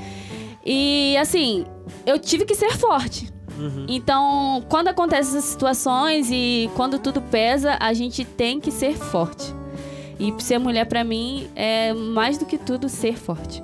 E 0.65 1.15
assim, 1.17 1.65
eu 2.05 2.19
tive 2.19 2.45
que 2.45 2.53
ser 2.53 2.77
forte. 2.77 3.31
Uhum. 3.57 3.85
Então, 3.87 4.63
quando 4.67 4.89
acontecem 4.89 5.37
essas 5.37 5.45
situações 5.45 6.29
e 6.31 6.69
quando 6.75 6.99
tudo 6.99 7.21
pesa, 7.21 7.77
a 7.79 7.93
gente 7.93 8.25
tem 8.25 8.59
que 8.59 8.71
ser 8.71 8.95
forte. 8.95 9.53
E 10.19 10.33
ser 10.41 10.57
mulher 10.57 10.85
pra 10.85 11.03
mim 11.03 11.49
é 11.55 11.93
mais 11.93 12.37
do 12.37 12.45
que 12.45 12.57
tudo 12.57 12.89
ser 12.89 13.17
forte. 13.17 13.63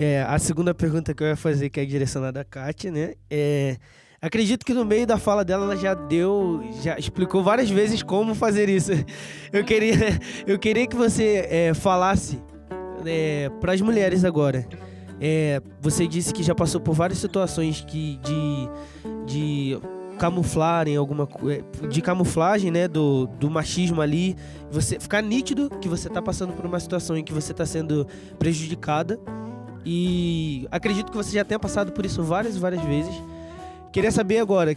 É, 0.00 0.22
a 0.22 0.38
segunda 0.38 0.72
pergunta 0.72 1.12
que 1.12 1.24
eu 1.24 1.26
ia 1.26 1.36
fazer, 1.36 1.70
que 1.70 1.80
é 1.80 1.84
direcionada 1.84 2.40
à 2.40 2.44
Kátia, 2.44 2.92
né? 2.92 3.14
É, 3.28 3.76
acredito 4.20 4.64
que 4.64 4.74
no 4.74 4.84
meio 4.84 5.06
da 5.06 5.18
fala 5.18 5.44
dela 5.44 5.64
ela 5.64 5.76
já 5.76 5.94
deu, 5.94 6.62
já 6.82 6.98
explicou 6.98 7.42
várias 7.42 7.70
vezes 7.70 8.02
como 8.02 8.34
fazer 8.34 8.68
isso. 8.68 8.92
Eu 9.52 9.64
queria, 9.64 10.18
eu 10.46 10.58
queria 10.58 10.86
que 10.86 10.94
você 10.94 11.46
é, 11.48 11.72
falasse 11.74 12.38
para 13.60 13.72
as 13.72 13.80
mulheres 13.80 14.24
agora. 14.24 14.66
É, 15.20 15.60
você 15.80 16.06
disse 16.06 16.32
que 16.34 16.42
já 16.42 16.54
passou 16.54 16.80
por 16.80 16.94
várias 16.94 17.18
situações 17.18 17.80
que 17.80 18.20
de, 18.22 18.68
de 19.26 19.78
camuflarem 20.18 20.96
alguma 20.96 21.26
co- 21.26 21.48
é, 21.50 21.62
de 21.88 22.02
camuflagem, 22.02 22.70
né, 22.70 22.86
do, 22.86 23.26
do 23.26 23.48
machismo 23.48 24.00
ali, 24.02 24.36
você 24.70 25.00
ficar 25.00 25.22
nítido 25.22 25.70
que 25.80 25.88
você 25.88 26.08
tá 26.10 26.20
passando 26.20 26.52
por 26.52 26.66
uma 26.66 26.78
situação 26.78 27.16
em 27.16 27.24
que 27.24 27.32
você 27.32 27.54
tá 27.54 27.64
sendo 27.64 28.06
prejudicada. 28.38 29.18
E 29.84 30.68
acredito 30.70 31.10
que 31.10 31.16
você 31.16 31.32
já 31.32 31.44
tenha 31.44 31.58
passado 31.58 31.92
por 31.92 32.04
isso 32.04 32.22
várias 32.22 32.56
e 32.56 32.58
várias 32.58 32.82
vezes. 32.82 33.14
Queria 33.92 34.10
saber 34.10 34.38
agora, 34.38 34.76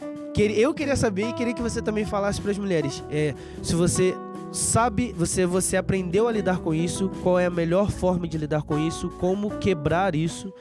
eu 0.55 0.73
queria 0.73 0.95
saber 0.95 1.29
e 1.29 1.33
queria 1.33 1.53
que 1.53 1.61
você 1.61 1.81
também 1.81 2.05
falasse 2.05 2.41
para 2.41 2.51
as 2.51 2.57
mulheres, 2.57 3.03
é, 3.11 3.35
se 3.61 3.75
você 3.75 4.15
sabe, 4.51 5.13
você 5.17 5.45
você 5.45 5.77
aprendeu 5.77 6.27
a 6.27 6.31
lidar 6.31 6.59
com 6.59 6.73
isso, 6.73 7.09
qual 7.21 7.37
é 7.37 7.45
a 7.45 7.49
melhor 7.49 7.91
forma 7.91 8.27
de 8.27 8.37
lidar 8.37 8.63
com 8.63 8.79
isso, 8.79 9.09
como 9.19 9.51
quebrar 9.57 10.15
isso, 10.15 10.53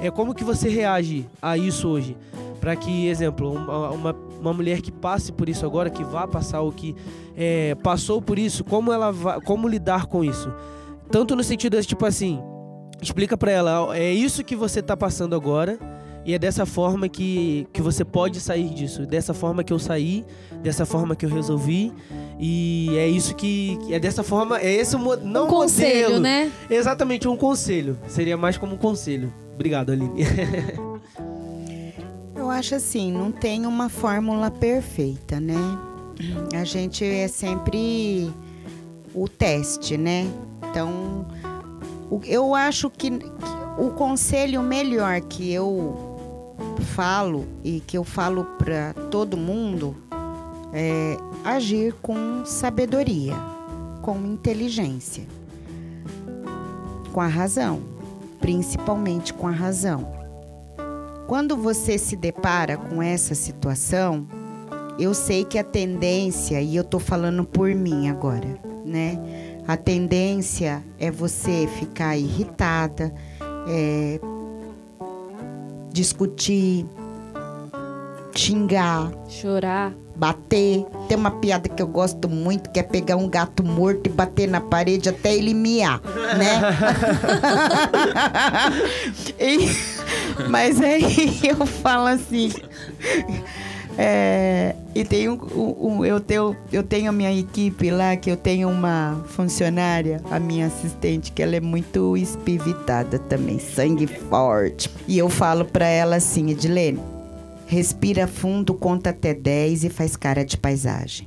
é 0.00 0.10
como 0.10 0.34
que 0.34 0.42
você 0.42 0.68
reage 0.68 1.26
a 1.40 1.56
isso 1.56 1.88
hoje, 1.88 2.16
para 2.60 2.74
que, 2.74 3.06
exemplo, 3.06 3.52
uma, 3.52 3.90
uma, 3.90 4.16
uma 4.40 4.52
mulher 4.52 4.80
que 4.80 4.90
passe 4.90 5.32
por 5.32 5.48
isso 5.48 5.64
agora, 5.64 5.88
que 5.88 6.02
vá 6.02 6.26
passar 6.26 6.60
ou 6.60 6.72
que 6.72 6.94
é, 7.36 7.76
passou 7.76 8.20
por 8.20 8.38
isso, 8.38 8.64
como 8.64 8.92
ela 8.92 9.12
como 9.44 9.68
lidar 9.68 10.06
com 10.06 10.24
isso, 10.24 10.52
tanto 11.10 11.36
no 11.36 11.44
sentido 11.44 11.80
de, 11.80 11.86
tipo 11.86 12.04
assim, 12.04 12.40
explica 13.00 13.36
pra 13.36 13.52
ela, 13.52 13.96
é 13.96 14.12
isso 14.12 14.44
que 14.44 14.56
você 14.56 14.82
tá 14.82 14.96
passando 14.96 15.36
agora 15.36 15.78
e 16.24 16.34
é 16.34 16.38
dessa 16.38 16.64
forma 16.64 17.08
que, 17.08 17.66
que 17.72 17.82
você 17.82 18.04
pode 18.04 18.38
sair 18.40 18.68
disso, 18.70 19.04
dessa 19.06 19.34
forma 19.34 19.64
que 19.64 19.72
eu 19.72 19.78
saí, 19.78 20.24
dessa 20.62 20.86
forma 20.86 21.16
que 21.16 21.26
eu 21.26 21.30
resolvi 21.30 21.92
e 22.38 22.90
é 22.96 23.08
isso 23.08 23.34
que 23.34 23.76
é 23.90 23.98
dessa 23.98 24.22
forma, 24.22 24.58
é 24.60 24.72
esse 24.72 24.94
o 24.94 24.98
mo- 24.98 25.16
não 25.16 25.44
um 25.46 25.48
conselho, 25.48 26.02
modelo. 26.04 26.20
né? 26.20 26.50
Exatamente, 26.70 27.26
um 27.26 27.36
conselho. 27.36 27.98
Seria 28.06 28.36
mais 28.36 28.56
como 28.56 28.74
um 28.74 28.78
conselho. 28.78 29.32
Obrigado, 29.54 29.90
Aline. 29.90 30.22
Eu 32.34 32.50
acho 32.50 32.74
assim, 32.74 33.12
não 33.12 33.30
tem 33.30 33.66
uma 33.66 33.88
fórmula 33.88 34.50
perfeita, 34.50 35.38
né? 35.38 35.54
A 36.54 36.64
gente 36.64 37.04
é 37.04 37.28
sempre 37.28 38.32
o 39.14 39.28
teste, 39.28 39.96
né? 39.96 40.26
Então, 40.70 41.26
eu 42.26 42.54
acho 42.54 42.90
que 42.90 43.10
o 43.78 43.90
conselho 43.90 44.62
melhor 44.62 45.20
que 45.20 45.52
eu 45.52 46.11
falo 46.94 47.46
e 47.64 47.80
que 47.80 47.96
eu 47.96 48.04
falo 48.04 48.44
para 48.58 48.92
todo 49.10 49.36
mundo 49.36 49.96
é, 50.72 51.16
agir 51.44 51.94
com 52.00 52.44
sabedoria, 52.44 53.34
com 54.00 54.16
inteligência, 54.18 55.24
com 57.12 57.20
a 57.20 57.26
razão, 57.26 57.80
principalmente 58.40 59.32
com 59.34 59.46
a 59.46 59.52
razão. 59.52 60.12
Quando 61.26 61.56
você 61.56 61.96
se 61.98 62.16
depara 62.16 62.76
com 62.76 63.02
essa 63.02 63.34
situação, 63.34 64.26
eu 64.98 65.14
sei 65.14 65.44
que 65.44 65.58
a 65.58 65.64
tendência, 65.64 66.60
e 66.60 66.76
eu 66.76 66.84
tô 66.84 66.98
falando 66.98 67.44
por 67.44 67.74
mim 67.74 68.08
agora, 68.08 68.58
né? 68.84 69.18
A 69.66 69.76
tendência 69.76 70.82
é 70.98 71.10
você 71.10 71.68
ficar 71.78 72.16
irritada, 72.16 73.14
é, 73.68 74.20
discutir, 75.92 76.86
xingar, 78.34 79.10
Chorar. 79.28 79.92
bater. 80.16 80.84
Tem 81.08 81.16
uma 81.16 81.30
piada 81.30 81.68
que 81.68 81.82
eu 81.82 81.86
gosto 81.86 82.28
muito, 82.28 82.70
que 82.70 82.80
é 82.80 82.82
pegar 82.82 83.16
um 83.16 83.28
gato 83.28 83.62
morto 83.62 84.06
e 84.06 84.08
bater 84.10 84.48
na 84.48 84.60
parede 84.60 85.08
até 85.08 85.34
ele 85.34 85.52
miar, 85.54 86.00
né? 86.38 86.60
E- 89.38 89.76
mas 90.48 90.80
aí 90.80 91.40
eu 91.44 91.66
falo 91.66 92.06
assim. 92.06 92.50
É, 93.98 94.74
e 94.94 95.04
tem 95.04 95.28
um, 95.28 95.38
um- 95.54 96.04
eu 96.04 96.18
tenho 96.20 96.56
eu 96.72 96.82
tenho 96.82 97.08
a 97.10 97.12
minha 97.12 97.32
equipe 97.32 97.90
lá 97.90 98.16
que 98.16 98.30
eu 98.30 98.36
tenho 98.36 98.68
uma 98.68 99.22
funcionária, 99.28 100.20
a 100.30 100.38
minha 100.38 100.66
assistente, 100.66 101.30
que 101.32 101.42
ela 101.42 101.56
é 101.56 101.60
muito 101.60 102.16
espivitada 102.16 103.18
também, 103.18 103.58
sangue 103.58 104.06
forte. 104.06 104.90
E 105.06 105.18
eu 105.18 105.28
falo 105.28 105.64
pra 105.64 105.86
ela 105.86 106.16
assim, 106.16 106.50
Edilene, 106.50 107.00
Respira 107.66 108.26
fundo, 108.26 108.74
conta 108.74 109.10
até 109.10 109.32
10 109.32 109.84
e 109.84 109.88
faz 109.88 110.14
cara 110.14 110.44
de 110.44 110.58
paisagem. 110.58 111.26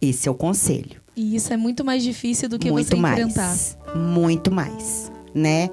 Esse 0.00 0.28
é 0.28 0.30
o 0.30 0.34
conselho. 0.34 1.00
E 1.16 1.34
isso 1.36 1.52
é 1.52 1.56
muito 1.56 1.84
mais 1.84 2.02
difícil 2.02 2.48
do 2.48 2.58
que 2.58 2.70
muito 2.70 2.88
você 2.88 2.94
mais. 2.96 3.18
enfrentar. 3.18 3.96
Muito 3.96 4.50
mais, 4.50 5.10
né? 5.34 5.68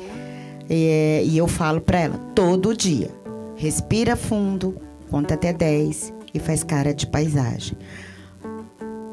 É, 0.69 1.23
e 1.25 1.37
eu 1.37 1.47
falo 1.47 1.79
pra 1.81 1.99
ela 1.99 2.17
todo 2.35 2.75
dia: 2.75 3.09
respira 3.59 4.15
fundo, 4.15 4.77
conta 5.11 5.33
até 5.33 5.51
10 5.51 6.13
e 6.33 6.39
faz 6.39 6.63
cara 6.63 6.93
de 6.93 7.05
paisagem. 7.05 7.77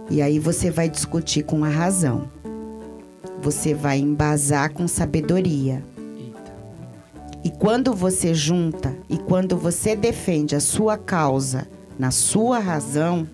E 0.09 0.23
aí 0.23 0.39
você 0.39 0.71
vai 0.71 0.89
discutir 0.89 1.43
com 1.43 1.65
a 1.65 1.69
razão. 1.69 2.31
Você 3.43 3.75
vai 3.75 3.99
embasar 3.99 4.73
com 4.73 4.87
sabedoria. 4.87 5.83
E 7.43 7.51
quando 7.51 7.93
você 7.93 8.33
junta 8.33 8.97
e 9.11 9.19
quando 9.19 9.57
você 9.57 9.97
defende 9.97 10.55
a 10.55 10.61
sua 10.61 10.97
causa 10.97 11.67
na 11.99 12.13
sua 12.13 12.61
razão, 12.61 13.29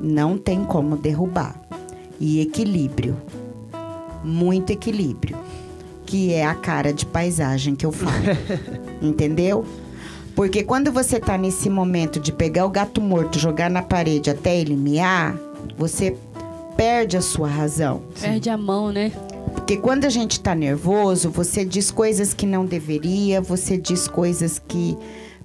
não 0.00 0.38
tem 0.38 0.64
como 0.64 0.96
derrubar. 0.96 1.54
E 2.18 2.40
equilíbrio. 2.40 3.14
Muito 4.24 4.70
equilíbrio. 4.70 5.36
Que 6.10 6.34
é 6.34 6.44
a 6.44 6.56
cara 6.56 6.92
de 6.92 7.06
paisagem 7.06 7.76
que 7.76 7.86
eu 7.86 7.92
falo. 7.92 8.10
Entendeu? 9.00 9.64
Porque 10.34 10.64
quando 10.64 10.90
você 10.90 11.20
tá 11.20 11.38
nesse 11.38 11.70
momento 11.70 12.18
de 12.18 12.32
pegar 12.32 12.66
o 12.66 12.68
gato 12.68 13.00
morto, 13.00 13.38
jogar 13.38 13.70
na 13.70 13.80
parede 13.80 14.28
até 14.28 14.58
ele 14.58 14.74
miar, 14.74 15.38
você 15.78 16.16
perde 16.76 17.16
a 17.16 17.20
sua 17.20 17.46
razão. 17.46 18.02
Perde 18.20 18.50
a 18.50 18.56
mão, 18.56 18.90
né? 18.90 19.12
Porque 19.54 19.76
quando 19.76 20.04
a 20.04 20.08
gente 20.08 20.40
tá 20.40 20.52
nervoso, 20.52 21.30
você 21.30 21.64
diz 21.64 21.92
coisas 21.92 22.34
que 22.34 22.44
não 22.44 22.66
deveria, 22.66 23.40
você 23.40 23.78
diz 23.78 24.08
coisas 24.08 24.60
que 24.66 24.98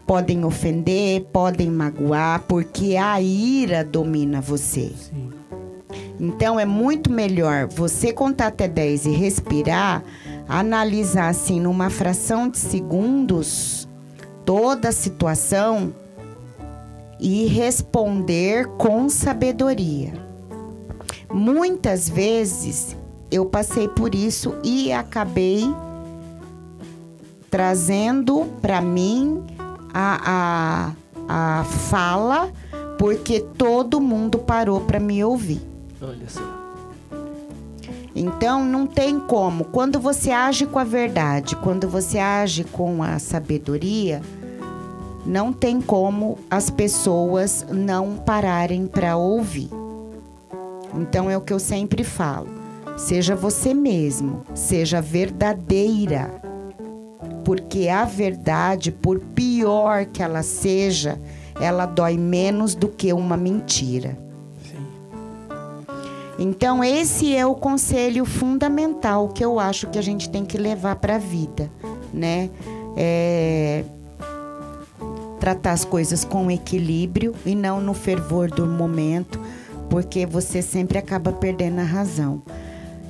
podem 0.08 0.44
ofender, 0.44 1.26
podem 1.32 1.70
magoar, 1.70 2.42
porque 2.48 2.98
a 2.98 3.22
ira 3.22 3.84
domina 3.84 4.42
você. 4.42 4.92
Sim. 4.98 5.30
Então 6.20 6.60
é 6.60 6.66
muito 6.66 7.12
melhor 7.12 7.68
você 7.68 8.12
contar 8.12 8.48
até 8.48 8.68
10 8.68 9.06
e 9.06 9.12
respirar, 9.12 10.04
analisar 10.48 11.30
assim 11.30 11.60
numa 11.60 11.90
fração 11.90 12.50
de 12.50 12.58
segundos 12.58 13.88
toda 14.44 14.90
a 14.90 14.92
situação 14.92 15.94
e 17.20 17.46
responder 17.46 18.68
com 18.78 19.10
sabedoria. 19.10 20.14
Muitas 21.34 22.08
vezes 22.08 22.96
eu 23.32 23.46
passei 23.46 23.88
por 23.88 24.14
isso 24.14 24.56
e 24.64 24.92
acabei 24.92 25.64
trazendo 27.50 28.46
para 28.62 28.82
mim 28.82 29.44
a, 29.94 30.92
a, 31.28 31.60
a 31.60 31.64
fala 31.64 32.52
porque 32.98 33.40
todo 33.40 34.00
mundo 34.00 34.40
parou 34.40 34.82
para 34.82 35.00
me 35.00 35.24
ouvir. 35.24 35.62
Olha 36.02 36.30
só. 36.30 36.65
Então 38.16 38.64
não 38.64 38.88
tem 38.88 39.20
como. 39.20 39.66
Quando 39.66 40.00
você 40.00 40.32
age 40.32 40.66
com 40.66 40.80
a 40.80 40.86
verdade, 40.86 41.56
quando 41.58 41.90
você 41.90 42.18
age 42.18 42.64
com 42.64 43.04
a 43.04 43.20
sabedoria, 43.20 44.22
não 45.26 45.52
tem 45.52 45.82
como 45.82 46.38
as 46.50 46.70
pessoas 46.70 47.66
não 47.70 48.16
pararem 48.16 48.88
para 48.88 49.18
ouvir. 49.18 49.70
Então 50.94 51.30
é 51.30 51.36
o 51.36 51.42
que 51.42 51.52
eu 51.52 51.60
sempre 51.60 52.06
falo. 52.06 52.48
Seja 52.96 53.36
você 53.36 53.74
mesmo, 53.74 54.44
seja 54.54 55.02
verdadeira. 55.02 56.42
Porque 57.44 57.90
a 57.90 58.06
verdade, 58.06 58.92
por 58.92 59.20
pior 59.20 60.06
que 60.06 60.24
ela 60.24 60.42
seja, 60.42 61.20
ela 61.60 61.86
dói 61.86 62.18
menos 62.18 62.76
do 62.76 62.88
que 62.88 63.12
uma 63.12 63.36
mentira. 63.36 64.25
Então, 66.38 66.84
esse 66.84 67.36
é 67.36 67.46
o 67.46 67.56
conselho 67.56 68.26
fundamental 68.26 69.30
que 69.30 69.44
eu 69.44 69.60
acho 69.60 69.88
que 69.88 69.98
a 69.98 70.02
gente 70.02 70.30
tem 70.30 70.44
que 70.46 70.58
levar 70.58 70.98
para 70.98 71.16
a 71.16 71.20
vida, 71.20 71.72
né? 72.14 72.50
É 72.98 73.84
tratar 75.40 75.74
as 75.74 75.86
coisas 75.86 76.24
com 76.26 76.50
equilíbrio 76.50 77.34
e 77.46 77.54
não 77.54 77.80
no 77.80 77.94
fervor 77.94 78.50
do 78.50 78.66
momento, 78.66 79.40
porque 79.90 80.26
você 80.26 80.62
sempre 80.62 80.98
acaba 80.98 81.32
perdendo 81.32 81.80
a 81.80 81.84
razão. 81.84 82.42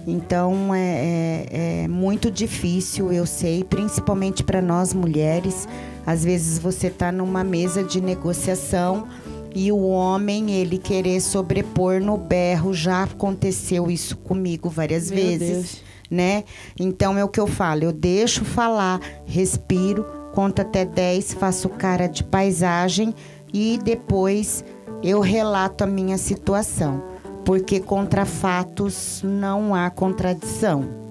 Então 0.06 0.74
é, 0.76 1.48
é- 1.50 1.84
é 1.84 1.88
muito 1.88 2.30
difícil, 2.30 3.12
eu 3.12 3.26
sei, 3.26 3.64
principalmente 3.64 4.44
para 4.44 4.62
nós 4.62 4.94
mulheres. 4.94 5.68
Às 6.06 6.24
vezes 6.26 6.60
você 6.60 6.88
está 6.88 7.12
numa 7.12 7.44
mesa 7.44 7.84
de 7.84 8.02
negociação 8.02 9.08
e 9.56 9.72
o 9.72 9.80
homem 9.88 10.52
ele 10.52 10.78
querer 10.78 11.22
sobrepor 11.22 12.02
no 12.02 12.18
berro. 12.18 12.74
Já 12.74 13.04
aconteceu 13.04 13.89
isso 13.89 14.18
comigo 14.18 14.70
várias 14.70 15.10
Meu 15.10 15.24
vezes, 15.24 15.50
Deus. 15.50 15.84
né? 16.12 16.44
Então 16.78 17.18
é 17.18 17.24
o 17.24 17.30
que 17.30 17.39
eu 17.39 17.48
falo, 17.48 17.84
eu 17.86 17.94
deixo 17.94 18.44
falar, 18.44 19.00
respiro, 19.26 20.06
conto 20.34 20.62
até 20.62 20.84
10, 20.84 21.34
faço 21.36 21.70
cara 21.70 22.08
de 22.08 22.24
paisagem 22.24 23.15
e 23.54 23.80
depois 23.82 24.63
eu 25.02 25.22
relato 25.22 25.86
a 25.86 25.88
minha 25.88 26.18
situação. 26.18 27.02
Porque 27.46 27.80
contra 27.80 28.26
fatos 28.26 29.22
não 29.24 29.74
há 29.74 29.89
contradição. 29.89 31.05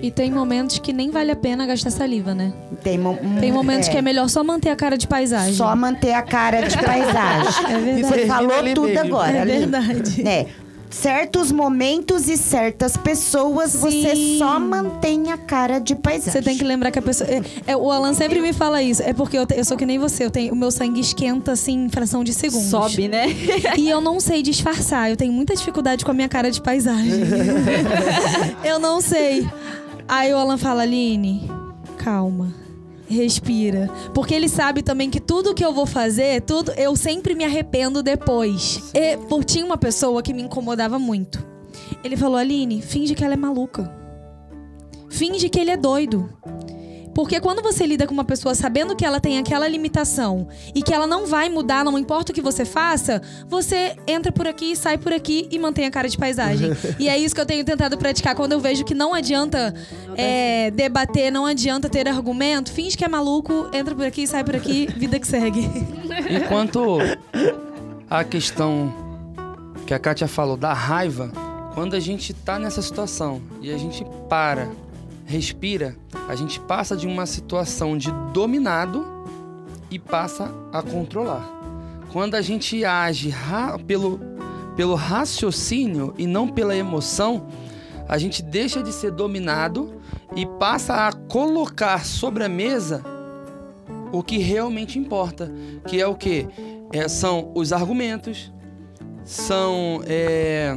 E 0.00 0.10
tem 0.10 0.30
momentos 0.30 0.78
que 0.78 0.92
nem 0.92 1.10
vale 1.10 1.30
a 1.32 1.36
pena 1.36 1.66
gastar 1.66 1.90
saliva, 1.90 2.34
né? 2.34 2.52
Tem, 2.82 2.96
mo- 2.96 3.18
Tem 3.40 3.50
momentos 3.50 3.88
que 3.88 3.96
é 3.96 4.02
melhor 4.02 4.28
só 4.28 4.44
manter 4.44 4.70
a 4.70 4.76
cara 4.76 4.96
de 4.96 5.06
paisagem. 5.08 5.54
Só 5.54 5.74
manter 5.74 6.12
a 6.12 6.22
cara 6.22 6.62
de 6.68 6.76
paisagem. 6.78 7.64
É 7.68 7.78
verdade. 7.80 8.02
Você 8.02 8.26
falou 8.26 8.52
ali 8.56 8.74
tudo 8.74 8.96
agora, 8.98 9.32
É 9.36 9.40
Aline. 9.40 9.58
verdade. 9.66 10.22
né? 10.22 10.46
Certos 10.90 11.52
momentos 11.52 12.28
e 12.30 12.36
certas 12.38 12.96
pessoas, 12.96 13.74
você 13.76 14.16
Sim. 14.16 14.36
só 14.38 14.58
mantém 14.58 15.30
a 15.30 15.36
cara 15.36 15.78
de 15.80 15.94
paisagem. 15.94 16.32
Você 16.32 16.40
tem 16.40 16.56
que 16.56 16.64
lembrar 16.64 16.90
que 16.90 16.98
a 16.98 17.02
pessoa. 17.02 17.28
é- 17.28 17.42
é, 17.66 17.76
o 17.76 17.90
Alan 17.90 18.14
sempre 18.14 18.40
me 18.40 18.54
fala 18.54 18.82
isso. 18.82 19.02
É 19.02 19.12
porque 19.12 19.36
eu, 19.36 19.44
te- 19.44 19.54
eu 19.58 19.64
sou 19.66 19.76
que 19.76 19.84
nem 19.84 19.98
você. 19.98 20.24
Eu 20.24 20.30
tenho, 20.30 20.54
o 20.54 20.56
meu 20.56 20.70
sangue 20.70 20.98
esquenta 21.00 21.52
assim 21.52 21.84
em 21.84 21.88
fração 21.90 22.24
de 22.24 22.32
segundos. 22.32 22.70
Sobe, 22.70 23.06
né? 23.06 23.26
E 23.76 23.86
eu 23.90 24.00
não 24.00 24.18
sei 24.18 24.40
disfarçar. 24.42 25.10
Eu 25.10 25.16
tenho 25.16 25.30
muita 25.32 25.54
dificuldade 25.54 26.06
com 26.06 26.10
a 26.10 26.14
minha 26.14 26.28
cara 26.28 26.50
de 26.50 26.62
paisagem. 26.62 27.20
eu 28.64 28.78
não 28.78 29.02
sei. 29.02 29.46
Aí 30.08 30.32
o 30.32 30.38
Alan 30.38 30.56
fala, 30.56 30.82
Aline, 30.82 31.48
calma. 31.98 32.54
Respira. 33.06 33.90
Porque 34.14 34.34
ele 34.34 34.48
sabe 34.48 34.82
também 34.82 35.10
que 35.10 35.20
tudo 35.20 35.54
que 35.54 35.64
eu 35.64 35.72
vou 35.72 35.86
fazer, 35.86 36.42
tudo, 36.42 36.72
eu 36.72 36.96
sempre 36.96 37.34
me 37.34 37.44
arrependo 37.44 38.02
depois. 38.02 38.90
E 38.94 39.16
por, 39.28 39.44
tinha 39.44 39.64
uma 39.64 39.76
pessoa 39.76 40.22
que 40.22 40.32
me 40.32 40.42
incomodava 40.42 40.98
muito. 40.98 41.46
Ele 42.02 42.16
falou, 42.16 42.36
Aline, 42.36 42.82
finge 42.82 43.14
que 43.14 43.24
ela 43.24 43.34
é 43.34 43.36
maluca. 43.36 43.94
Finge 45.08 45.48
que 45.48 45.58
ele 45.58 45.70
é 45.70 45.76
doido. 45.76 46.28
Porque 47.18 47.40
quando 47.40 47.60
você 47.60 47.84
lida 47.84 48.06
com 48.06 48.14
uma 48.14 48.24
pessoa 48.24 48.54
sabendo 48.54 48.94
que 48.94 49.04
ela 49.04 49.18
tem 49.18 49.40
aquela 49.40 49.66
limitação 49.66 50.46
e 50.72 50.80
que 50.80 50.94
ela 50.94 51.04
não 51.04 51.26
vai 51.26 51.48
mudar, 51.48 51.84
não 51.84 51.98
importa 51.98 52.30
o 52.30 52.34
que 52.34 52.40
você 52.40 52.64
faça, 52.64 53.20
você 53.48 53.96
entra 54.06 54.30
por 54.30 54.46
aqui, 54.46 54.76
sai 54.76 54.96
por 54.96 55.12
aqui 55.12 55.48
e 55.50 55.58
mantém 55.58 55.84
a 55.84 55.90
cara 55.90 56.08
de 56.08 56.16
paisagem. 56.16 56.70
e 56.96 57.08
é 57.08 57.18
isso 57.18 57.34
que 57.34 57.40
eu 57.40 57.44
tenho 57.44 57.64
tentado 57.64 57.98
praticar 57.98 58.36
quando 58.36 58.52
eu 58.52 58.60
vejo 58.60 58.84
que 58.84 58.94
não 58.94 59.12
adianta 59.12 59.74
é, 60.14 60.70
debater, 60.70 61.32
não 61.32 61.44
adianta 61.44 61.88
ter 61.88 62.06
argumento. 62.06 62.70
Finge 62.70 62.96
que 62.96 63.04
é 63.04 63.08
maluco, 63.08 63.68
entra 63.72 63.96
por 63.96 64.06
aqui, 64.06 64.24
sai 64.24 64.44
por 64.44 64.54
aqui, 64.54 64.86
vida 64.96 65.18
que 65.18 65.26
segue. 65.26 65.68
Enquanto 66.30 66.98
a 68.08 68.22
questão 68.22 68.94
que 69.84 69.92
a 69.92 69.98
Kátia 69.98 70.28
falou 70.28 70.56
da 70.56 70.72
raiva, 70.72 71.32
quando 71.74 71.96
a 71.96 72.00
gente 72.00 72.32
tá 72.32 72.60
nessa 72.60 72.80
situação 72.80 73.42
e 73.60 73.72
a 73.72 73.76
gente 73.76 74.06
para, 74.28 74.68
respira, 75.28 75.94
a 76.26 76.34
gente 76.34 76.58
passa 76.58 76.96
de 76.96 77.06
uma 77.06 77.26
situação 77.26 77.98
de 77.98 78.10
dominado 78.32 79.06
e 79.90 79.98
passa 79.98 80.50
a 80.72 80.82
controlar. 80.82 81.46
Quando 82.10 82.34
a 82.34 82.40
gente 82.40 82.82
age 82.82 83.34
pelo, 83.86 84.18
pelo 84.74 84.94
raciocínio 84.94 86.14
e 86.16 86.26
não 86.26 86.48
pela 86.48 86.74
emoção, 86.74 87.46
a 88.08 88.16
gente 88.16 88.42
deixa 88.42 88.82
de 88.82 88.90
ser 88.90 89.10
dominado 89.10 90.00
e 90.34 90.46
passa 90.46 91.06
a 91.06 91.12
colocar 91.12 92.06
sobre 92.06 92.44
a 92.44 92.48
mesa 92.48 93.04
o 94.10 94.22
que 94.22 94.38
realmente 94.38 94.98
importa, 94.98 95.52
que 95.86 96.00
é 96.00 96.06
o 96.06 96.14
que? 96.14 96.48
são 97.06 97.52
os 97.54 97.70
argumentos, 97.70 98.50
são 99.22 100.00
é, 100.06 100.74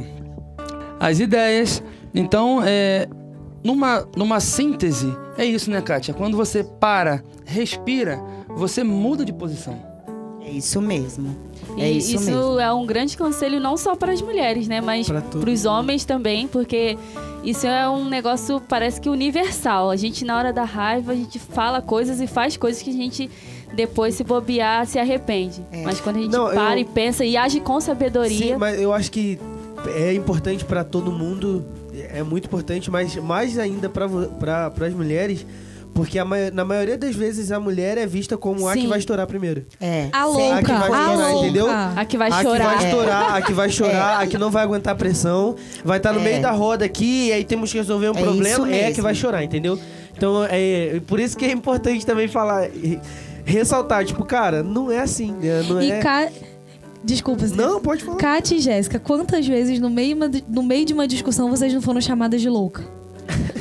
as 1.00 1.20
ideias. 1.20 1.82
Então, 2.14 2.60
é, 2.62 3.08
numa, 3.62 4.06
numa 4.16 4.40
síntese, 4.40 5.14
é 5.38 5.44
isso, 5.44 5.70
né, 5.70 5.80
Kátia? 5.80 6.12
Quando 6.14 6.36
você 6.36 6.62
para, 6.64 7.22
respira, 7.44 8.20
você 8.48 8.82
muda 8.82 9.24
de 9.24 9.32
posição. 9.32 9.90
É 10.44 10.50
isso 10.50 10.80
mesmo. 10.82 11.36
E 11.76 11.82
É 11.82 11.90
isso, 11.90 12.18
mesmo. 12.20 12.58
é 12.58 12.72
um 12.72 12.84
grande 12.84 13.16
conselho 13.16 13.60
não 13.60 13.76
só 13.76 13.94
para 13.94 14.12
as 14.12 14.20
mulheres, 14.20 14.66
né? 14.66 14.80
Mas 14.80 15.08
para 15.08 15.48
os 15.50 15.64
homens 15.64 16.04
também, 16.04 16.48
porque 16.48 16.98
isso 17.44 17.66
é 17.66 17.88
um 17.88 18.08
negócio, 18.08 18.60
parece 18.60 19.00
que 19.00 19.08
universal. 19.08 19.88
A 19.90 19.96
gente, 19.96 20.24
na 20.24 20.36
hora 20.36 20.52
da 20.52 20.64
raiva, 20.64 21.12
a 21.12 21.14
gente 21.14 21.38
fala 21.38 21.80
coisas 21.80 22.20
e 22.20 22.26
faz 22.26 22.56
coisas 22.56 22.82
que 22.82 22.90
a 22.90 22.92
gente 22.92 23.30
depois, 23.72 24.16
se 24.16 24.24
bobear, 24.24 24.84
se 24.86 24.98
arrepende. 24.98 25.64
É. 25.70 25.82
Mas 25.84 26.00
quando 26.00 26.16
a 26.16 26.20
gente 26.20 26.32
Não, 26.32 26.50
para 26.50 26.74
eu- 26.76 26.80
e 26.80 26.84
pensa 26.84 27.24
e 27.24 27.36
age 27.36 27.60
com 27.60 27.80
sabedoria. 27.80 28.36
Sim, 28.54 28.56
mas 28.58 28.78
eu 28.78 28.92
acho 28.92 29.10
que 29.10 29.38
é 29.94 30.12
importante 30.12 30.64
pra 30.64 30.84
todo 30.84 31.10
mundo, 31.12 31.64
é 32.14 32.22
muito 32.22 32.46
importante, 32.46 32.90
mas 32.90 33.16
mais 33.16 33.58
ainda 33.58 33.88
para 33.88 34.72
as 34.86 34.92
mulheres, 34.94 35.46
porque 35.94 36.18
a 36.18 36.24
na 36.52 36.64
maioria 36.64 36.96
das 36.96 37.14
vezes 37.14 37.52
a 37.52 37.60
mulher 37.60 37.98
é 37.98 38.06
vista 38.06 38.36
como 38.36 38.66
a 38.66 38.72
que 38.72 38.80
Sim. 38.82 38.88
vai 38.88 38.98
estourar 38.98 39.26
primeiro. 39.26 39.66
É. 39.80 40.08
A 40.12 40.24
Sim. 40.26 40.32
louca, 40.32 40.54
A 40.56 40.62
que 40.62 40.72
vai 40.72 40.82
a 40.82 40.86
estourar, 41.02 41.16
louca. 41.32 41.38
entendeu? 41.46 41.66
A 41.70 42.04
que 42.06 42.16
vai 42.18 42.30
a 42.30 42.42
chorar. 42.42 42.56
que 42.58 42.64
vai 42.64 42.84
É. 42.84 42.88
estourar, 42.88 43.34
a 43.34 43.42
que 43.42 43.52
vai 43.52 43.70
chorar, 43.70 44.20
a 44.22 44.26
que 44.26 44.38
não 44.38 44.50
vai 44.50 44.62
aguentar 44.62 44.96
pressão, 44.96 45.54
vai 45.84 45.98
estar 45.98 46.12
no 46.12 46.20
É. 46.20 46.24
meio 46.24 46.40
da 46.42 46.50
roda 46.50 46.84
aqui, 46.84 47.28
e 47.28 47.32
aí 47.32 47.44
temos 47.44 47.70
que 47.70 47.78
resolver 47.78 48.08
um 48.08 48.18
É 48.18 48.22
problema, 48.22 48.70
é 48.74 48.86
a 48.88 48.92
que 48.92 49.02
vai 49.02 49.14
chorar, 49.14 49.44
entendeu? 49.44 49.78
Então, 50.16 50.44
é 50.48 51.00
por 51.06 51.18
isso 51.20 51.36
que 51.36 51.44
é 51.44 51.50
importante 51.52 52.06
também 52.06 52.26
falar, 52.28 52.68
ressaltar, 53.44 54.04
tipo, 54.04 54.24
cara, 54.24 54.62
não 54.62 54.90
é 54.90 55.00
assim, 55.00 55.32
né? 55.32 55.62
não 55.68 55.82
E 55.82 55.90
é... 55.92 55.98
Ca... 56.00 56.28
Desculpa. 57.04 57.44
Não, 57.48 57.80
pode 57.80 58.04
falar. 58.04 58.16
Kátia 58.16 58.56
e 58.56 58.60
Jéssica, 58.60 58.98
quantas 58.98 59.46
vezes 59.46 59.80
no 59.80 59.90
meio, 59.90 60.16
no 60.48 60.62
meio 60.62 60.84
de 60.84 60.92
uma 60.92 61.06
discussão 61.08 61.50
vocês 61.50 61.72
não 61.72 61.82
foram 61.82 62.00
chamadas 62.00 62.40
de 62.40 62.48
louca? 62.48 62.82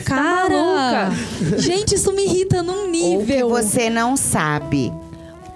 Cara! 0.06 1.10
maluca? 1.10 1.58
gente, 1.58 1.96
isso 1.96 2.12
me 2.14 2.26
irrita 2.26 2.62
num 2.62 2.86
Ou 2.86 2.86
que 2.86 2.92
nível. 2.92 3.50
você 3.50 3.90
não 3.90 4.16
sabe. 4.18 4.92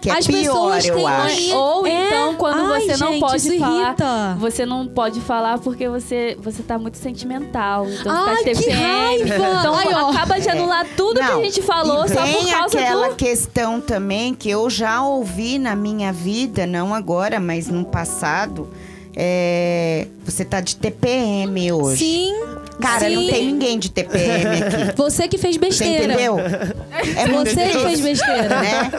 Que 0.05 0.11
é 0.11 0.17
As 0.19 0.27
pior, 0.27 0.37
pessoas 0.39 0.85
eu 0.85 0.95
têm 0.97 1.05
acho. 1.07 1.23
mania- 1.35 1.55
Ou 1.57 1.87
É. 1.87 2.05
então, 2.07 2.35
quando 2.35 2.71
Ai, 2.73 2.81
você 2.81 2.97
não 2.97 3.07
gente, 3.13 3.19
pode 3.21 3.37
isso 3.37 3.57
falar. 3.59 3.81
irrita. 3.87 4.35
Você 4.39 4.65
não 4.67 4.85
pode 4.87 5.19
falar 5.21 5.57
porque 5.57 5.89
você, 5.89 6.37
você 6.39 6.61
tá 6.61 6.77
muito 6.77 6.97
sentimental. 6.99 7.87
Então 7.89 8.11
Ai, 8.11 8.35
você 8.35 8.43
tá 8.43 8.49
que 8.51 8.65
TPM. 8.67 8.81
raiva! 8.83 9.35
Então 9.59 9.75
Ai, 9.75 9.87
ó. 9.95 10.11
acaba 10.11 10.39
de 10.39 10.47
anular 10.47 10.85
tudo 10.95 11.19
que 11.19 11.25
Não, 11.25 11.39
a 11.39 11.43
gente 11.43 11.61
falou 11.63 12.05
e 12.05 12.09
só 12.09 12.21
tem 12.21 12.33
por 12.35 12.51
causa 12.51 12.79
aquela 12.79 13.09
do. 13.09 13.15
questão 13.15 13.81
também 13.81 14.35
que 14.35 14.47
eu 14.47 14.69
já 14.69 15.01
ouvi 15.01 15.57
na 15.57 15.75
minha 15.75 16.13
vida, 16.13 16.67
não 16.67 16.93
agora, 16.93 17.39
mas 17.39 17.67
no 17.67 17.83
passado. 17.83 18.69
É, 19.17 20.07
você 20.23 20.43
tá 20.45 20.59
de 20.61 20.75
TPM 20.75 21.71
hoje. 21.71 21.97
Sim. 22.05 22.33
Cara, 22.81 23.09
não 23.09 23.21
sim. 23.21 23.29
tem 23.29 23.45
ninguém 23.47 23.79
de 23.79 23.89
TPM 23.89 24.45
aqui. 24.45 24.95
Você 24.97 25.27
que 25.27 25.37
fez 25.37 25.55
Você 25.55 25.59
besteira. 25.59 26.13
entendeu? 26.13 26.37
É 26.39 27.27
muito 27.27 27.49
Você 27.51 27.67
que 27.69 27.79
fez 27.79 28.01
besteira. 28.01 28.49
né? 28.61 28.91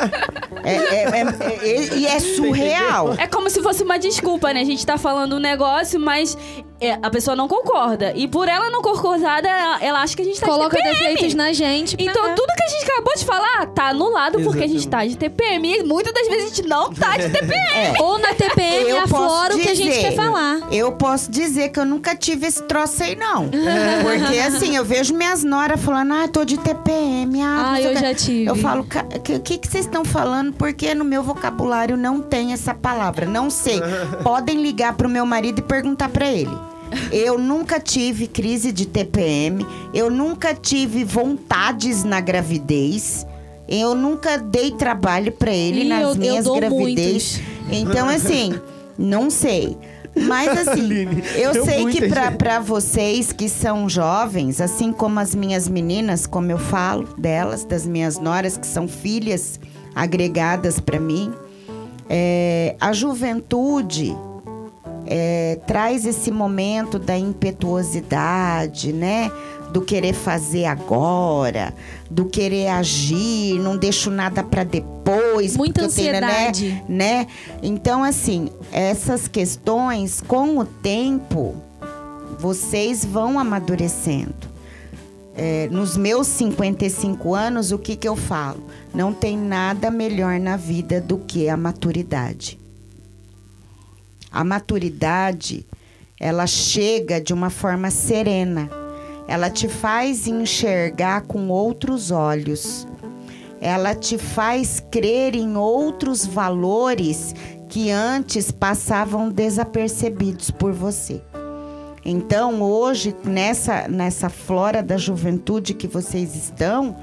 É, 0.65 0.75
é- 0.75 1.03
é- 1.05 1.69
é- 1.69 1.97
e 1.97 2.07
é 2.07 2.19
surreal. 2.21 3.15
É 3.19 3.27
como 3.27 3.49
se 3.51 3.63
fosse 3.63 3.83
uma 3.83 3.99
desculpa, 3.99 4.53
né? 4.53 4.61
A 4.61 4.65
gente 4.65 4.85
tá 4.85 4.97
falando 4.99 5.37
um 5.37 5.39
negócio, 5.39 6.01
mas 6.01 6.37
é, 6.81 6.99
a 7.03 7.11
pessoa 7.11 7.35
não 7.37 7.49
concorda. 7.49 8.13
E 8.15 8.29
por 8.29 8.49
ela 8.49 8.71
não 8.71 8.83
concordar, 8.83 9.45
ela, 9.45 9.79
ela 9.83 10.03
acha 10.03 10.15
que 10.15 10.23
a 10.23 10.25
gente 10.25 10.39
tá 10.41 10.47
Coloca 10.47 10.77
de 10.77 10.83
TPM. 10.83 10.99
defeitos 11.15 11.35
na 11.35 11.53
gente. 11.53 11.97
Então 11.99 12.35
tudo 12.35 12.47
que 12.57 12.63
a 12.65 12.69
gente 12.69 12.91
acabou 12.91 13.15
de 13.17 13.25
falar 13.25 13.67
tá 13.75 13.89
anulado 13.89 14.41
porque 14.43 14.65
a 14.65 14.67
gente 14.69 14.87
tá 14.89 15.05
de 15.07 15.17
TPM. 15.17 15.79
E 15.79 15.83
muitas 15.83 16.13
das 16.13 16.29
vezes 16.29 16.45
a 16.45 16.49
gente 16.55 16.69
não 16.69 16.93
tá 16.93 17.17
de 17.17 17.29
TPM. 17.33 17.55
É. 17.75 17.95
Ou 18.01 18.19
na 18.19 18.35
TPM 18.35 18.91
Eu 18.91 19.01
aflora 19.03 19.49
posso 19.55 19.59
o 19.59 19.61
que 19.63 19.69
a 19.71 19.75
gente 19.75 19.99
quer 19.99 20.15
falar. 20.15 20.61
Eu 20.71 20.93
posso 20.93 21.31
dizer 21.31 21.71
que 21.71 21.81
eu 21.81 21.85
nunca 21.87 22.15
tive 22.15 22.47
esse 22.47 22.63
troço 22.65 23.03
aí, 23.03 23.17
não. 23.17 23.49
Porque 24.03 24.39
assim, 24.39 24.77
eu 24.77 24.85
vejo 24.85 25.15
minhas 25.15 25.43
noras 25.45 25.81
falando, 25.81 26.13
ah, 26.15 26.29
tô 26.29 26.45
de 26.45 26.59
TPM. 26.59 27.41
Ah, 27.43 27.73
Ah, 27.73 27.81
eu 27.81 27.91
o 27.91 27.95
que." 27.95 28.01
já 28.01 28.15
tive. 28.15 28.45
Eu 28.47 28.55
falo, 28.57 28.85
"Ca- 28.85 29.05
que- 29.05 29.35
o 29.35 29.41
que, 29.41 29.59
que 29.59 29.67
vocês 29.67 29.85
estão 29.87 30.05
falando? 30.05 30.53
Porque 30.53 30.95
no 30.95 31.05
meu 31.05 31.23
vocabulário 31.23 31.97
não 31.97 32.21
tem 32.21 32.53
essa 32.53 32.75
palavra. 32.75 33.27
Não 33.27 33.49
sei. 33.51 33.81
Podem 34.23 34.61
ligar 34.63 34.95
pro 34.95 35.09
meu 35.09 35.25
marido 35.27 35.59
e 35.59 35.63
perguntar 35.63 36.09
pra 36.09 36.27
ele. 36.27 36.57
Eu 37.13 37.39
nunca 37.39 37.79
tive 37.81 38.27
crise 38.27 38.71
de 38.73 38.87
TPM. 38.87 39.67
Eu 39.93 40.11
nunca 40.11 40.55
tive 40.55 41.05
vontades 41.05 42.05
na 42.05 42.21
gravidez. 42.21 43.27
Eu 43.69 43.95
nunca 43.95 44.37
dei 44.39 44.71
trabalho 44.71 45.33
pra 45.33 45.53
ele 45.53 45.83
Ih, 45.83 45.89
nas 45.89 46.03
eu- 46.03 46.09
eu 46.11 46.15
minhas 46.17 46.45
dou 46.45 46.57
gravidez. 46.57 47.41
Então, 47.71 48.09
assim, 48.09 48.55
não 48.97 49.29
sei. 49.31 49.77
Mas 50.15 50.49
assim, 50.69 50.81
Aline, 50.81 51.23
eu 51.35 51.65
sei 51.65 51.85
que 51.87 52.09
pra 52.39 52.59
vocês 52.61 53.33
que 53.33 53.49
são 53.49 53.87
jovens, 53.89 54.61
assim 54.63 54.91
como 54.93 55.19
as 55.21 55.35
minhas 55.35 55.69
meninas, 55.69 56.27
como 56.27 56.51
eu 56.51 56.59
falo 56.59 57.07
delas, 57.19 57.65
das 57.65 57.87
minhas 57.87 58.19
noras, 58.19 58.57
que 58.57 58.67
são 58.67 58.87
filhas 58.89 59.61
agregadas 59.95 60.81
pra 60.81 60.99
mim, 60.99 61.33
é, 62.09 62.77
a 62.81 62.93
juventude 62.95 64.17
é, 65.07 65.59
traz 65.67 66.05
esse 66.05 66.31
momento 66.31 66.99
da 66.99 67.17
impetuosidade, 67.17 68.93
né? 68.93 69.31
Do 69.73 69.83
querer 69.83 70.15
fazer 70.15 70.65
agora, 70.65 71.75
do 72.11 72.27
querer 72.27 72.69
agir, 72.69 73.59
não 73.59 73.77
deixo 73.77 74.11
nada 74.11 74.43
pra 74.43 74.65
depois. 74.65 75.57
Muita 75.57 75.83
porque 75.83 76.01
eu 76.01 76.05
tenho, 76.05 76.21
né, 76.21 76.49
ansiedade. 76.49 76.85
né? 76.89 77.27
Então, 77.63 78.03
assim, 78.03 78.49
essas 78.73 79.29
questões, 79.29 80.23
com 80.27 80.59
o 80.59 80.65
tempo, 80.65 81.55
vocês 82.39 83.05
vão 83.05 83.39
amadurecendo. 83.39 84.57
É, 85.39 85.69
nos 85.71 85.99
meus 85.99 86.27
55 86.29 87.35
anos, 87.35 87.71
o 87.71 87.79
que, 87.79 87.95
que 87.95 88.09
eu 88.09 88.17
falo? 88.17 88.65
Não 88.95 89.13
tem 89.13 89.37
nada 89.37 89.91
melhor 89.91 90.41
na 90.41 90.57
vida 90.57 90.99
do 90.99 91.19
que 91.19 91.49
a 91.51 91.57
maturidade. 91.57 92.59
A 94.37 94.45
maturidade, 94.45 95.67
ela 96.21 96.47
chega 96.47 97.19
de 97.19 97.33
uma 97.33 97.49
forma 97.49 97.91
serena. 97.91 98.69
Ela 99.27 99.49
te 99.49 99.67
faz 99.67 100.27
enxergar 100.27 101.23
com 101.23 101.49
outros 101.49 102.11
olhos. 102.11 102.87
Ela 103.63 103.95
te 103.95 104.19
faz 104.19 104.79
crer 104.91 105.35
em 105.35 105.57
outros 105.57 106.27
valores 106.27 107.35
que 107.71 107.91
antes 107.91 108.51
passavam 108.51 109.31
desapercebidos 109.31 110.51
por 110.51 110.71
você. 110.71 111.23
Então, 112.05 112.61
hoje, 112.61 113.17
nessa, 113.25 113.89
nessa 113.89 114.29
flora 114.29 114.83
da 114.83 114.99
juventude 114.99 115.73
que 115.73 115.89
vocês 115.89 116.37
estão, 116.37 116.95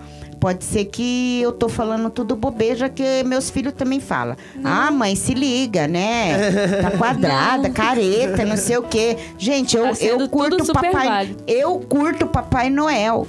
pode 0.43 0.65
ser 0.65 0.83
que 0.83 1.39
eu 1.41 1.53
tô 1.53 1.69
falando 1.69 2.09
tudo 2.09 2.35
bobeja 2.35 2.89
que 2.89 3.23
meus 3.23 3.49
filhos 3.49 3.71
também 3.71 4.01
falam. 4.01 4.35
Ah, 4.61 4.91
mãe, 4.91 5.15
se 5.15 5.33
liga, 5.33 5.87
né? 5.87 6.51
Tá 6.81 6.91
quadrada, 6.99 7.69
careta, 7.69 8.43
não 8.43 8.57
sei 8.57 8.75
o 8.75 8.83
quê. 8.83 9.15
Gente, 9.37 9.77
eu, 9.77 9.95
Tá 9.95 10.03
eu 10.03 10.27
curto 10.27 10.73
papai. 10.73 11.07
válido. 11.07 11.43
Eu 11.47 11.79
curto 11.79 12.27
Papai 12.27 12.69
Noel. 12.69 13.25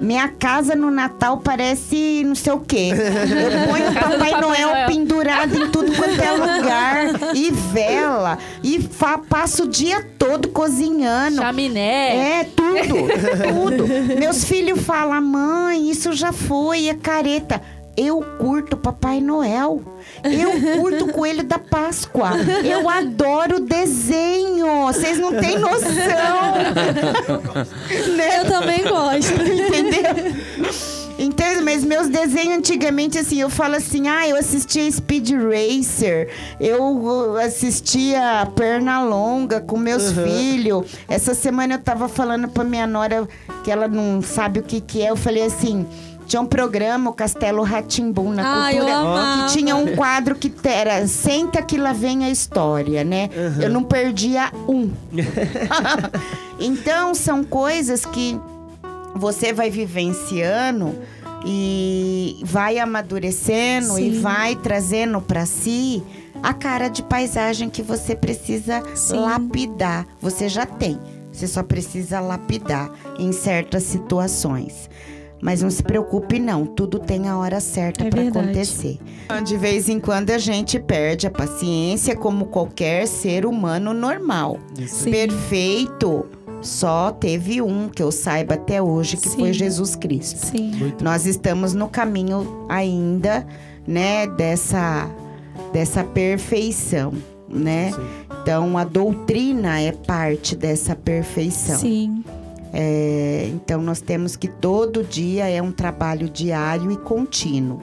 Minha 0.00 0.28
casa 0.28 0.74
no 0.74 0.90
Natal 0.90 1.38
parece 1.38 2.22
não 2.24 2.34
sei 2.34 2.52
o 2.52 2.60
quê. 2.60 2.90
Eu 2.92 3.68
ponho 3.68 3.90
o 3.90 3.94
Papai 3.94 4.30
Papai 4.30 4.40
Noel 4.40 4.68
Noel. 4.68 4.88
pendurado 4.88 5.56
em 5.56 5.70
tudo 5.70 5.92
quanto 5.94 6.20
é 6.20 6.30
lugar. 6.32 7.06
E 7.34 7.50
vela. 7.50 8.38
E 8.62 8.80
fa 8.80 9.18
passo 9.18 9.64
o 9.64 9.68
dia 9.68 10.04
todo 10.18 10.48
cozinhando. 10.48 11.36
Chaminé. 11.36 12.40
É, 12.40 12.44
tudo, 12.44 12.74
tudo. 13.52 13.86
Meus 14.18 14.44
filhos 14.44 14.80
falam, 14.82 15.20
mãe, 15.20 15.90
isso 15.90 16.12
já 16.12 16.32
foi, 16.32 16.88
é 16.88 16.94
careta. 16.94 17.62
Eu 17.96 18.20
curto 18.38 18.76
Papai 18.76 19.20
Noel. 19.20 19.82
Eu 20.24 20.80
curto 20.80 21.06
o 21.06 21.12
Coelho 21.12 21.44
da 21.44 21.58
Páscoa. 21.58 22.30
Eu 22.64 22.88
adoro 22.88 23.60
desenho. 23.60 24.86
Vocês 24.86 25.18
não 25.18 25.32
têm 25.32 25.58
noção. 25.58 25.84
né? 28.16 28.40
Eu 28.40 28.44
também 28.46 28.82
gosto. 28.82 29.32
Entendeu? 29.32 30.34
Então, 31.18 31.64
mas 31.64 31.84
meus 31.84 32.08
desenhos 32.08 32.58
antigamente, 32.58 33.18
assim, 33.18 33.40
eu 33.40 33.48
falo 33.48 33.76
assim, 33.76 34.08
ah, 34.08 34.28
eu 34.28 34.36
assistia 34.36 34.90
Speed 34.90 35.30
Racer, 35.30 36.28
eu 36.58 36.82
uh, 36.82 37.36
assistia 37.36 38.48
Pernalonga 38.54 39.60
com 39.60 39.78
meus 39.78 40.12
filhos. 40.12 40.86
Essa 41.08 41.34
semana 41.34 41.74
eu 41.74 41.78
tava 41.78 42.08
falando 42.08 42.48
pra 42.48 42.64
minha 42.64 42.86
nora 42.86 43.28
que 43.62 43.70
ela 43.70 43.86
não 43.86 44.20
sabe 44.20 44.60
o 44.60 44.62
que 44.62 44.80
que 44.80 45.02
é, 45.02 45.10
eu 45.10 45.16
falei 45.16 45.44
assim... 45.44 45.86
Tinha 46.26 46.40
um 46.40 46.46
programa, 46.46 47.10
o 47.10 47.12
Castelo 47.12 47.62
Ratimbum, 47.62 48.32
na 48.32 48.42
Ah, 48.42 48.70
cultura, 48.70 49.46
que 49.48 49.52
tinha 49.58 49.76
um 49.76 49.94
quadro 49.94 50.34
que 50.34 50.52
era 50.64 51.06
Senta 51.06 51.62
que 51.62 51.76
lá 51.76 51.92
vem 51.92 52.24
a 52.24 52.30
história, 52.30 53.04
né? 53.04 53.28
Eu 53.60 53.70
não 53.70 53.82
perdia 53.82 54.50
um. 54.68 54.90
então, 56.58 57.14
são 57.14 57.44
coisas 57.44 58.04
que 58.04 58.38
você 59.14 59.52
vai 59.52 59.70
vivenciando 59.70 60.94
e 61.46 62.40
vai 62.42 62.78
amadurecendo 62.78 63.98
e 63.98 64.14
Sim. 64.14 64.20
vai 64.20 64.56
trazendo 64.56 65.20
para 65.20 65.44
si 65.44 66.02
a 66.42 66.52
cara 66.54 66.88
de 66.88 67.02
paisagem 67.02 67.68
que 67.68 67.82
você 67.82 68.14
precisa 68.16 68.82
Sim. 68.94 69.16
lapidar. 69.20 70.06
Você 70.20 70.48
já 70.48 70.64
tem. 70.66 70.98
Você 71.32 71.46
só 71.46 71.62
precisa 71.62 72.20
lapidar 72.20 72.90
em 73.18 73.32
certas 73.32 73.82
situações. 73.82 74.88
Mas 75.42 75.62
não 75.62 75.70
se 75.70 75.82
preocupe 75.82 76.38
não, 76.38 76.64
tudo 76.64 76.98
tem 76.98 77.28
a 77.28 77.36
hora 77.36 77.60
certa 77.60 78.04
É 78.04 78.10
para 78.10 78.22
acontecer. 78.22 78.98
De 79.44 79.56
vez 79.56 79.88
em 79.88 80.00
quando 80.00 80.30
a 80.30 80.38
gente 80.38 80.78
perde 80.78 81.26
a 81.26 81.30
paciência 81.30 82.16
como 82.16 82.46
qualquer 82.46 83.06
ser 83.06 83.44
humano 83.44 83.92
normal. 83.92 84.58
Sim. 84.86 85.10
Perfeito. 85.10 86.26
Só 86.62 87.10
teve 87.10 87.60
um 87.60 87.90
que 87.90 88.02
eu 88.02 88.10
saiba 88.10 88.54
até 88.54 88.80
hoje, 88.80 89.18
que 89.18 89.28
Sim. 89.28 89.38
foi 89.38 89.52
Jesus 89.52 89.94
Cristo. 89.94 90.46
Sim. 90.46 90.74
Muito 90.76 91.04
Nós 91.04 91.26
estamos 91.26 91.74
no 91.74 91.88
caminho 91.88 92.66
ainda, 92.70 93.46
né, 93.86 94.26
dessa, 94.26 95.10
dessa 95.74 96.02
perfeição, 96.02 97.12
né? 97.50 97.92
Sim. 97.92 98.00
Então, 98.42 98.78
a 98.78 98.84
doutrina 98.84 99.78
é 99.78 99.92
parte 99.92 100.56
dessa 100.56 100.96
perfeição. 100.96 101.78
Sim. 101.78 102.24
É, 102.76 103.48
então, 103.54 103.80
nós 103.80 104.00
temos 104.00 104.34
que 104.34 104.48
todo 104.48 105.04
dia 105.04 105.48
é 105.48 105.62
um 105.62 105.70
trabalho 105.70 106.28
diário 106.28 106.90
e 106.90 106.96
contínuo. 106.96 107.80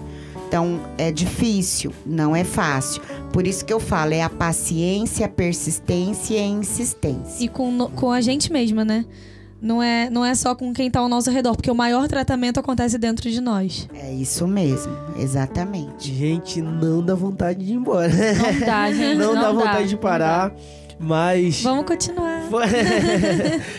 Então, 0.47 0.81
é 0.97 1.09
difícil, 1.13 1.93
não 2.05 2.35
é 2.35 2.43
fácil. 2.43 3.01
Por 3.31 3.47
isso 3.47 3.63
que 3.63 3.71
eu 3.71 3.79
falo, 3.79 4.13
é 4.13 4.21
a 4.21 4.29
paciência, 4.29 5.25
a 5.25 5.29
persistência 5.29 6.33
e 6.35 6.39
a 6.39 6.45
insistência. 6.45 7.41
E 7.45 7.47
com, 7.47 7.71
no- 7.71 7.87
com 7.89 8.11
a 8.11 8.19
gente 8.19 8.51
mesma, 8.51 8.83
né? 8.83 9.05
Não 9.61 9.81
é, 9.81 10.09
não 10.09 10.25
é 10.25 10.33
só 10.33 10.55
com 10.55 10.73
quem 10.73 10.89
tá 10.89 10.99
ao 10.99 11.07
nosso 11.07 11.29
redor, 11.29 11.55
porque 11.55 11.69
o 11.69 11.75
maior 11.75 12.07
tratamento 12.07 12.59
acontece 12.59 12.97
dentro 12.97 13.29
de 13.29 13.39
nós. 13.39 13.87
É 13.93 14.11
isso 14.11 14.47
mesmo, 14.47 14.91
exatamente. 15.17 16.11
Gente, 16.13 16.61
não 16.63 17.01
dá 17.01 17.13
vontade 17.13 17.63
de 17.63 17.71
ir 17.71 17.75
embora. 17.75 18.09
Não 18.09 18.59
dá, 18.65 18.91
gente. 18.91 19.17
não, 19.19 19.27
Não, 19.35 19.35
dá 19.35 19.41
dá 19.43 19.51
vontade 19.53 19.87
de 19.89 19.93
não 19.93 20.01
parar. 20.01 20.51
Mas. 21.01 21.63
Vamos 21.63 21.85
continuar. 21.85 22.43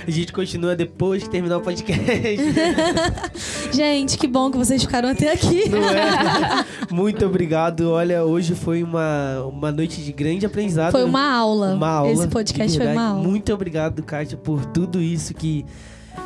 a 0.07 0.11
gente 0.11 0.33
continua 0.33 0.75
depois 0.75 1.23
que 1.23 1.31
terminar 1.31 1.59
o 1.59 1.61
podcast. 1.61 2.03
Gente, 3.73 4.19
que 4.19 4.27
bom 4.27 4.51
que 4.51 4.59
vocês 4.59 4.83
ficaram 4.83 5.09
até 5.09 5.31
aqui. 5.31 5.69
Não 5.69 5.79
é? 5.79 6.65
Muito 6.91 7.25
obrigado. 7.25 7.91
Olha, 7.91 8.25
hoje 8.25 8.57
foi 8.57 8.83
uma, 8.83 9.45
uma 9.45 9.71
noite 9.71 10.03
de 10.03 10.13
grande 10.13 10.45
aprendizado. 10.45 10.91
Foi 10.91 11.05
uma 11.05 11.33
aula. 11.33 11.75
Uma 11.75 11.89
aula. 11.89 12.13
Esse 12.13 12.27
podcast 12.27 12.77
foi 12.77 12.89
uma 12.89 13.09
aula. 13.11 13.23
Muito 13.23 13.55
obrigado, 13.55 14.03
Kátia, 14.03 14.37
por 14.37 14.65
tudo 14.67 15.01
isso 15.01 15.33
que, 15.33 15.65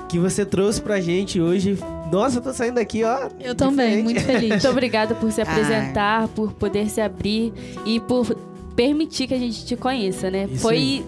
que 0.08 0.18
você 0.18 0.46
trouxe 0.46 0.80
pra 0.80 0.98
gente 0.98 1.38
hoje. 1.38 1.78
Nossa, 2.10 2.38
eu 2.38 2.42
tô 2.42 2.54
saindo 2.54 2.76
daqui, 2.76 3.04
ó. 3.04 3.28
Eu 3.38 3.54
também, 3.54 4.02
diferente. 4.02 4.04
muito 4.04 4.20
feliz. 4.22 4.48
Muito 4.48 4.68
obrigada 4.68 5.14
por 5.14 5.30
se 5.30 5.42
apresentar, 5.42 6.28
por 6.28 6.52
poder 6.52 6.88
se 6.88 7.02
abrir 7.02 7.52
e 7.84 8.00
por 8.00 8.55
permitir 8.76 9.26
que 9.26 9.34
a 9.34 9.38
gente 9.38 9.64
te 9.64 9.74
conheça, 9.74 10.30
né? 10.30 10.46
Isso 10.52 10.60
Foi. 10.62 11.02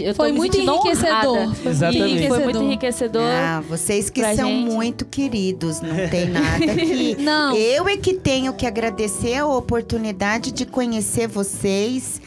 Eu 0.00 0.12
tô 0.12 0.22
Foi 0.24 0.32
muito 0.32 0.58
enriquecedor. 0.58 1.54
Foi 1.54 1.70
Exatamente. 1.72 2.02
muito 2.02 2.22
E 2.24 2.28
foi 2.28 2.44
muito 2.44 2.62
enriquecedor. 2.62 3.22
enriquecedor. 3.22 3.22
Ah, 3.22 3.62
vocês 3.66 4.10
que 4.10 4.20
são 4.34 4.50
gente. 4.50 4.70
muito 4.70 5.06
queridos, 5.06 5.80
não 5.80 6.08
tem 6.10 6.28
nada 6.28 6.58
que. 6.74 7.16
Não. 7.18 7.56
Eu 7.56 7.88
é 7.88 7.96
que 7.96 8.12
tenho 8.12 8.52
que 8.52 8.66
agradecer 8.66 9.36
a 9.36 9.46
oportunidade 9.46 10.52
de 10.52 10.66
conhecer 10.66 11.26
vocês. 11.26 12.20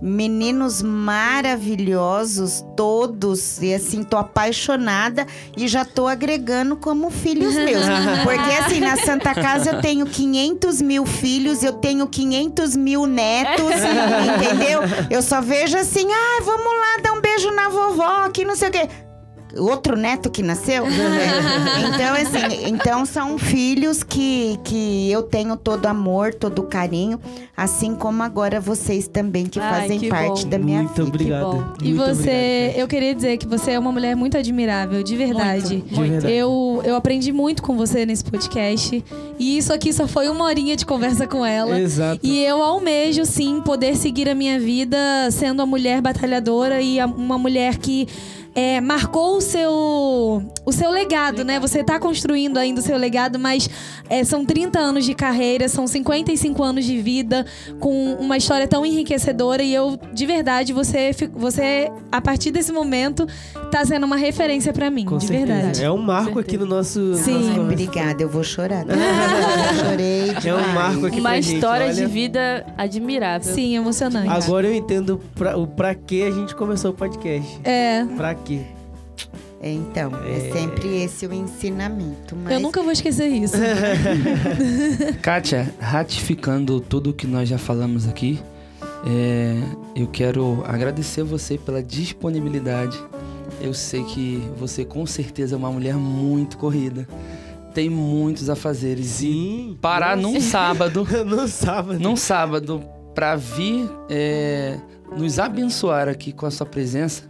Meninos 0.00 0.82
maravilhosos, 0.82 2.64
todos. 2.76 3.60
E 3.60 3.74
assim, 3.74 4.02
tô 4.02 4.16
apaixonada 4.16 5.26
e 5.56 5.68
já 5.68 5.84
tô 5.84 6.06
agregando 6.06 6.76
como 6.76 7.10
filhos 7.10 7.54
meus. 7.54 7.84
Porque 8.24 8.52
assim, 8.52 8.80
na 8.80 8.96
Santa 8.96 9.34
Casa 9.34 9.70
eu 9.70 9.80
tenho 9.80 10.06
500 10.06 10.80
mil 10.80 11.04
filhos, 11.04 11.62
eu 11.62 11.74
tenho 11.74 12.06
500 12.06 12.76
mil 12.76 13.06
netos, 13.06 13.66
entendeu? 14.36 14.80
Eu 15.10 15.22
só 15.22 15.40
vejo 15.40 15.76
assim, 15.76 16.06
ah, 16.10 16.42
vamos 16.44 16.64
lá 16.64 17.02
dar 17.02 17.12
um 17.12 17.20
beijo 17.20 17.50
na 17.50 17.68
vovó, 17.68 18.28
que 18.30 18.44
não 18.44 18.56
sei 18.56 18.68
o 18.68 18.72
quê. 18.72 18.88
Outro 19.56 19.96
neto 19.96 20.30
que 20.30 20.42
nasceu? 20.42 20.84
então, 21.94 22.14
assim, 22.14 22.68
então 22.68 23.04
são 23.06 23.38
filhos 23.38 24.02
que, 24.02 24.58
que 24.64 25.10
eu 25.10 25.22
tenho 25.22 25.56
todo 25.56 25.86
amor, 25.86 26.34
todo 26.34 26.62
carinho, 26.62 27.18
assim 27.56 27.94
como 27.94 28.22
agora 28.22 28.60
vocês 28.60 29.08
também, 29.08 29.46
que 29.46 29.58
Ai, 29.60 29.82
fazem 29.82 29.98
que 29.98 30.08
parte 30.08 30.44
bom. 30.44 30.50
da 30.50 30.58
minha 30.58 30.82
Muito 30.82 30.94
vida. 30.94 31.08
obrigado. 31.08 31.42
bom. 31.42 31.64
E 31.82 31.92
Muito 31.92 31.98
você, 31.98 32.20
obrigado, 32.20 32.80
eu 32.80 32.88
queria 32.88 33.14
dizer 33.14 33.36
que 33.36 33.46
você 33.46 33.72
é 33.72 33.78
uma 33.78 33.92
mulher 33.92 34.14
muito 34.14 34.36
admirável, 34.36 35.02
de 35.02 35.16
verdade. 35.16 35.76
Muito, 35.76 35.94
De 35.94 36.08
verdade. 36.08 36.32
Eu, 36.34 36.80
eu 36.84 36.96
aprendi 36.96 37.32
muito 37.32 37.62
com 37.62 37.76
você 37.76 38.06
nesse 38.06 38.24
podcast. 38.24 39.04
E 39.38 39.58
isso 39.58 39.72
aqui 39.72 39.92
só 39.92 40.06
foi 40.06 40.28
uma 40.28 40.44
horinha 40.44 40.76
de 40.76 40.84
conversa 40.86 41.26
com 41.26 41.44
ela. 41.44 41.78
Exato. 41.80 42.20
E 42.22 42.42
eu 42.44 42.62
almejo, 42.62 43.24
sim, 43.24 43.60
poder 43.60 43.96
seguir 43.96 44.28
a 44.28 44.34
minha 44.34 44.58
vida 44.58 44.96
sendo 45.30 45.60
uma 45.60 45.66
mulher 45.66 46.00
batalhadora 46.00 46.80
e 46.80 47.02
uma 47.02 47.38
mulher 47.38 47.76
que 47.78 48.06
é, 48.54 48.80
marcou 48.80 49.36
o 49.36 49.40
seu, 49.40 49.70
o 50.64 50.72
seu 50.72 50.90
legado, 50.90 51.44
né? 51.44 51.58
Você 51.60 51.82
tá 51.84 51.98
construindo 51.98 52.58
ainda 52.58 52.80
o 52.80 52.82
seu 52.82 52.96
legado, 52.96 53.38
mas 53.38 53.68
é, 54.08 54.24
são 54.24 54.44
30 54.44 54.78
anos 54.78 55.04
de 55.04 55.14
carreira, 55.14 55.68
são 55.68 55.86
55 55.86 56.62
anos 56.62 56.84
de 56.84 57.00
vida, 57.00 57.46
com 57.78 58.14
uma 58.14 58.36
história 58.36 58.66
tão 58.66 58.84
enriquecedora. 58.84 59.62
E 59.62 59.72
eu, 59.74 59.98
de 60.12 60.26
verdade, 60.26 60.72
você, 60.72 61.10
você 61.32 61.90
a 62.10 62.20
partir 62.20 62.50
desse 62.50 62.72
momento, 62.72 63.26
tá 63.70 63.84
sendo 63.84 64.04
uma 64.04 64.16
referência 64.16 64.72
pra 64.72 64.90
mim, 64.90 65.04
Com 65.04 65.18
de 65.18 65.26
certeza. 65.26 65.52
verdade. 65.52 65.84
É 65.84 65.90
um 65.90 65.98
marco 65.98 66.38
aqui 66.38 66.56
no 66.58 66.66
nosso. 66.66 67.14
Sim. 67.14 67.48
nosso 67.48 67.60
obrigada, 67.60 68.22
eu 68.22 68.28
vou 68.28 68.42
chorar. 68.42 68.84
Eu 68.88 68.96
chorei 69.84 70.30
É 70.30 70.54
um 70.54 70.58
demais. 70.58 70.74
marco 70.74 71.06
aqui 71.06 71.20
Uma 71.20 71.30
pra 71.30 71.40
gente, 71.40 71.54
história 71.54 71.86
olha. 71.86 71.94
de 71.94 72.06
vida 72.06 72.66
admirável. 72.76 73.54
Sim, 73.54 73.76
emocionante. 73.76 74.28
Agora 74.28 74.66
eu 74.66 74.74
entendo 74.74 75.20
pra, 75.34 75.56
o 75.56 75.66
pra 75.66 75.94
que 75.94 76.22
a 76.22 76.30
gente 76.30 76.54
começou 76.54 76.90
o 76.90 76.94
podcast. 76.94 77.60
É. 77.64 78.04
Pra 78.16 78.34
quê? 78.44 78.62
Então, 79.62 80.10
é... 80.24 80.52
sempre 80.52 81.02
esse 81.02 81.26
o 81.26 81.32
ensinamento. 81.32 82.34
Mas 82.34 82.54
Eu 82.54 82.60
nunca 82.60 82.82
vou 82.82 82.90
esquecer 82.90 83.28
isso. 83.28 83.56
Kátia, 85.20 85.74
ratificando 85.78 86.80
tudo 86.80 87.12
que 87.12 87.26
nós 87.26 87.48
já 87.48 87.58
falamos 87.58 88.08
aqui, 88.08 88.40
é, 89.06 89.56
eu 89.94 90.06
quero 90.06 90.64
agradecer 90.66 91.22
você 91.22 91.58
pela 91.58 91.82
disponibilidade. 91.82 92.98
Eu 93.60 93.74
sei 93.74 94.02
que 94.04 94.42
você 94.56 94.84
com 94.84 95.04
certeza 95.04 95.54
é 95.54 95.58
uma 95.58 95.70
mulher 95.70 95.94
muito 95.94 96.56
corrida. 96.56 97.06
Tem 97.74 97.90
muitos 97.90 98.48
afazeres. 98.48 99.06
Sim. 99.06 99.72
E 99.72 99.78
parar 99.80 100.16
num 100.16 100.40
sábado, 100.40 101.06
no 101.26 101.46
sábado. 101.46 102.00
num 102.00 102.16
sábado, 102.16 102.82
pra 103.14 103.36
vir 103.36 103.88
é, 104.08 104.78
nos 105.16 105.38
abençoar 105.38 106.08
aqui 106.08 106.32
com 106.32 106.46
a 106.46 106.50
sua 106.50 106.66
presença, 106.66 107.29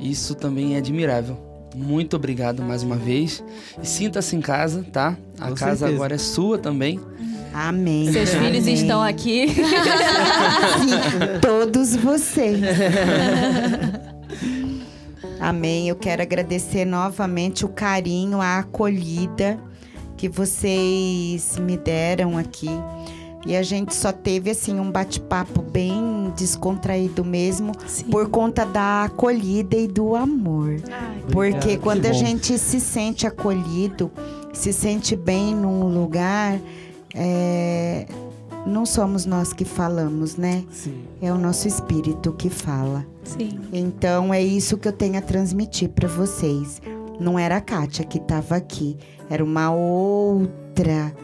isso 0.00 0.34
também 0.34 0.74
é 0.74 0.78
admirável. 0.78 1.36
Muito 1.74 2.16
obrigado 2.16 2.62
mais 2.62 2.82
uma 2.82 2.96
vez. 2.96 3.44
E 3.82 3.86
sinta-se 3.86 4.34
em 4.34 4.40
casa, 4.40 4.84
tá? 4.92 5.16
A 5.38 5.48
Com 5.48 5.54
casa 5.54 5.76
certeza. 5.76 5.86
agora 5.86 6.14
é 6.14 6.18
sua 6.18 6.58
também. 6.58 7.00
Amém. 7.52 8.12
Seus 8.12 8.30
filhos 8.30 8.62
Amém. 8.64 8.74
estão 8.74 9.02
aqui. 9.02 9.48
Sim, 9.54 11.40
todos 11.40 11.94
vocês. 11.96 12.60
Amém. 15.40 15.88
Eu 15.88 15.96
quero 15.96 16.22
agradecer 16.22 16.84
novamente 16.84 17.64
o 17.64 17.68
carinho, 17.68 18.40
a 18.40 18.58
acolhida 18.58 19.58
que 20.16 20.28
vocês 20.28 21.56
me 21.58 21.76
deram 21.76 22.36
aqui. 22.36 22.68
E 23.46 23.56
a 23.56 23.62
gente 23.62 23.94
só 23.94 24.12
teve 24.12 24.50
assim 24.50 24.78
um 24.78 24.90
bate-papo 24.90 25.62
bem 25.62 26.32
descontraído 26.36 27.24
mesmo 27.24 27.72
Sim. 27.86 28.04
por 28.04 28.28
conta 28.28 28.66
da 28.66 29.04
acolhida 29.04 29.76
e 29.76 29.88
do 29.88 30.14
amor. 30.14 30.76
Porque 31.32 31.56
Obrigado, 31.56 31.80
quando 31.80 32.06
a 32.06 32.10
bom. 32.10 32.14
gente 32.14 32.58
se 32.58 32.78
sente 32.80 33.26
acolhido, 33.26 34.10
se 34.52 34.72
sente 34.72 35.16
bem 35.16 35.54
num 35.54 35.88
lugar, 35.88 36.60
é, 37.14 38.06
não 38.66 38.84
somos 38.84 39.24
nós 39.24 39.52
que 39.52 39.64
falamos, 39.64 40.36
né? 40.36 40.64
Sim. 40.70 41.02
É 41.22 41.32
o 41.32 41.38
nosso 41.38 41.66
espírito 41.66 42.32
que 42.32 42.50
fala. 42.50 43.06
Sim. 43.24 43.58
Então 43.72 44.34
é 44.34 44.42
isso 44.42 44.76
que 44.76 44.86
eu 44.86 44.92
tenho 44.92 45.16
a 45.16 45.22
transmitir 45.22 45.88
para 45.88 46.08
vocês. 46.08 46.80
Não 47.18 47.38
era 47.38 47.56
a 47.56 47.60
Kátia 47.60 48.04
que 48.04 48.18
estava 48.18 48.56
aqui, 48.56 48.96
era 49.28 49.42
uma 49.42 49.70
outra 49.70 51.14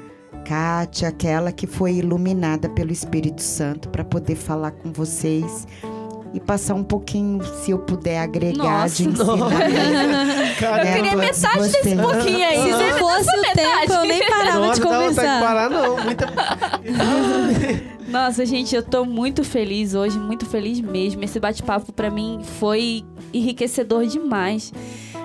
Kátia, 0.47 1.09
aquela 1.09 1.51
que 1.51 1.67
foi 1.67 1.95
iluminada 1.95 2.69
pelo 2.69 2.93
Espírito 2.93 3.43
Santo 3.43 3.89
para 3.89 4.05
poder 4.05 4.37
falar 4.37 4.71
com 4.71 4.93
vocês 4.93 5.67
e 6.33 6.39
passar 6.39 6.75
um 6.75 6.85
pouquinho, 6.85 7.43
se 7.45 7.73
eu 7.73 7.79
puder 7.81 8.21
agregar 8.21 8.89
de 8.89 9.09
Nossa. 9.09 9.23
ensinamento. 9.23 9.51
Cara, 10.61 10.85
né, 10.85 10.95
queria 10.95 11.17
metade 11.17 11.59
você. 11.59 11.83
desse 11.83 11.97
pouquinho 11.97 12.47
aí. 12.47 12.63
Se 12.63 12.71
não 12.71 12.99
fosse 12.99 13.37
o 13.37 13.43
tempo, 13.55 13.93
eu 13.93 14.05
nem 14.05 14.29
parava 14.29 14.61
não 14.61 14.73
de 14.73 14.81
dá 14.81 14.85
vontade 14.87 15.09
de 15.09 15.11
conversar. 15.11 15.41
parar, 15.41 15.71
não. 15.71 15.97
Muita... 16.05 16.33
Nossa, 18.07 18.47
gente, 18.47 18.75
eu 18.75 18.83
tô 18.85 19.05
muito 19.05 19.43
feliz 19.43 19.95
hoje, 19.95 20.17
muito 20.19 20.47
feliz 20.47 20.81
mesmo. 20.81 21.25
Esse 21.25 21.41
bate-papo 21.41 21.93
pra 21.93 22.09
mim 22.09 22.41
foi 22.61 23.05
enriquecedor 23.33 24.07
demais. 24.07 24.73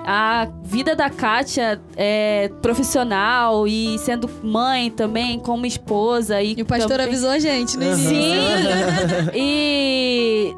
A 0.04 0.48
vida 0.64 0.96
da 0.96 1.08
Kátia 1.08 1.80
é 1.96 2.50
profissional 2.60 3.66
e 3.68 3.98
sendo 3.98 4.28
mãe 4.42 4.90
também, 4.90 5.38
como 5.38 5.64
esposa. 5.64 6.42
E, 6.42 6.54
E 6.58 6.62
o 6.62 6.66
pastor 6.66 6.90
também... 6.90 7.06
avisou 7.06 7.30
a 7.30 7.38
gente 7.38 7.76
no 7.76 7.84
início. 7.84 8.08
Sim! 8.08 9.30
e 9.34 10.56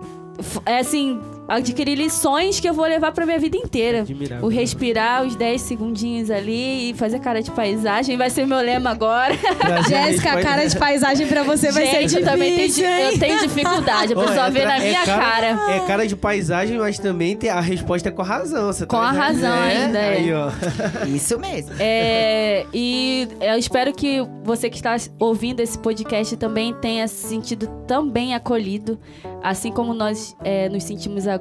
é 0.64 0.78
assim, 0.78 1.20
adquirir 1.48 1.94
lições 1.96 2.58
que 2.60 2.68
eu 2.68 2.74
vou 2.74 2.84
levar 2.84 3.12
pra 3.12 3.26
minha 3.26 3.38
vida 3.38 3.56
inteira. 3.56 4.00
Admirável. 4.00 4.44
O 4.44 4.48
respirar 4.48 5.24
os 5.24 5.36
10 5.36 5.60
segundinhos 5.60 6.30
ali 6.30 6.90
e 6.90 6.94
fazer 6.94 7.18
cara 7.18 7.42
de 7.42 7.50
paisagem 7.50 8.16
vai 8.16 8.30
ser 8.30 8.46
meu 8.46 8.58
lema 8.58 8.90
agora. 8.90 9.34
Jéssica, 9.88 10.40
cara 10.40 10.66
de 10.66 10.76
paisagem 10.78 11.26
pra 11.26 11.42
você 11.42 11.70
vai 11.70 11.86
ser 11.86 11.92
Gente, 11.92 12.00
difícil. 12.08 12.20
eu 12.20 12.24
também 12.24 12.56
tenho, 12.56 12.86
eu 12.86 13.18
tenho 13.18 13.40
dificuldade. 13.40 14.12
A 14.12 14.16
pessoa 14.16 14.46
é 14.46 14.50
vê 14.50 14.64
na 14.64 14.76
é 14.76 14.80
minha 14.88 15.04
cara. 15.04 15.46
É 15.70 15.80
cara 15.86 16.06
de 16.06 16.16
paisagem, 16.16 16.78
mas 16.78 16.98
também 16.98 17.36
tem 17.36 17.50
a 17.50 17.60
resposta 17.60 18.08
é 18.08 18.12
com 18.12 18.22
a 18.22 18.24
razão. 18.24 18.66
Você 18.66 18.86
Com 18.86 18.96
tá 18.96 19.02
a 19.08 19.12
razão 19.12 19.54
É, 19.54 19.76
ainda, 19.76 19.98
é. 19.98 20.08
Aí, 20.16 20.32
ó. 20.32 20.50
Isso 21.06 21.38
mesmo. 21.38 21.72
É, 21.78 22.64
e 22.72 23.28
eu 23.40 23.58
espero 23.58 23.92
que 23.92 24.20
você 24.42 24.68
que 24.70 24.76
está 24.76 24.96
ouvindo 25.18 25.60
esse 25.60 25.78
podcast 25.78 26.36
também 26.36 26.72
tenha 26.74 27.06
se 27.08 27.26
sentido 27.28 27.66
também 27.86 28.34
acolhido, 28.34 28.98
assim 29.42 29.70
como 29.70 29.92
nós 29.94 30.36
é, 30.44 30.68
nos 30.68 30.84
sentimos 30.84 31.26
agora, 31.26 31.33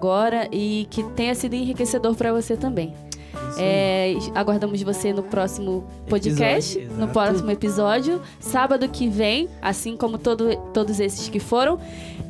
e 0.52 0.88
que 0.89 1.04
tenha 1.12 1.34
sido 1.36 1.56
enriquecedor 1.56 2.16
para 2.16 2.32
você 2.32 2.56
também. 2.56 2.94
É, 3.58 4.16
aguardamos 4.34 4.82
você 4.82 5.14
no 5.14 5.24
próximo 5.24 5.88
podcast, 6.08 6.78
Episódio, 6.78 7.00
no 7.00 7.08
próximo 7.10 7.52
episódio, 7.52 8.22
sábado 8.39 8.88
que 8.89 9.08
vem, 9.08 9.48
assim 9.62 9.96
como 9.96 10.18
todo, 10.18 10.56
todos 10.74 11.00
esses 11.00 11.30
que 11.30 11.39
foram. 11.39 11.80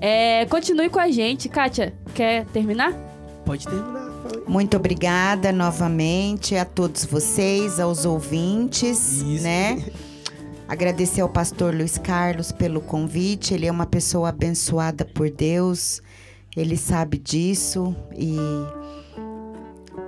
É, 0.02 0.46
continue 0.48 0.90
com 0.90 1.00
a 1.00 1.10
gente. 1.10 1.48
Kátia, 1.48 1.94
quer 2.14 2.46
terminar? 2.48 2.94
Pode 3.46 3.66
terminar. 3.66 4.12
fala. 4.24 4.44
Muito 4.48 4.78
obrigada 4.78 5.52
novamente 5.52 6.56
a 6.56 6.66
todos 6.66 7.06
vocês, 7.06 7.80
aos 7.80 8.06
ouvintes, 8.06 9.22
Isso. 9.22 9.44
né? 9.44 9.84
Agradecer 10.68 11.22
ao 11.22 11.30
pastor 11.30 11.74
Luiz 11.74 11.98
Carlos 11.98 12.52
pelo 12.52 12.82
convite. 12.82 13.54
Ele 13.54 13.68
é 13.68 13.72
uma 13.72 13.86
pessoa 13.86 14.30
abençoada 14.30 15.06
por 15.06 15.30
Deus. 15.30 16.02
Ele 16.56 16.78
sabe 16.78 17.18
disso 17.18 17.96
e 18.16 18.36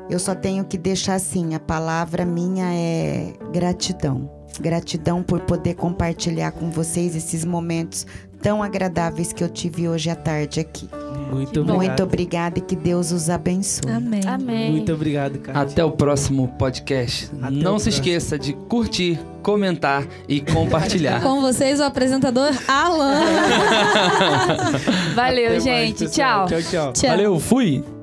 eu 0.09 0.19
só 0.19 0.35
tenho 0.35 0.63
que 0.65 0.77
deixar 0.77 1.15
assim, 1.15 1.55
a 1.55 1.59
palavra 1.59 2.25
minha 2.25 2.71
é 2.73 3.33
gratidão. 3.51 4.29
Gratidão 4.59 5.23
por 5.23 5.41
poder 5.41 5.73
compartilhar 5.73 6.51
com 6.51 6.69
vocês 6.69 7.15
esses 7.15 7.43
momentos 7.43 8.05
tão 8.45 8.61
agradáveis 8.61 9.33
que 9.33 9.43
eu 9.43 9.49
tive 9.49 9.89
hoje 9.89 10.07
à 10.07 10.15
tarde 10.15 10.59
aqui. 10.59 10.87
Muito 11.31 11.61
obrigado. 11.61 11.77
Muito 11.77 12.03
obrigada 12.03 12.59
e 12.59 12.61
que 12.61 12.75
Deus 12.75 13.11
os 13.11 13.27
abençoe. 13.27 13.91
Amém. 13.91 14.21
Amém. 14.23 14.71
Muito 14.71 14.93
obrigado, 14.93 15.39
cara. 15.39 15.61
Até 15.61 15.83
o 15.83 15.89
próximo 15.89 16.47
podcast. 16.49 17.31
Até 17.41 17.49
Não 17.49 17.79
se 17.79 17.85
próximo. 17.85 17.89
esqueça 17.89 18.37
de 18.37 18.53
curtir, 18.53 19.19
comentar 19.41 20.05
e 20.29 20.41
compartilhar. 20.41 21.23
Com 21.23 21.41
vocês, 21.41 21.79
o 21.79 21.83
apresentador 21.83 22.51
Alan. 22.67 23.21
Valeu, 25.15 25.45
Até 25.45 25.53
mais, 25.53 25.63
gente. 25.63 26.07
Tchau. 26.11 26.45
Tchau, 26.45 26.61
tchau. 26.61 26.93
Tchau. 26.93 27.09
Valeu, 27.09 27.39
fui! 27.39 27.94